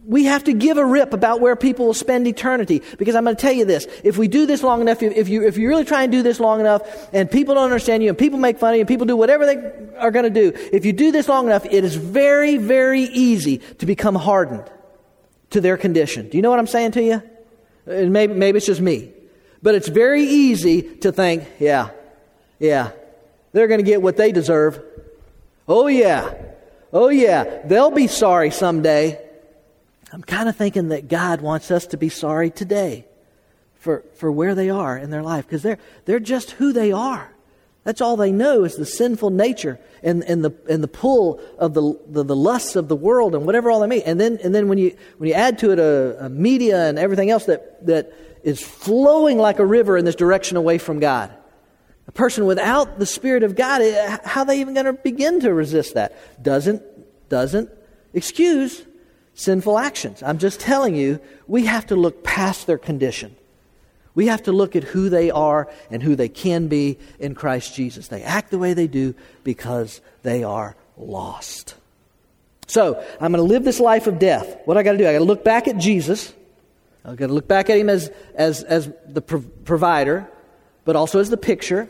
we 0.10 0.24
have 0.24 0.44
to 0.46 0.54
give 0.54 0.78
a 0.78 0.86
rip 0.86 1.14
about 1.14 1.40
where 1.40 1.56
people 1.56 1.86
will 1.86 1.94
spend 1.94 2.26
eternity. 2.26 2.82
Because 2.98 3.14
I'm 3.14 3.24
going 3.24 3.36
to 3.36 3.42
tell 3.42 3.54
you 3.54 3.64
this. 3.64 3.86
If 4.04 4.18
we 4.18 4.28
do 4.28 4.48
this 4.48 4.64
long 4.64 4.82
enough, 4.82 5.04
if 5.04 5.30
you, 5.30 5.46
if 5.46 5.56
you 5.56 5.68
really 5.70 5.86
try 5.86 6.02
and 6.02 6.12
do 6.12 6.24
this 6.24 6.40
long 6.40 6.60
enough, 6.60 6.82
and 7.14 7.30
people 7.30 7.54
don't 7.54 7.66
understand 7.66 8.02
you, 8.02 8.10
and 8.10 8.18
people 8.18 8.40
make 8.40 8.58
fun 8.58 8.72
of 8.72 8.78
you, 8.78 8.82
and 8.82 8.88
people 8.88 9.06
do 9.06 9.16
whatever 9.16 9.46
they 9.46 9.58
are 10.00 10.10
going 10.10 10.24
to 10.24 10.32
do, 10.32 10.52
if 10.74 10.84
you 10.84 10.94
do 10.94 11.12
this 11.12 11.30
long 11.30 11.46
enough, 11.46 11.64
it 11.64 11.84
is 11.84 11.96
very, 11.96 12.58
very 12.58 13.04
easy 13.04 13.60
to 13.78 13.86
become 13.86 14.16
hardened 14.16 14.68
to 15.52 15.62
their 15.62 15.78
condition. 15.78 16.28
Do 16.28 16.38
you 16.38 16.42
know 16.42 16.50
what 16.50 16.58
I'm 16.58 16.68
saying 16.68 16.94
to 16.94 17.04
you? 17.04 17.22
And 17.86 18.12
maybe, 18.12 18.34
maybe 18.34 18.58
it's 18.58 18.66
just 18.66 18.82
me. 18.82 19.14
But 19.62 19.76
it's 19.76 19.90
very 19.90 20.24
easy 20.24 20.82
to 20.82 21.12
think, 21.12 21.44
yeah, 21.60 21.92
yeah, 22.58 22.94
they're 23.52 23.68
going 23.68 23.80
to 23.80 23.86
get 23.86 24.02
what 24.02 24.18
they 24.18 24.32
deserve. 24.32 24.82
Oh, 25.68 25.86
yeah, 25.86 26.34
oh, 26.92 27.10
yeah, 27.10 27.62
they'll 27.68 27.92
be 27.92 28.08
sorry 28.08 28.50
someday. 28.50 29.29
I'm 30.12 30.24
kind 30.24 30.50
of 30.50 30.56
thinking 30.56 30.90
that 30.90 31.08
God 31.08 31.42
wants 31.42 31.72
us 31.72 31.88
to 31.88 31.98
be 31.98 32.10
sorry 32.10 32.50
today 32.50 33.06
for, 33.76 34.04
for 34.16 34.32
where 34.32 34.56
they 34.56 34.70
are 34.70 34.98
in 34.98 35.10
their 35.10 35.24
life 35.24 35.46
because 35.46 35.64
they're, 35.64 35.80
they're 36.06 36.20
just 36.20 36.52
who 36.52 36.74
they 36.74 36.92
are. 36.92 37.34
That's 37.84 38.02
all 38.02 38.18
they 38.18 38.32
know 38.32 38.66
is 38.66 38.76
the 38.76 38.86
sinful 38.86 39.30
nature 39.30 39.80
and, 40.04 40.24
and, 40.24 40.44
the, 40.44 40.52
and 40.70 40.84
the 40.84 40.88
pull 40.88 41.40
of 41.58 41.74
the, 41.74 41.98
the, 42.08 42.24
the 42.24 42.36
lusts 42.36 42.76
of 42.76 42.88
the 42.88 42.96
world 42.96 43.34
and 43.36 43.46
whatever 43.46 43.72
all 43.72 43.80
they 43.80 43.88
mean. 43.88 44.04
And 44.06 44.20
then, 44.20 44.38
and 44.44 44.54
then 44.54 44.68
when, 44.68 44.78
you, 44.78 44.96
when 45.18 45.30
you 45.30 45.34
add 45.34 45.60
to 45.60 45.72
it 45.72 45.80
a, 45.80 46.26
a 46.26 46.30
media 46.30 46.90
and 46.90 47.00
everything 47.00 47.30
else 47.30 47.46
that, 47.46 47.86
that 47.86 48.14
is 48.44 48.62
flowing 48.62 49.38
like 49.38 49.60
a 49.60 49.66
river 49.66 49.98
in 49.98 50.06
this 50.06 50.16
direction 50.16 50.58
away 50.58 50.78
from 50.78 51.00
God. 51.00 51.34
A 52.08 52.12
person 52.12 52.46
without 52.46 53.00
the 53.00 53.06
Spirit 53.06 53.44
of 53.44 53.56
God, 53.56 53.82
eh, 53.82 54.18
how 54.24 54.42
are 54.42 54.46
they 54.46 54.60
even 54.60 54.74
going 54.74 54.88
to 54.88 54.94
begin 54.94 55.40
to 55.42 55.54
resist 55.54 55.94
that? 55.94 56.44
Doesn't, 56.44 56.84
doesn't 57.30 57.70
excuse 58.14 58.84
sinful 59.40 59.80
actions. 59.80 60.22
I'm 60.22 60.38
just 60.38 60.60
telling 60.60 60.96
you, 60.96 61.20
we 61.48 61.66
have 61.66 61.88
to 61.88 61.96
look 61.96 62.24
past 62.26 62.68
their 62.68 62.78
condition. 62.78 63.36
We 64.14 64.28
have 64.28 64.44
to 64.44 64.52
look 64.52 64.76
at 64.76 64.84
who 64.84 65.08
they 65.08 65.32
are 65.32 65.70
and 65.90 66.04
who 66.04 66.16
they 66.16 66.28
can 66.28 66.68
be 66.68 66.98
in 67.20 67.36
Christ 67.36 67.74
Jesus. 67.74 68.10
They 68.10 68.22
act 68.22 68.52
the 68.52 68.58
way 68.58 68.74
they 68.74 68.88
do 68.88 69.16
because 69.46 70.02
they 70.24 70.44
are 70.44 70.76
lost. 70.98 71.76
So, 72.68 73.02
I'm 73.22 73.32
going 73.32 73.44
to 73.44 73.52
live 73.54 73.64
this 73.64 73.80
life 73.80 74.08
of 74.08 74.20
death. 74.20 74.58
What 74.66 74.78
I 74.78 74.84
got 74.84 74.92
to 74.92 74.98
do? 74.98 75.08
I 75.08 75.14
got 75.14 75.20
to 75.20 75.26
look 75.26 75.46
back 75.46 75.70
at 75.70 75.78
Jesus. 75.78 76.34
I've 77.06 77.16
got 77.16 77.28
to 77.28 77.34
look 77.34 77.48
back 77.48 77.70
at 77.70 77.78
him 77.78 77.90
as, 77.90 78.12
as, 78.36 78.62
as 78.64 78.92
the 79.08 79.22
provider, 79.22 80.30
but 80.84 80.98
also 80.98 81.20
as 81.20 81.30
the 81.30 81.38
picture. 81.38 81.90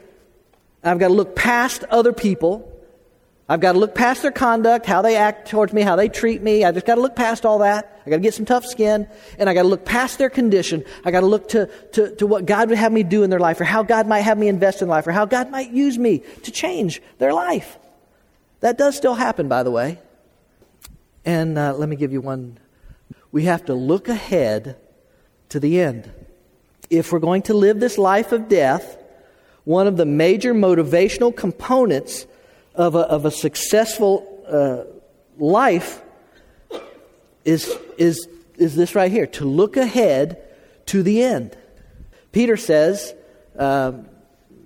I've 0.83 0.99
got 0.99 1.07
to 1.07 1.13
look 1.15 1.35
past 1.35 1.83
other 1.85 2.13
people. 2.13 2.68
I've 3.51 3.61
got 3.61 3.71
to 3.71 3.79
look 3.79 3.95
past 3.95 4.21
their 4.21 4.31
conduct, 4.31 4.85
how 4.85 5.01
they 5.01 5.15
act 5.15 5.49
towards 5.49 5.73
me, 5.73 5.81
how 5.81 5.95
they 5.95 6.07
treat 6.07 6.43
me. 6.43 6.63
I 6.63 6.71
just 6.71 6.85
got 6.85 6.95
to 6.95 7.01
look 7.01 7.15
past 7.15 7.47
all 7.47 7.59
that. 7.59 7.99
I 8.05 8.09
got 8.11 8.17
to 8.17 8.21
get 8.21 8.35
some 8.35 8.45
tough 8.45 8.63
skin, 8.63 9.07
and 9.39 9.49
I 9.49 9.55
got 9.55 9.63
to 9.63 9.67
look 9.67 9.85
past 9.85 10.19
their 10.19 10.29
condition. 10.29 10.85
I 11.03 11.09
got 11.09 11.21
to 11.21 11.25
look 11.25 11.49
to, 11.49 11.65
to, 11.93 12.15
to 12.17 12.27
what 12.27 12.45
God 12.45 12.69
would 12.69 12.77
have 12.77 12.91
me 12.91 13.01
do 13.01 13.23
in 13.23 13.31
their 13.31 13.39
life, 13.39 13.59
or 13.59 13.63
how 13.63 13.81
God 13.81 14.05
might 14.05 14.19
have 14.19 14.37
me 14.37 14.49
invest 14.49 14.83
in 14.83 14.87
life, 14.87 15.07
or 15.07 15.11
how 15.11 15.25
God 15.25 15.49
might 15.49 15.71
use 15.71 15.97
me 15.97 16.19
to 16.43 16.51
change 16.51 17.01
their 17.17 17.33
life. 17.33 17.79
That 18.59 18.77
does 18.77 18.95
still 18.95 19.15
happen, 19.15 19.47
by 19.47 19.63
the 19.63 19.71
way. 19.71 19.97
And 21.25 21.57
uh, 21.57 21.73
let 21.73 21.89
me 21.89 21.95
give 21.95 22.13
you 22.13 22.21
one. 22.21 22.59
We 23.31 23.45
have 23.45 23.65
to 23.65 23.73
look 23.73 24.09
ahead 24.09 24.77
to 25.49 25.59
the 25.59 25.81
end. 25.81 26.11
If 26.91 27.11
we're 27.11 27.17
going 27.17 27.41
to 27.43 27.55
live 27.55 27.79
this 27.79 27.97
life 27.97 28.31
of 28.31 28.47
death, 28.47 28.95
one 29.63 29.87
of 29.87 29.97
the 29.97 30.05
major 30.05 30.53
motivational 30.53 31.35
components 31.35 32.27
of 32.79 32.95
a, 32.95 32.99
of 32.99 33.25
a 33.25 33.31
successful 33.31 34.41
uh, 34.47 34.85
life 35.37 36.01
is, 37.43 37.77
is, 37.97 38.25
is 38.55 38.73
this 38.73 38.95
right 38.95 39.11
here 39.11 39.27
to 39.27 39.43
look 39.43 39.75
ahead 39.75 40.41
to 40.85 41.03
the 41.03 41.21
end. 41.21 41.57
Peter 42.31 42.55
says, 42.55 43.13
um, 43.57 44.07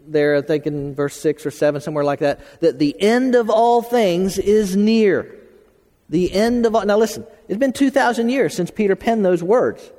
there, 0.05 0.35
I 0.35 0.41
think 0.43 0.67
in 0.67 0.93
verse 0.93 1.19
6 1.19 1.47
or 1.47 1.51
7, 1.51 1.81
somewhere 1.81 2.03
like 2.03 2.19
that, 2.19 2.39
that 2.61 2.77
the 2.77 2.95
end 3.01 3.33
of 3.33 3.49
all 3.49 3.81
things 3.81 4.37
is 4.37 4.75
near. 4.75 5.35
The 6.07 6.31
end 6.31 6.67
of 6.67 6.75
all. 6.75 6.85
Now 6.85 6.99
listen, 6.99 7.25
it's 7.47 7.57
been 7.57 7.73
2,000 7.73 8.29
years 8.29 8.53
since 8.53 8.69
Peter 8.69 8.95
penned 8.95 9.25
those 9.25 9.41
words, 9.41 9.91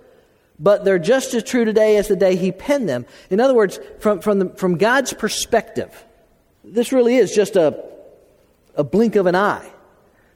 but 0.60 0.84
they're 0.84 1.00
just 1.00 1.34
as 1.34 1.42
true 1.42 1.64
today 1.64 1.96
as 1.96 2.06
the 2.06 2.14
day 2.14 2.36
he 2.36 2.52
penned 2.52 2.88
them. 2.88 3.06
In 3.28 3.40
other 3.40 3.54
words, 3.54 3.80
from, 3.98 4.20
from, 4.20 4.38
the, 4.38 4.48
from 4.50 4.78
God's 4.78 5.12
perspective, 5.12 6.04
this 6.62 6.92
really 6.92 7.16
is 7.16 7.34
just 7.34 7.56
a, 7.56 7.93
a 8.76 8.84
blink 8.84 9.16
of 9.16 9.26
an 9.26 9.34
eye. 9.34 9.70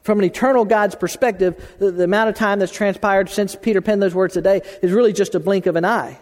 From 0.01 0.19
an 0.19 0.25
eternal 0.25 0.65
God's 0.65 0.95
perspective, 0.95 1.75
the, 1.77 1.91
the 1.91 2.03
amount 2.05 2.29
of 2.29 2.35
time 2.35 2.59
that's 2.59 2.71
transpired 2.71 3.29
since 3.29 3.55
Peter 3.55 3.81
penned 3.81 4.01
those 4.01 4.15
words 4.15 4.33
today 4.33 4.61
is 4.81 4.91
really 4.91 5.13
just 5.13 5.35
a 5.35 5.39
blink 5.39 5.65
of 5.65 5.75
an 5.75 5.85
eye. 5.85 6.19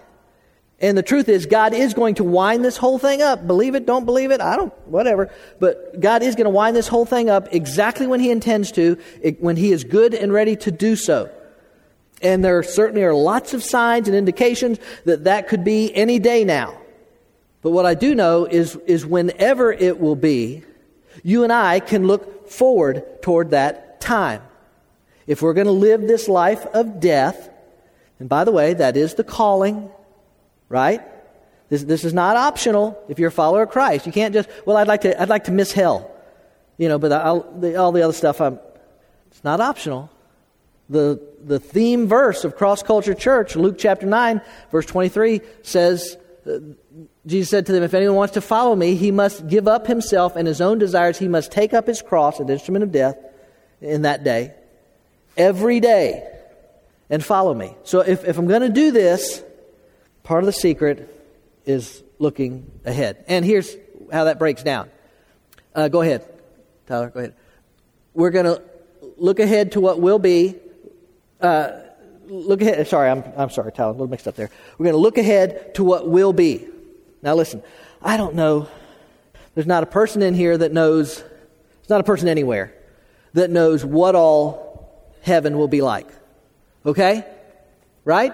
And 0.79 0.95
the 0.95 1.03
truth 1.03 1.27
is, 1.27 1.47
God 1.47 1.73
is 1.73 1.95
going 1.95 2.15
to 2.15 2.23
wind 2.23 2.63
this 2.63 2.77
whole 2.77 2.99
thing 2.99 3.21
up. 3.21 3.47
Believe 3.47 3.73
it, 3.73 3.85
don't 3.87 4.05
believe 4.05 4.29
it, 4.29 4.41
I 4.41 4.55
don't, 4.55 4.73
whatever. 4.87 5.31
But 5.59 5.99
God 5.99 6.21
is 6.21 6.35
going 6.35 6.45
to 6.45 6.51
wind 6.51 6.75
this 6.75 6.87
whole 6.87 7.05
thing 7.05 7.29
up 7.29 7.51
exactly 7.51 8.05
when 8.05 8.19
He 8.19 8.29
intends 8.29 8.71
to, 8.73 8.97
when 9.39 9.55
He 9.55 9.71
is 9.71 9.83
good 9.83 10.13
and 10.13 10.31
ready 10.31 10.55
to 10.57 10.71
do 10.71 10.95
so. 10.95 11.31
And 12.21 12.43
there 12.43 12.61
certainly 12.61 13.03
are 13.03 13.13
lots 13.13 13.53
of 13.53 13.63
signs 13.63 14.07
and 14.07 14.15
indications 14.15 14.79
that 15.05 15.23
that 15.23 15.47
could 15.47 15.63
be 15.63 15.93
any 15.95 16.19
day 16.19 16.43
now. 16.43 16.79
But 17.63 17.71
what 17.71 17.85
I 17.85 17.95
do 17.95 18.13
know 18.13 18.45
is, 18.45 18.75
is 18.85 19.05
whenever 19.05 19.71
it 19.71 19.99
will 19.99 20.15
be, 20.15 20.63
you 21.23 21.43
and 21.43 21.53
I 21.53 21.79
can 21.79 22.07
look 22.07 22.49
forward 22.49 23.21
toward 23.21 23.51
that 23.51 24.01
time. 24.01 24.41
If 25.25 25.41
we're 25.41 25.53
going 25.53 25.67
to 25.67 25.73
live 25.73 26.01
this 26.01 26.27
life 26.27 26.65
of 26.67 26.99
death, 26.99 27.49
and 28.19 28.29
by 28.29 28.43
the 28.43 28.51
way, 28.51 28.73
that 28.73 28.97
is 28.97 29.15
the 29.15 29.23
calling 29.23 29.89
right? 30.69 31.01
This, 31.69 31.83
this 31.83 32.05
is 32.05 32.13
not 32.13 32.37
optional 32.37 33.01
if 33.09 33.19
you're 33.19 33.29
a 33.29 33.31
follower 33.31 33.63
of 33.63 33.69
Christ. 33.69 34.05
You 34.05 34.11
can't 34.11 34.33
just, 34.33 34.49
well, 34.65 34.77
I'd 34.77 34.87
like 34.87 35.01
to, 35.01 35.21
I'd 35.21 35.29
like 35.29 35.45
to 35.45 35.51
miss 35.51 35.71
hell. 35.71 36.11
You 36.77 36.89
know, 36.89 36.99
but 36.99 37.09
the, 37.09 37.75
all 37.75 37.91
the 37.91 38.01
other 38.03 38.13
stuff, 38.13 38.39
I'm, 38.39 38.59
it's 39.31 39.43
not 39.43 39.59
optional. 39.59 40.09
The, 40.89 41.21
the 41.43 41.59
theme 41.59 42.07
verse 42.07 42.45
of 42.45 42.55
Cross 42.55 42.83
Culture 42.83 43.13
Church, 43.13 43.55
Luke 43.55 43.77
chapter 43.77 44.05
9, 44.05 44.41
verse 44.71 44.85
23, 44.85 45.41
says, 45.63 46.17
Jesus 47.25 47.49
said 47.49 47.65
to 47.65 47.71
them, 47.71 47.83
If 47.83 47.93
anyone 47.93 48.15
wants 48.15 48.35
to 48.35 48.41
follow 48.41 48.75
me, 48.75 48.95
he 48.95 49.11
must 49.11 49.47
give 49.47 49.67
up 49.67 49.87
himself 49.87 50.35
and 50.35 50.47
his 50.47 50.61
own 50.61 50.79
desires. 50.79 51.19
He 51.19 51.27
must 51.27 51.51
take 51.51 51.73
up 51.73 51.87
his 51.87 52.01
cross, 52.01 52.39
an 52.39 52.49
instrument 52.49 52.83
of 52.83 52.91
death, 52.91 53.17
in 53.81 54.03
that 54.03 54.23
day, 54.23 54.53
every 55.35 55.79
day, 55.79 56.27
and 57.09 57.23
follow 57.23 57.53
me. 57.53 57.75
So 57.83 57.99
if, 57.99 58.25
if 58.25 58.37
I'm 58.37 58.47
going 58.47 58.61
to 58.61 58.69
do 58.69 58.91
this, 58.91 59.43
Part 60.27 60.43
of 60.43 60.45
the 60.45 60.51
secret 60.51 61.09
is 61.65 62.03
looking 62.19 62.69
ahead. 62.83 63.23
And 63.29 63.45
here's 63.45 63.73
how 64.11 64.25
that 64.25 64.37
breaks 64.39 64.61
down. 64.61 64.89
Uh, 65.73 65.87
go 65.87 66.01
ahead, 66.01 66.21
Tyler, 66.85 67.09
go 67.11 67.19
ahead. 67.21 67.33
We're 68.13 68.31
going 68.31 68.45
to 68.45 68.61
look 69.15 69.39
ahead 69.39 69.71
to 69.71 69.79
what 69.79 70.01
will 70.01 70.19
be. 70.19 70.55
Uh, 71.39 71.79
look 72.27 72.61
ahead. 72.61 72.87
Sorry, 72.87 73.09
I'm, 73.09 73.23
I'm 73.35 73.49
sorry, 73.49 73.71
Tyler, 73.71 73.89
a 73.89 73.93
little 73.93 74.07
mixed 74.07 74.27
up 74.27 74.35
there. 74.35 74.49
We're 74.77 74.85
going 74.85 74.95
to 74.95 75.01
look 75.01 75.17
ahead 75.17 75.75
to 75.75 75.83
what 75.83 76.07
will 76.07 76.33
be. 76.33 76.67
Now, 77.21 77.35
listen, 77.35 77.63
I 78.01 78.17
don't 78.17 78.35
know. 78.35 78.67
There's 79.55 79.67
not 79.67 79.83
a 79.83 79.87
person 79.87 80.21
in 80.21 80.33
here 80.33 80.57
that 80.57 80.71
knows, 80.71 81.17
there's 81.17 81.89
not 81.89 82.01
a 82.01 82.03
person 82.03 82.27
anywhere 82.27 82.73
that 83.33 83.49
knows 83.49 83.83
what 83.83 84.15
all 84.15 85.13
heaven 85.21 85.57
will 85.57 85.67
be 85.67 85.81
like. 85.81 86.07
Okay? 86.85 87.25
Right? 88.05 88.33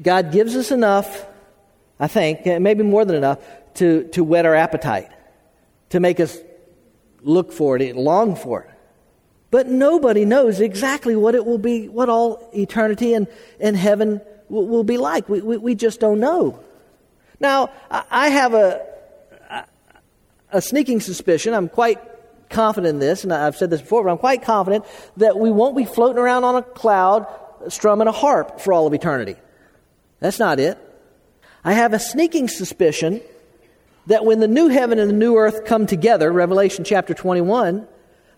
God 0.00 0.32
gives 0.32 0.56
us 0.56 0.70
enough, 0.70 1.26
I 1.98 2.06
think, 2.06 2.46
maybe 2.46 2.82
more 2.82 3.04
than 3.04 3.16
enough, 3.16 3.38
to, 3.74 4.04
to 4.08 4.24
whet 4.24 4.46
our 4.46 4.54
appetite, 4.54 5.10
to 5.90 6.00
make 6.00 6.20
us 6.20 6.36
look 7.22 7.52
for 7.52 7.76
it, 7.76 7.96
long 7.96 8.36
for 8.36 8.62
it. 8.62 8.70
But 9.50 9.66
nobody 9.66 10.24
knows 10.24 10.60
exactly 10.60 11.16
what 11.16 11.34
it 11.34 11.44
will 11.46 11.58
be, 11.58 11.88
what 11.88 12.08
all 12.08 12.50
eternity 12.54 13.14
and, 13.14 13.26
and 13.60 13.76
heaven 13.76 14.20
will, 14.48 14.66
will 14.66 14.84
be 14.84 14.98
like. 14.98 15.28
We, 15.28 15.40
we, 15.40 15.56
we, 15.56 15.74
just 15.74 16.00
don't 16.00 16.20
know. 16.20 16.62
Now, 17.40 17.70
I 17.90 18.28
have 18.28 18.52
a, 18.52 18.84
a 20.52 20.60
sneaking 20.60 21.00
suspicion, 21.00 21.54
I'm 21.54 21.68
quite 21.68 21.98
confident 22.50 22.94
in 22.94 22.98
this, 22.98 23.24
and 23.24 23.32
I've 23.32 23.56
said 23.56 23.70
this 23.70 23.80
before, 23.80 24.04
but 24.04 24.10
I'm 24.10 24.18
quite 24.18 24.42
confident 24.42 24.84
that 25.18 25.38
we 25.38 25.50
won't 25.50 25.76
be 25.76 25.84
floating 25.84 26.18
around 26.18 26.44
on 26.44 26.56
a 26.56 26.62
cloud 26.62 27.26
strumming 27.68 28.08
a 28.08 28.12
harp 28.12 28.60
for 28.60 28.72
all 28.72 28.86
of 28.86 28.94
eternity. 28.94 29.36
That's 30.20 30.38
not 30.38 30.58
it. 30.58 30.78
I 31.64 31.72
have 31.72 31.92
a 31.92 31.98
sneaking 31.98 32.48
suspicion 32.48 33.20
that 34.06 34.24
when 34.24 34.40
the 34.40 34.48
new 34.48 34.68
heaven 34.68 34.98
and 34.98 35.08
the 35.08 35.14
new 35.14 35.36
earth 35.36 35.64
come 35.64 35.86
together, 35.86 36.32
Revelation 36.32 36.84
chapter 36.84 37.14
21, 37.14 37.80
I 37.80 37.86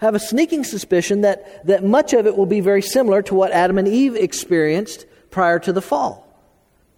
have 0.01 0.15
a 0.15 0.19
sneaking 0.19 0.65
suspicion 0.65 1.21
that, 1.21 1.67
that 1.67 1.85
much 1.85 2.13
of 2.13 2.27
it 2.27 2.37
will 2.37 2.47
be 2.47 2.61
very 2.61 2.83
similar 2.83 3.23
to 3.23 3.35
what 3.35 3.53
Adam 3.53 3.79
and 3.79 3.87
Eve 3.87 4.17
experienced 4.17 5.07
prior 5.31 5.59
to 5.59 5.73
the 5.73 5.83
fall. 5.83 6.27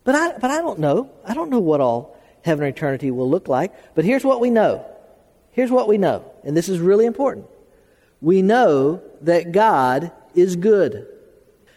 But 0.04 0.14
I, 0.14 0.38
but 0.38 0.50
I 0.50 0.58
don't 0.58 0.78
know. 0.78 1.10
I 1.24 1.34
don't 1.34 1.50
know 1.50 1.60
what 1.60 1.80
all 1.80 2.16
heaven 2.44 2.64
or 2.64 2.68
eternity 2.68 3.10
will 3.10 3.28
look 3.28 3.48
like. 3.48 3.72
But 3.94 4.04
here's 4.04 4.24
what 4.24 4.40
we 4.40 4.50
know. 4.50 4.86
Here's 5.50 5.70
what 5.70 5.88
we 5.88 5.98
know. 5.98 6.24
And 6.44 6.56
this 6.56 6.68
is 6.68 6.78
really 6.78 7.06
important. 7.06 7.46
We 8.20 8.42
know 8.42 9.02
that 9.22 9.52
God 9.52 10.12
is 10.34 10.56
good. 10.56 11.06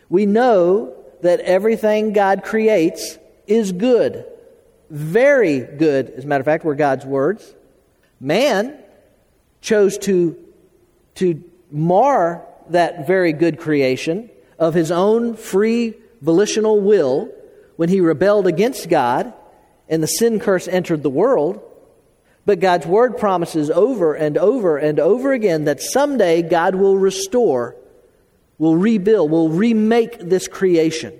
We 0.09 0.25
know 0.25 0.95
that 1.21 1.39
everything 1.41 2.13
God 2.13 2.43
creates 2.43 3.17
is 3.47 3.71
good. 3.71 4.25
Very 4.89 5.59
good, 5.59 6.11
as 6.11 6.23
a 6.23 6.27
matter 6.27 6.41
of 6.41 6.45
fact, 6.45 6.63
were 6.63 6.75
God's 6.75 7.05
words. 7.05 7.55
Man 8.19 8.77
chose 9.61 9.97
to, 9.99 10.37
to 11.15 11.43
mar 11.71 12.45
that 12.69 13.07
very 13.07 13.33
good 13.33 13.59
creation 13.59 14.29
of 14.57 14.73
his 14.73 14.91
own 14.91 15.35
free 15.35 15.93
volitional 16.21 16.79
will 16.79 17.31
when 17.75 17.89
he 17.89 18.01
rebelled 18.01 18.47
against 18.47 18.89
God 18.89 19.33
and 19.89 20.01
the 20.01 20.07
sin 20.07 20.39
curse 20.39 20.67
entered 20.67 21.03
the 21.03 21.09
world. 21.09 21.61
But 22.45 22.59
God's 22.59 22.85
word 22.85 23.17
promises 23.17 23.69
over 23.69 24.13
and 24.13 24.37
over 24.37 24.77
and 24.77 24.99
over 24.99 25.33
again 25.33 25.65
that 25.65 25.81
someday 25.81 26.41
God 26.41 26.75
will 26.75 26.97
restore 26.97 27.75
will 28.57 28.75
rebuild, 28.75 29.31
will 29.31 29.49
remake 29.49 30.19
this 30.19 30.47
creation. 30.47 31.13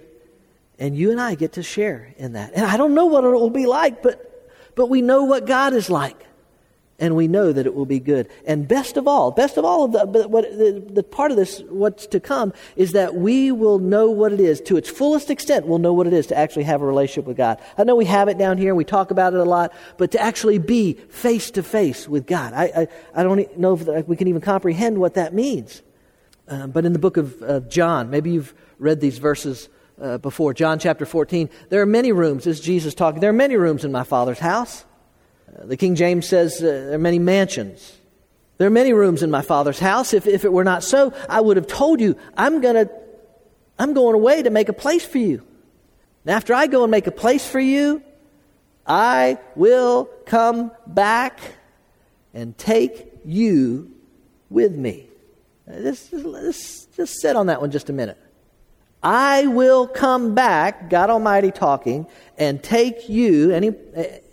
And 0.80 0.96
you 0.96 1.12
and 1.12 1.20
I 1.20 1.36
get 1.36 1.54
to 1.54 1.64
share 1.64 2.14
in 2.18 2.34
that. 2.34 2.54
And 2.54 2.66
I 2.66 2.78
don't 2.78 2.94
know 2.94 3.06
what 3.06 3.24
it 3.24 3.30
will 3.30 3.50
be 3.50 3.66
like, 3.66 4.02
but, 4.02 4.52
but 4.76 4.88
we 4.88 5.02
know 5.02 5.24
what 5.24 5.46
God 5.46 5.74
is 5.74 5.90
like. 5.90 6.26
And 6.98 7.16
we 7.16 7.28
know 7.28 7.52
that 7.52 7.66
it 7.66 7.76
will 7.76 7.86
be 7.86 8.00
good. 8.00 8.30
And 8.48 8.68
best 8.68 8.96
of 8.96 9.06
all, 9.06 9.30
best 9.32 9.58
of 9.58 9.66
all 9.66 9.84
of 9.84 9.92
the, 9.92 10.28
what, 10.30 10.50
the, 10.58 10.82
the 10.94 11.04
part 11.04 11.30
of 11.30 11.36
this, 11.36 11.62
what's 11.68 12.08
to 12.08 12.22
come, 12.22 12.54
is 12.78 12.94
that 12.94 13.16
we 13.16 13.52
will 13.52 13.80
know 13.80 14.10
what 14.10 14.32
it 14.32 14.39
is. 14.39 14.62
To 14.62 14.78
its 14.78 14.89
fullest 14.89 15.30
extent, 15.30 15.68
we'll 15.68 15.80
know 15.80 15.91
what 15.91 16.08
it 16.08 16.14
is 16.14 16.28
to 16.28 16.38
actually 16.38 16.64
have 16.64 16.82
a 16.82 16.86
relationship 16.86 17.26
with 17.26 17.36
God. 17.36 17.60
I 17.78 17.84
know 17.84 17.98
we 17.98 18.06
have 18.06 18.30
it 18.30 18.38
down 18.38 18.58
here, 18.58 18.74
we 18.74 18.86
talk 18.86 19.12
about 19.12 19.34
it 19.34 19.39
a 19.41 19.43
lot, 19.43 19.74
but 19.98 20.12
to 20.12 20.22
actually 20.22 20.58
be 20.58 20.93
face 20.93 21.52
to 21.52 21.64
face 21.64 22.08
with 22.08 22.26
God, 22.26 22.54
I, 22.54 22.64
I, 22.64 22.88
I 23.14 23.24
don't 23.24 23.58
know 23.58 23.74
if 23.74 24.08
we 24.08 24.16
can 24.16 24.30
even 24.30 24.41
comprehend 24.41 24.98
what 24.98 25.16
that 25.16 25.34
means. 25.34 25.82
Uh, 26.48 26.68
but 26.68 26.86
in 26.86 26.93
the 26.93 27.00
book 27.00 27.18
of 27.18 27.41
uh, 27.41 27.60
John, 27.62 28.10
maybe 28.10 28.32
you've 28.32 28.54
read 28.80 29.02
these 29.02 29.18
verses 29.18 29.68
uh, 30.02 30.18
before, 30.18 30.54
John 30.54 30.80
chapter 30.80 31.06
14, 31.06 31.50
there 31.70 31.82
are 31.82 31.86
many 31.86 32.12
rooms, 32.12 32.48
as 32.48 32.60
Jesus 32.60 32.93
talking, 32.93 33.20
there 33.20 33.30
are 33.30 33.34
many 33.34 33.56
rooms 33.56 33.84
in 33.84 33.91
my 33.91 34.04
Father's 34.04 34.39
house. 34.39 34.86
Uh, 35.58 35.66
the 35.66 35.78
King 35.78 35.95
James 35.95 36.28
says 36.28 36.62
uh, 36.62 36.66
there 36.66 36.93
are 36.93 36.99
many 36.99 37.20
mansions. 37.20 37.97
There 38.58 38.68
are 38.68 38.72
many 38.72 38.93
rooms 38.93 39.22
in 39.24 39.32
my 39.32 39.41
Father's 39.41 39.80
house. 39.80 40.14
If, 40.14 40.28
if 40.28 40.45
it 40.45 40.53
were 40.53 40.64
not 40.64 40.84
so, 40.84 41.14
I 41.30 41.41
would 41.41 41.58
have 41.58 41.68
told 41.68 41.99
you, 41.99 42.18
I'm, 42.38 42.62
gonna, 42.62 42.89
I'm 43.78 43.93
going 43.93 44.16
away 44.16 44.43
to 44.43 44.49
make 44.49 44.70
a 44.70 44.74
place 44.74 45.06
for 45.06 45.18
you. 45.18 45.45
And 46.26 46.36
after 46.36 46.53
I 46.53 46.68
go 46.68 46.84
and 46.84 46.91
make 46.91 47.08
a 47.08 47.12
place 47.12 47.47
for 47.47 47.60
you, 47.60 48.01
I 48.88 49.39
will 49.56 50.06
come 50.26 50.72
back 50.88 51.39
and 52.34 52.58
take 52.58 53.12
you 53.26 53.91
with 54.49 54.76
me. 54.76 55.08
Let's, 55.68 56.12
let's 56.14 56.86
just 56.86 57.20
sit 57.20 57.36
on 57.36 57.47
that 57.47 57.60
one 57.62 57.72
just 57.72 57.89
a 57.89 57.93
minute. 57.93 58.18
I 59.01 59.47
will 59.47 59.88
come 59.88 60.34
back, 60.34 60.89
God 60.89 61.10
Almighty 61.10 61.51
talking, 61.51 62.08
and 62.38 62.62
take 62.62 63.10
you, 63.10 63.52
any, 63.52 63.72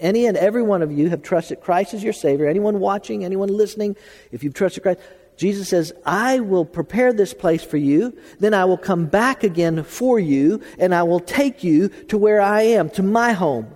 any 0.00 0.26
and 0.26 0.36
every 0.36 0.62
one 0.62 0.82
of 0.82 0.90
you 0.90 1.10
have 1.10 1.22
trusted 1.22 1.60
Christ 1.60 1.94
as 1.94 2.02
your 2.02 2.12
Savior, 2.12 2.46
anyone 2.46 2.80
watching, 2.80 3.24
anyone 3.24 3.48
listening, 3.48 3.96
if 4.30 4.42
you've 4.42 4.54
trusted 4.54 4.82
Christ, 4.82 5.00
Jesus 5.36 5.68
says, 5.68 5.92
I 6.04 6.40
will 6.40 6.64
prepare 6.64 7.12
this 7.12 7.34
place 7.34 7.62
for 7.62 7.76
you, 7.76 8.16
then 8.38 8.54
I 8.54 8.64
will 8.64 8.76
come 8.76 9.06
back 9.06 9.44
again 9.44 9.82
for 9.82 10.18
you, 10.18 10.62
and 10.78 10.94
I 10.94 11.02
will 11.04 11.20
take 11.20 11.64
you 11.64 11.88
to 12.08 12.18
where 12.18 12.40
I 12.40 12.62
am, 12.62 12.90
to 12.90 13.02
my 13.02 13.32
home. 13.32 13.72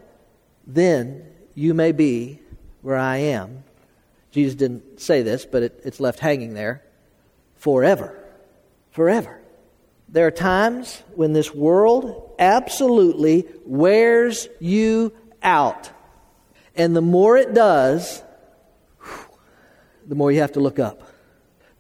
Then 0.67 1.25
you 1.55 1.75
may 1.75 1.93
be 1.93 2.41
where 2.83 2.97
I 2.97 3.17
am. 3.19 3.65
Jesus 4.31 4.55
didn't 4.55 5.01
say 5.01 5.23
this, 5.23 5.47
but 5.47 5.63
it, 5.63 5.81
it's 5.85 5.99
left 5.99 6.21
hanging 6.21 6.55
there 6.55 6.83
forever. 7.57 8.23
Forever. 8.91 9.41
There 10.09 10.27
are 10.27 10.33
times 10.33 11.03
when 11.15 11.33
this 11.33 11.55
world 11.55 12.35
absolutely 12.39 13.47
wears 13.65 14.49
you 14.61 15.13
out. 15.43 15.91
And 16.75 16.95
the 16.95 17.01
more 17.01 17.37
it 17.37 17.55
does, 17.55 18.23
the 20.07 20.15
more 20.15 20.31
you 20.31 20.41
have 20.41 20.53
to 20.53 20.61
look 20.61 20.79
up. 20.79 21.03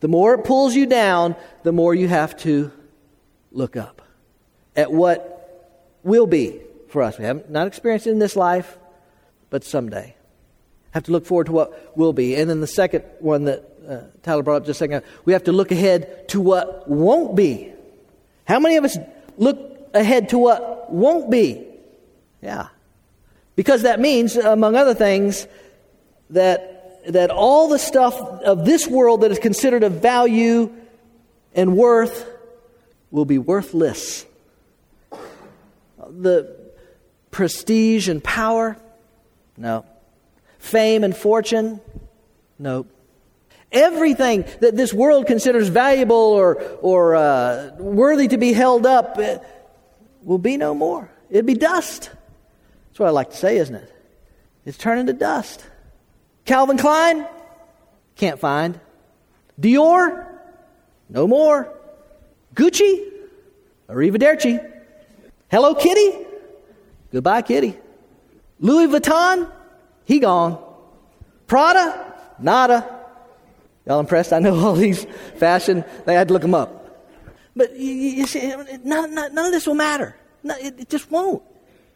The 0.00 0.08
more 0.08 0.34
it 0.34 0.44
pulls 0.44 0.74
you 0.74 0.86
down, 0.86 1.36
the 1.62 1.72
more 1.72 1.94
you 1.94 2.08
have 2.08 2.36
to 2.38 2.70
look 3.52 3.76
up 3.76 4.02
at 4.74 4.92
what 4.92 5.98
will 6.02 6.26
be 6.26 6.60
for 6.88 7.02
us. 7.02 7.18
We 7.18 7.24
haven't 7.24 7.50
not 7.50 7.66
experienced 7.66 8.06
it 8.06 8.10
in 8.10 8.18
this 8.18 8.36
life, 8.36 8.78
but 9.50 9.64
someday. 9.64 10.14
Have 10.90 11.04
to 11.04 11.12
look 11.12 11.26
forward 11.26 11.46
to 11.46 11.52
what 11.52 11.96
will 11.96 12.12
be. 12.12 12.36
And 12.36 12.48
then 12.48 12.60
the 12.60 12.66
second 12.66 13.04
one 13.20 13.44
that 13.44 13.64
uh, 13.88 14.00
Tyler 14.22 14.42
brought 14.42 14.56
up 14.56 14.66
just 14.66 14.78
a 14.78 14.84
second 14.84 14.96
ago, 14.96 15.06
we 15.24 15.32
have 15.32 15.44
to 15.44 15.52
look 15.52 15.70
ahead 15.70 16.28
to 16.30 16.40
what 16.40 16.88
won't 16.88 17.36
be. 17.36 17.72
How 18.46 18.58
many 18.60 18.76
of 18.76 18.84
us 18.84 18.96
look 19.36 19.90
ahead 19.92 20.30
to 20.30 20.38
what 20.38 20.90
won't 20.90 21.30
be? 21.30 21.66
Yeah. 22.40 22.68
Because 23.56 23.82
that 23.82 24.00
means, 24.00 24.36
among 24.36 24.76
other 24.76 24.94
things, 24.94 25.46
that, 26.30 27.02
that 27.12 27.30
all 27.30 27.68
the 27.68 27.78
stuff 27.78 28.14
of 28.20 28.64
this 28.64 28.86
world 28.86 29.22
that 29.22 29.30
is 29.30 29.38
considered 29.38 29.82
of 29.82 30.00
value 30.00 30.72
and 31.54 31.76
worth 31.76 32.28
will 33.10 33.24
be 33.24 33.38
worthless. 33.38 34.26
The 36.08 36.54
prestige 37.30 38.08
and 38.08 38.22
power? 38.22 38.76
No. 39.56 39.84
Fame 40.58 41.02
and 41.02 41.16
fortune? 41.16 41.80
Nope. 42.58 42.88
Everything 43.72 44.44
that 44.60 44.76
this 44.76 44.94
world 44.94 45.26
considers 45.26 45.68
valuable 45.68 46.16
or, 46.16 46.62
or 46.80 47.16
uh, 47.16 47.70
worthy 47.78 48.28
to 48.28 48.38
be 48.38 48.52
held 48.52 48.86
up 48.86 49.18
uh, 49.18 49.38
will 50.22 50.38
be 50.38 50.56
no 50.56 50.74
more. 50.74 51.10
It'll 51.30 51.46
be 51.46 51.54
dust. 51.54 52.10
That's 52.88 53.00
what 53.00 53.06
I 53.06 53.10
like 53.10 53.30
to 53.30 53.36
say, 53.36 53.56
isn't 53.58 53.74
it? 53.74 53.92
It's 54.64 54.78
turning 54.78 55.06
to 55.06 55.12
dust. 55.12 55.64
Calvin 56.44 56.78
Klein? 56.78 57.26
Can't 58.14 58.40
find. 58.40 58.80
Dior? 59.60 60.26
No 61.08 61.26
more. 61.26 61.72
Gucci? 62.54 63.12
Arrivederci. 63.88 64.72
Hello 65.50 65.74
Kitty? 65.74 66.26
Goodbye, 67.12 67.42
Kitty. 67.42 67.78
Louis 68.58 68.86
Vuitton? 68.86 69.50
He 70.04 70.18
gone. 70.18 70.62
Prada? 71.46 72.14
Nada. 72.38 72.95
Y'all 73.86 74.00
impressed? 74.00 74.32
I 74.32 74.40
know 74.40 74.54
all 74.64 74.74
these 74.74 75.04
fashion, 75.36 75.84
they 76.04 76.14
had 76.14 76.28
to 76.28 76.34
look 76.34 76.42
them 76.42 76.54
up. 76.54 76.82
But 77.54 77.74
you, 77.76 77.92
you 77.92 78.26
see, 78.26 78.48
none, 78.84 79.14
none, 79.14 79.34
none, 79.34 79.46
of 79.46 79.52
this 79.52 79.66
will 79.66 79.74
matter. 79.74 80.14
No, 80.42 80.54
it, 80.56 80.80
it, 80.80 80.88
just 80.90 81.10
won't. 81.10 81.42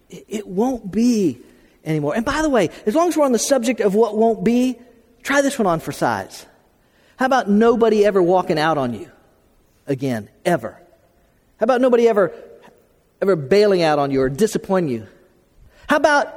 It, 0.09 0.25
it 0.29 0.47
won't 0.47 0.91
be 0.91 1.41
anymore. 1.85 2.15
And 2.17 2.25
by 2.25 2.41
the 2.41 2.49
way, 2.49 2.71
as 2.87 2.95
long 2.95 3.09
as 3.09 3.17
we're 3.17 3.27
on 3.27 3.33
the 3.33 3.39
subject 3.39 3.81
of 3.81 3.95
what 3.95 4.17
won't 4.17 4.43
be, 4.43 4.79
try 5.23 5.43
this 5.43 5.59
one 5.59 5.67
on 5.67 5.81
for 5.81 5.93
size. 5.93 6.47
How 7.17 7.27
about 7.27 7.51
nobody 7.51 8.07
ever 8.07 8.23
walking 8.23 8.59
out 8.59 8.79
on 8.79 8.95
you 8.95 9.11
again, 9.87 10.31
ever? 10.47 10.81
How 11.59 11.65
about 11.65 11.83
nobody 11.83 12.09
ever, 12.09 12.33
ever 13.21 13.37
bailing 13.37 13.83
out 13.83 13.99
on 13.99 14.11
you 14.11 14.23
or 14.23 14.31
disappointing 14.31 14.91
you? 14.91 15.07
How 15.87 15.97
about 15.97 16.33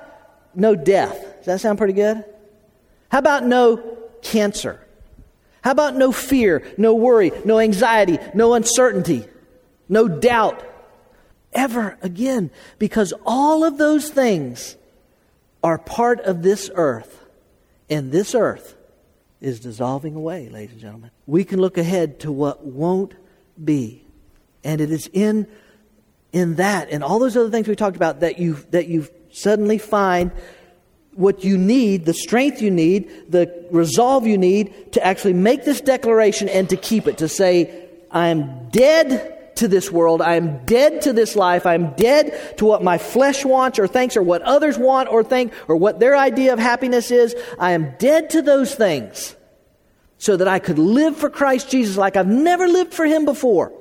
no 0.53 0.75
death? 0.75 1.17
Does 1.37 1.45
that 1.45 1.61
sound 1.61 1.77
pretty 1.77 1.93
good? 1.93 2.25
How 3.09 3.19
about 3.19 3.45
no 3.45 3.77
cancer? 4.21 4.82
How 5.63 5.71
about 5.71 5.95
no 5.95 6.11
fear, 6.11 6.63
no 6.77 6.93
worry, 6.93 7.31
no 7.45 7.59
anxiety, 7.59 8.19
no 8.33 8.53
uncertainty, 8.53 9.25
no 9.87 10.07
doubt 10.07 10.61
ever 11.53 11.97
again? 12.01 12.51
Because 12.79 13.13
all 13.25 13.63
of 13.63 13.77
those 13.77 14.09
things 14.09 14.75
are 15.63 15.77
part 15.77 16.19
of 16.19 16.41
this 16.41 16.69
earth, 16.75 17.23
and 17.89 18.11
this 18.11 18.35
earth 18.35 18.75
is 19.39 19.61
dissolving 19.61 20.15
away, 20.15 20.49
ladies 20.49 20.73
and 20.73 20.81
gentlemen. 20.81 21.11
We 21.27 21.45
can 21.45 21.61
look 21.61 21.77
ahead 21.77 22.19
to 22.21 22.31
what 22.31 22.65
won't 22.65 23.13
be. 23.63 24.05
And 24.65 24.81
it 24.81 24.91
is 24.91 25.09
in, 25.13 25.47
in 26.33 26.55
that 26.55 26.89
and 26.89 27.03
all 27.03 27.19
those 27.19 27.37
other 27.37 27.49
things 27.49 27.67
we 27.67 27.75
talked 27.75 27.95
about 27.95 28.19
that 28.19 28.39
you, 28.39 28.55
that 28.71 28.87
you 28.87 29.07
suddenly 29.31 29.77
find 29.77 30.31
what 31.15 31.43
you 31.43 31.57
need, 31.57 32.05
the 32.05 32.13
strength 32.13 32.61
you 32.61 32.71
need, 32.71 33.31
the 33.31 33.67
resolve 33.71 34.25
you 34.25 34.37
need 34.37 34.93
to 34.93 35.05
actually 35.05 35.33
make 35.33 35.63
this 35.63 35.81
declaration 35.81 36.49
and 36.49 36.69
to 36.69 36.77
keep 36.77 37.07
it, 37.07 37.19
to 37.19 37.27
say, 37.27 37.87
I 38.11 38.27
am 38.27 38.69
dead 38.69 39.55
to 39.55 39.67
this 39.67 39.91
world. 39.91 40.21
I 40.21 40.35
am 40.35 40.65
dead 40.65 41.03
to 41.03 41.13
this 41.13 41.35
life. 41.35 41.65
I 41.65 41.75
am 41.75 41.93
dead 41.93 42.57
to 42.57 42.65
what 42.65 42.83
my 42.83 42.97
flesh 42.97 43.45
wants 43.45 43.79
or 43.79 43.87
thinks 43.87 44.17
or 44.17 44.23
what 44.23 44.41
others 44.41 44.77
want 44.77 45.09
or 45.09 45.23
think 45.23 45.53
or 45.67 45.75
what 45.75 45.99
their 45.99 46.17
idea 46.17 46.53
of 46.53 46.59
happiness 46.59 47.11
is. 47.11 47.35
I 47.59 47.71
am 47.71 47.93
dead 47.99 48.31
to 48.31 48.41
those 48.41 48.73
things 48.73 49.35
so 50.17 50.37
that 50.37 50.47
I 50.47 50.59
could 50.59 50.79
live 50.79 51.17
for 51.17 51.29
Christ 51.29 51.69
Jesus 51.69 51.97
like 51.97 52.15
I've 52.15 52.27
never 52.27 52.67
lived 52.67 52.93
for 52.93 53.05
Him 53.05 53.25
before 53.25 53.71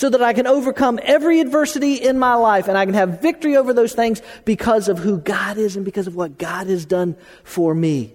so 0.00 0.08
that 0.08 0.22
I 0.22 0.32
can 0.32 0.46
overcome 0.46 0.98
every 1.02 1.40
adversity 1.40 1.96
in 1.96 2.18
my 2.18 2.34
life 2.34 2.68
and 2.68 2.78
I 2.78 2.86
can 2.86 2.94
have 2.94 3.20
victory 3.20 3.58
over 3.58 3.74
those 3.74 3.92
things 3.92 4.22
because 4.46 4.88
of 4.88 4.98
who 4.98 5.18
God 5.18 5.58
is 5.58 5.76
and 5.76 5.84
because 5.84 6.06
of 6.06 6.16
what 6.16 6.38
God 6.38 6.68
has 6.68 6.86
done 6.86 7.18
for 7.44 7.74
me. 7.74 8.14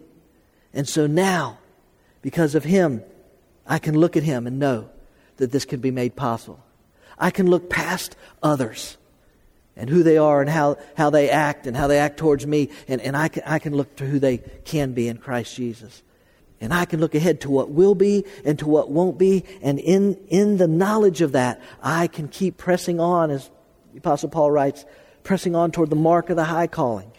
And 0.74 0.90
so 0.90 1.06
now, 1.06 1.60
because 2.24 2.56
of 2.56 2.64
Him, 2.64 3.04
I 3.68 3.78
can 3.78 4.00
look 4.00 4.18
at 4.18 4.24
Him 4.24 4.48
and 4.48 4.58
know 4.58 4.90
that 5.38 5.52
this 5.52 5.64
can 5.64 5.80
be 5.80 5.92
made 5.92 6.16
possible. 6.16 6.60
I 7.20 7.30
can 7.30 7.52
look 7.52 7.70
past 7.70 8.16
others 8.42 8.98
and 9.76 9.88
who 9.88 10.02
they 10.02 10.18
are 10.18 10.42
and 10.42 10.50
how, 10.50 10.78
how 10.98 11.12
they 11.12 11.30
act 11.30 11.68
and 11.68 11.78
how 11.78 11.86
they 11.86 12.00
act 12.00 12.18
towards 12.18 12.48
me, 12.48 12.70
and, 12.88 13.00
and 13.00 13.16
I, 13.16 13.28
can, 13.28 13.44
I 13.46 13.60
can 13.60 13.76
look 13.76 13.96
to 13.98 14.08
who 14.08 14.18
they 14.18 14.40
can 14.40 14.94
be 14.94 15.08
in 15.08 15.20
Christ 15.20 15.56
Jesus. 15.56 16.02
And 16.66 16.74
I 16.74 16.86
can 16.86 17.00
look 17.00 17.14
ahead 17.14 17.42
to 17.42 17.52
what 17.52 17.70
will 17.70 17.94
be 17.94 18.26
and 18.44 18.58
to 18.58 18.68
what 18.68 18.90
won't 18.90 19.20
be. 19.20 19.46
And 19.62 19.78
in, 19.78 20.16
in 20.30 20.58
the 20.58 20.68
knowledge 20.68 21.22
of 21.22 21.34
that, 21.34 21.62
I 21.80 22.08
can 22.08 22.28
keep 22.28 22.58
pressing 22.58 23.00
on, 23.00 23.30
as 23.30 23.52
the 23.94 24.00
Apostle 24.00 24.30
Paul 24.30 24.50
writes, 24.50 24.84
pressing 25.24 25.56
on 25.56 25.70
toward 25.70 25.92
the 25.92 25.96
mark 25.96 26.32
of 26.32 26.38
the 26.38 26.46
high 26.46 26.66
calling 26.66 27.12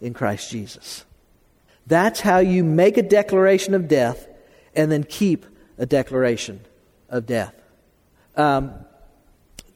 in 0.00 0.14
Christ 0.14 0.50
Jesus. 0.50 1.04
That's 1.86 2.18
how 2.18 2.38
you 2.38 2.64
make 2.64 2.96
a 2.96 3.02
declaration 3.02 3.72
of 3.72 3.86
death 3.86 4.26
and 4.74 4.90
then 4.90 5.04
keep 5.04 5.46
a 5.78 5.86
declaration 5.86 6.58
of 7.08 7.24
death. 7.24 7.54
Um, 8.34 8.72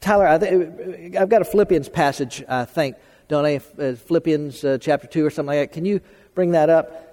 Tyler, 0.01 0.27
I 0.27 0.37
th- 0.37 1.15
I've 1.17 1.29
got 1.29 1.41
a 1.41 1.45
Philippians 1.45 1.87
passage, 1.87 2.43
I 2.49 2.65
think, 2.65 2.97
don't 3.29 3.45
I? 3.45 3.61
Uh, 3.79 3.95
Philippians 3.95 4.65
uh, 4.65 4.77
chapter 4.81 5.07
2 5.07 5.25
or 5.25 5.29
something 5.29 5.55
like 5.55 5.69
that. 5.69 5.73
Can 5.73 5.85
you 5.85 6.01
bring 6.35 6.51
that 6.51 6.69
up? 6.69 7.12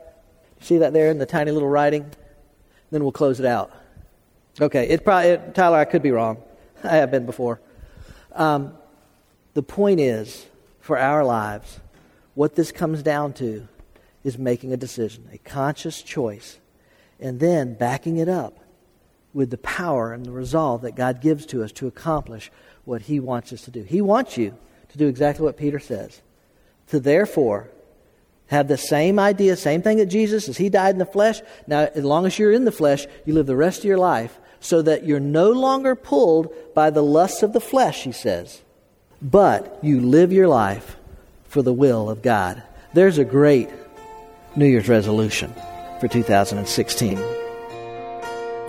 See 0.61 0.78
that 0.78 0.92
there 0.92 1.11
in 1.11 1.18
the 1.18 1.26
tiny 1.26 1.50
little 1.50 1.68
writing? 1.68 2.11
Then 2.90 3.02
we'll 3.02 3.12
close 3.12 3.40
it 3.40 3.46
out. 3.46 3.72
Okay, 4.61 4.88
it 4.88 5.04
probably, 5.04 5.30
it, 5.30 5.54
Tyler, 5.54 5.78
I 5.78 5.84
could 5.84 6.02
be 6.02 6.11
wrong. 6.11 6.42
I 6.84 6.96
have 6.96 7.11
been 7.11 7.26
before. 7.26 7.61
Um, 8.32 8.74
the 9.54 9.62
point 9.62 10.00
is, 10.00 10.46
for 10.80 10.98
our 10.98 11.24
lives, 11.24 11.80
what 12.34 12.54
this 12.54 12.72
comes 12.72 13.02
down 13.02 13.32
to 13.34 13.68
is 14.24 14.38
making 14.38 14.72
a 14.72 14.76
decision, 14.76 15.28
a 15.32 15.38
conscious 15.38 16.02
choice, 16.02 16.58
and 17.18 17.40
then 17.40 17.74
backing 17.74 18.18
it 18.18 18.28
up 18.28 18.58
with 19.32 19.50
the 19.50 19.58
power 19.58 20.12
and 20.12 20.26
the 20.26 20.30
resolve 20.30 20.82
that 20.82 20.96
God 20.96 21.20
gives 21.20 21.46
to 21.46 21.62
us 21.62 21.72
to 21.72 21.86
accomplish 21.86 22.50
what 22.84 23.02
He 23.02 23.20
wants 23.20 23.52
us 23.52 23.62
to 23.62 23.70
do. 23.70 23.82
He 23.82 24.00
wants 24.00 24.36
you 24.36 24.56
to 24.88 24.98
do 24.98 25.06
exactly 25.06 25.44
what 25.44 25.56
Peter 25.56 25.78
says. 25.78 26.22
To 26.88 26.98
therefore 26.98 27.70
have 28.51 28.66
the 28.66 28.76
same 28.76 29.18
idea, 29.18 29.57
same 29.57 29.80
thing 29.80 29.98
that 29.98 30.07
Jesus, 30.07 30.48
as 30.48 30.57
he 30.57 30.68
died 30.68 30.94
in 30.94 30.98
the 30.98 31.07
flesh. 31.07 31.40
Now, 31.66 31.88
as 31.94 32.05
long 32.05 32.26
as 32.26 32.38
you're 32.38 32.53
in 32.53 32.64
the 32.64 32.72
flesh, 32.72 33.07
you 33.24 33.32
live 33.32 33.46
the 33.46 33.57
rest 33.57 33.78
of 33.78 33.84
your 33.84 33.98
life 33.98 34.38
so 34.59 34.82
that 34.82 35.07
you're 35.07 35.20
no 35.20 35.51
longer 35.53 35.94
pulled 35.94 36.53
by 36.74 36.90
the 36.90 37.03
lusts 37.03 37.42
of 37.42 37.53
the 37.53 37.61
flesh, 37.61 38.03
he 38.03 38.12
says, 38.12 38.61
but 39.22 39.78
you 39.82 40.01
live 40.01 40.32
your 40.32 40.48
life 40.48 40.96
for 41.46 41.62
the 41.62 41.72
will 41.72 42.11
of 42.11 42.22
God. 42.22 42.62
There's 42.92 43.18
a 43.18 43.24
great 43.24 43.70
New 44.57 44.66
Year's 44.66 44.88
resolution 44.88 45.55
for 46.01 46.09
2016. 46.09 47.39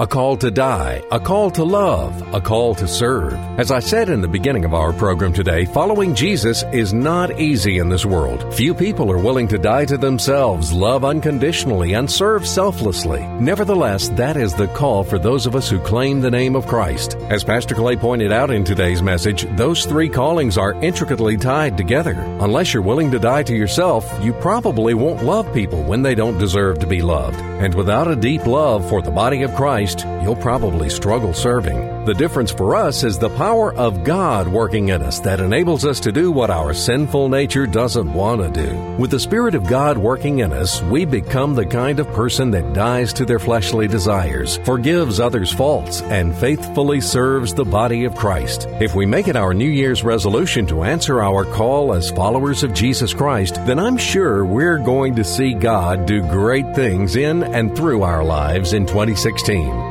A 0.02 0.08
call 0.08 0.36
to 0.36 0.50
die, 0.50 1.00
a 1.12 1.20
call 1.20 1.52
to 1.52 1.64
love, 1.64 2.34
a 2.34 2.42
call 2.42 2.74
to 2.74 2.88
serve. 2.88 3.34
As 3.60 3.70
I 3.70 3.78
said 3.78 4.10
in 4.10 4.22
the 4.22 4.28
beginning 4.28 4.66
of 4.66 4.74
our 4.74 4.92
program 4.92 5.32
today, 5.32 5.66
following 5.66 6.16
Jesus 6.16 6.64
is 6.74 6.92
not 6.92 7.40
easy 7.40 7.78
in 7.78 7.90
this 7.90 8.04
world. 8.04 8.52
Few 8.56 8.74
people 8.74 9.12
are 9.12 9.20
willing 9.20 9.48
to 9.50 9.60
die 9.60 9.86
to 9.86 10.00
themselves, 10.00 10.74
love 10.74 11.06
unconditionally, 11.06 11.94
and 11.94 12.10
serve 12.10 12.48
selflessly. 12.48 13.22
Nevertheless, 13.40 14.10
that 14.18 14.38
is 14.38 14.56
the 14.56 14.70
call 14.70 15.04
for 15.04 15.20
those 15.20 15.46
of 15.46 15.56
us 15.56 15.70
who 15.70 15.78
claim 15.78 16.20
the 16.20 16.32
name 16.32 16.56
of 16.56 16.66
Christ. 16.66 17.14
As 17.30 17.44
Pastor 17.44 17.76
Clay 17.76 17.96
pointed 17.96 18.32
out 18.32 18.50
in 18.50 18.64
today's 18.64 19.04
message, 19.04 19.46
those 19.56 19.86
three 19.86 20.10
callings 20.10 20.58
are 20.58 20.74
intricately 20.84 21.38
tied 21.38 21.78
together. 21.78 22.14
Unless 22.40 22.74
you're 22.74 22.82
willing 22.82 23.12
to 23.12 23.20
die 23.20 23.44
to 23.44 23.56
yourself, 23.56 24.12
you 24.24 24.34
probably 24.34 24.96
won't 24.96 25.24
love 25.24 25.54
people 25.54 25.84
when 25.84 26.02
they 26.02 26.16
don't 26.16 26.40
deserve 26.40 26.80
to 26.80 26.88
be 26.88 27.04
loved. 27.04 27.40
And 27.40 27.76
without 27.76 28.10
a 28.10 28.16
deep 28.16 28.48
love 28.48 28.90
for 28.90 29.04
the 29.04 29.12
body 29.12 29.44
of 29.44 29.54
Christ, 29.54 29.91
you'll 30.00 30.36
probably 30.36 30.90
struggle 30.90 31.34
serving. 31.34 32.01
The 32.04 32.16
difference 32.16 32.50
for 32.50 32.76
us 32.76 33.04
is 33.04 33.20
the 33.20 33.30
power 33.38 33.76
of 33.76 34.04
God 34.04 34.48
working 34.48 34.90
in 34.90 35.04
us 35.04 35.20
that 35.20 35.40
enables 35.40 35.86
us 35.86 36.00
to 36.00 36.12
do 36.12 36.32
what 36.32 36.50
our 36.50 36.74
sinful 36.74 37.30
nature 37.30 37.68
doesn't 37.68 38.12
want 38.12 38.42
to 38.42 38.50
do. 38.50 38.76
With 38.98 39.12
the 39.12 39.20
Spirit 39.20 39.54
of 39.54 39.68
God 39.68 40.00
working 40.00 40.40
in 40.40 40.52
us, 40.52 40.82
we 40.82 41.06
become 41.06 41.54
the 41.54 41.66
kind 41.66 42.00
of 42.00 42.12
person 42.14 42.50
that 42.52 42.74
dies 42.74 43.14
to 43.14 43.24
their 43.24 43.38
fleshly 43.38 43.88
desires, 43.88 44.58
forgives 44.58 45.20
others' 45.20 45.54
faults, 45.54 46.02
and 46.02 46.36
faithfully 46.36 47.02
serves 47.02 47.54
the 47.54 47.66
body 47.66 48.06
of 48.06 48.16
Christ. 48.16 48.68
If 48.80 48.96
we 48.96 49.06
make 49.06 49.28
it 49.28 49.36
our 49.36 49.54
New 49.54 49.70
Year's 49.70 50.04
resolution 50.04 50.66
to 50.68 50.82
answer 50.82 51.22
our 51.22 51.46
call 51.46 51.94
as 51.94 52.10
followers 52.10 52.64
of 52.64 52.74
Jesus 52.74 53.14
Christ, 53.14 53.64
then 53.68 53.78
I'm 53.78 53.98
sure 53.98 54.44
we're 54.44 54.80
going 54.80 55.16
to 55.18 55.24
see 55.24 55.54
God 55.54 56.08
do 56.08 56.24
great 56.24 56.74
things 56.74 57.16
in 57.16 57.44
and 57.44 57.78
through 57.78 58.02
our 58.02 58.24
lives 58.24 58.74
in 58.74 58.88
2016. 58.88 59.91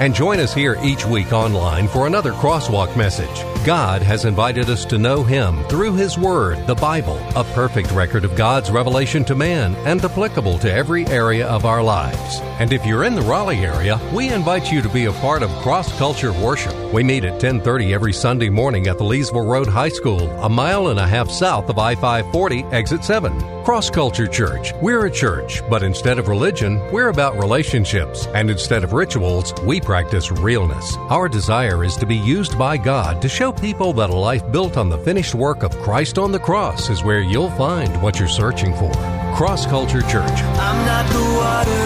And 0.00 0.14
join 0.14 0.38
us 0.38 0.54
here 0.54 0.78
each 0.82 1.04
week 1.04 1.32
online 1.32 1.88
for 1.88 2.06
another 2.06 2.32
Crosswalk 2.32 2.96
message. 2.96 3.57
God 3.68 4.00
has 4.00 4.24
invited 4.24 4.70
us 4.70 4.86
to 4.86 4.96
know 4.96 5.22
Him 5.22 5.62
through 5.64 5.92
His 5.92 6.16
Word, 6.16 6.66
the 6.66 6.74
Bible, 6.74 7.18
a 7.36 7.44
perfect 7.52 7.92
record 7.92 8.24
of 8.24 8.34
God's 8.34 8.70
revelation 8.70 9.26
to 9.26 9.34
man 9.34 9.74
and 9.86 10.02
applicable 10.02 10.58
to 10.60 10.72
every 10.72 11.04
area 11.08 11.46
of 11.46 11.66
our 11.66 11.82
lives. 11.82 12.40
And 12.60 12.72
if 12.72 12.86
you're 12.86 13.04
in 13.04 13.14
the 13.14 13.20
Raleigh 13.20 13.66
area, 13.66 14.00
we 14.14 14.32
invite 14.32 14.72
you 14.72 14.80
to 14.80 14.88
be 14.88 15.04
a 15.04 15.12
part 15.12 15.42
of 15.42 15.50
Cross 15.60 15.98
Culture 15.98 16.32
Worship. 16.32 16.74
We 16.94 17.02
meet 17.02 17.26
at 17.26 17.40
10:30 17.40 17.92
every 17.92 18.14
Sunday 18.14 18.48
morning 18.48 18.86
at 18.86 18.96
the 18.96 19.04
Leesville 19.04 19.46
Road 19.46 19.68
High 19.68 19.90
School, 19.90 20.30
a 20.40 20.48
mile 20.48 20.88
and 20.88 20.98
a 20.98 21.06
half 21.06 21.28
south 21.30 21.68
of 21.68 21.78
I-540, 21.78 22.72
exit 22.72 23.04
7. 23.04 23.58
Cross 23.64 23.90
Culture 23.90 24.26
Church. 24.26 24.72
We're 24.80 25.04
a 25.04 25.10
church, 25.10 25.62
but 25.68 25.82
instead 25.82 26.18
of 26.18 26.28
religion, 26.28 26.80
we're 26.90 27.10
about 27.10 27.38
relationships, 27.38 28.26
and 28.34 28.50
instead 28.50 28.82
of 28.82 28.94
rituals, 28.94 29.52
we 29.62 29.78
practice 29.78 30.32
realness. 30.32 30.96
Our 31.10 31.28
desire 31.28 31.84
is 31.84 31.94
to 31.96 32.06
be 32.06 32.16
used 32.16 32.58
by 32.58 32.78
God 32.78 33.20
to 33.20 33.28
show 33.28 33.52
people 33.60 33.92
that 33.94 34.10
a 34.10 34.16
life 34.16 34.50
built 34.52 34.76
on 34.76 34.88
the 34.88 34.98
finished 34.98 35.34
work 35.34 35.62
of 35.62 35.76
Christ 35.78 36.18
on 36.18 36.32
the 36.32 36.38
cross 36.38 36.90
is 36.90 37.02
where 37.02 37.20
you'll 37.20 37.50
find 37.52 38.00
what 38.02 38.18
you're 38.18 38.28
searching 38.28 38.74
for. 38.74 38.92
Cross 39.34 39.66
Culture 39.66 40.02
Church. 40.02 40.38
I'm 40.58 40.86
not 40.86 41.06
the 41.10 41.24
water, 41.40 41.84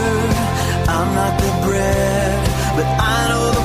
I'm 0.91 1.15
not 1.15 1.41
the 1.41 1.67
bread, 1.67 2.47
but 2.77 2.87
I 2.87 3.29
know 3.29 3.51
the 3.53 3.62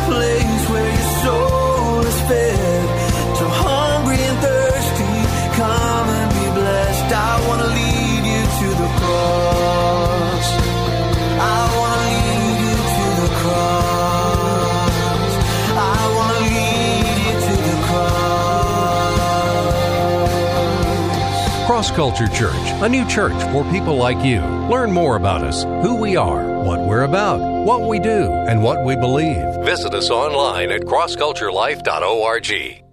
cross. 21.78 21.92
Culture 21.92 22.28
Church, 22.28 22.82
a 22.82 22.90
new 22.90 23.08
church 23.08 23.40
for 23.52 23.64
people 23.72 23.96
like 23.96 24.24
you. 24.24 24.42
Learn 24.70 24.92
more 24.92 25.16
about 25.16 25.44
us, 25.44 25.64
who 25.64 25.96
we 25.96 26.16
are, 26.16 26.64
what 26.64 26.80
we're 26.80 27.04
about, 27.04 27.40
what 27.66 27.82
we 27.82 28.00
do, 28.00 28.32
and 28.32 28.64
what 28.64 28.84
we 28.84 28.96
believe. 28.96 29.66
Visit 29.66 29.94
us 29.94 30.10
online 30.10 30.72
at 30.72 30.82
crossculturelife.org. 30.82 32.87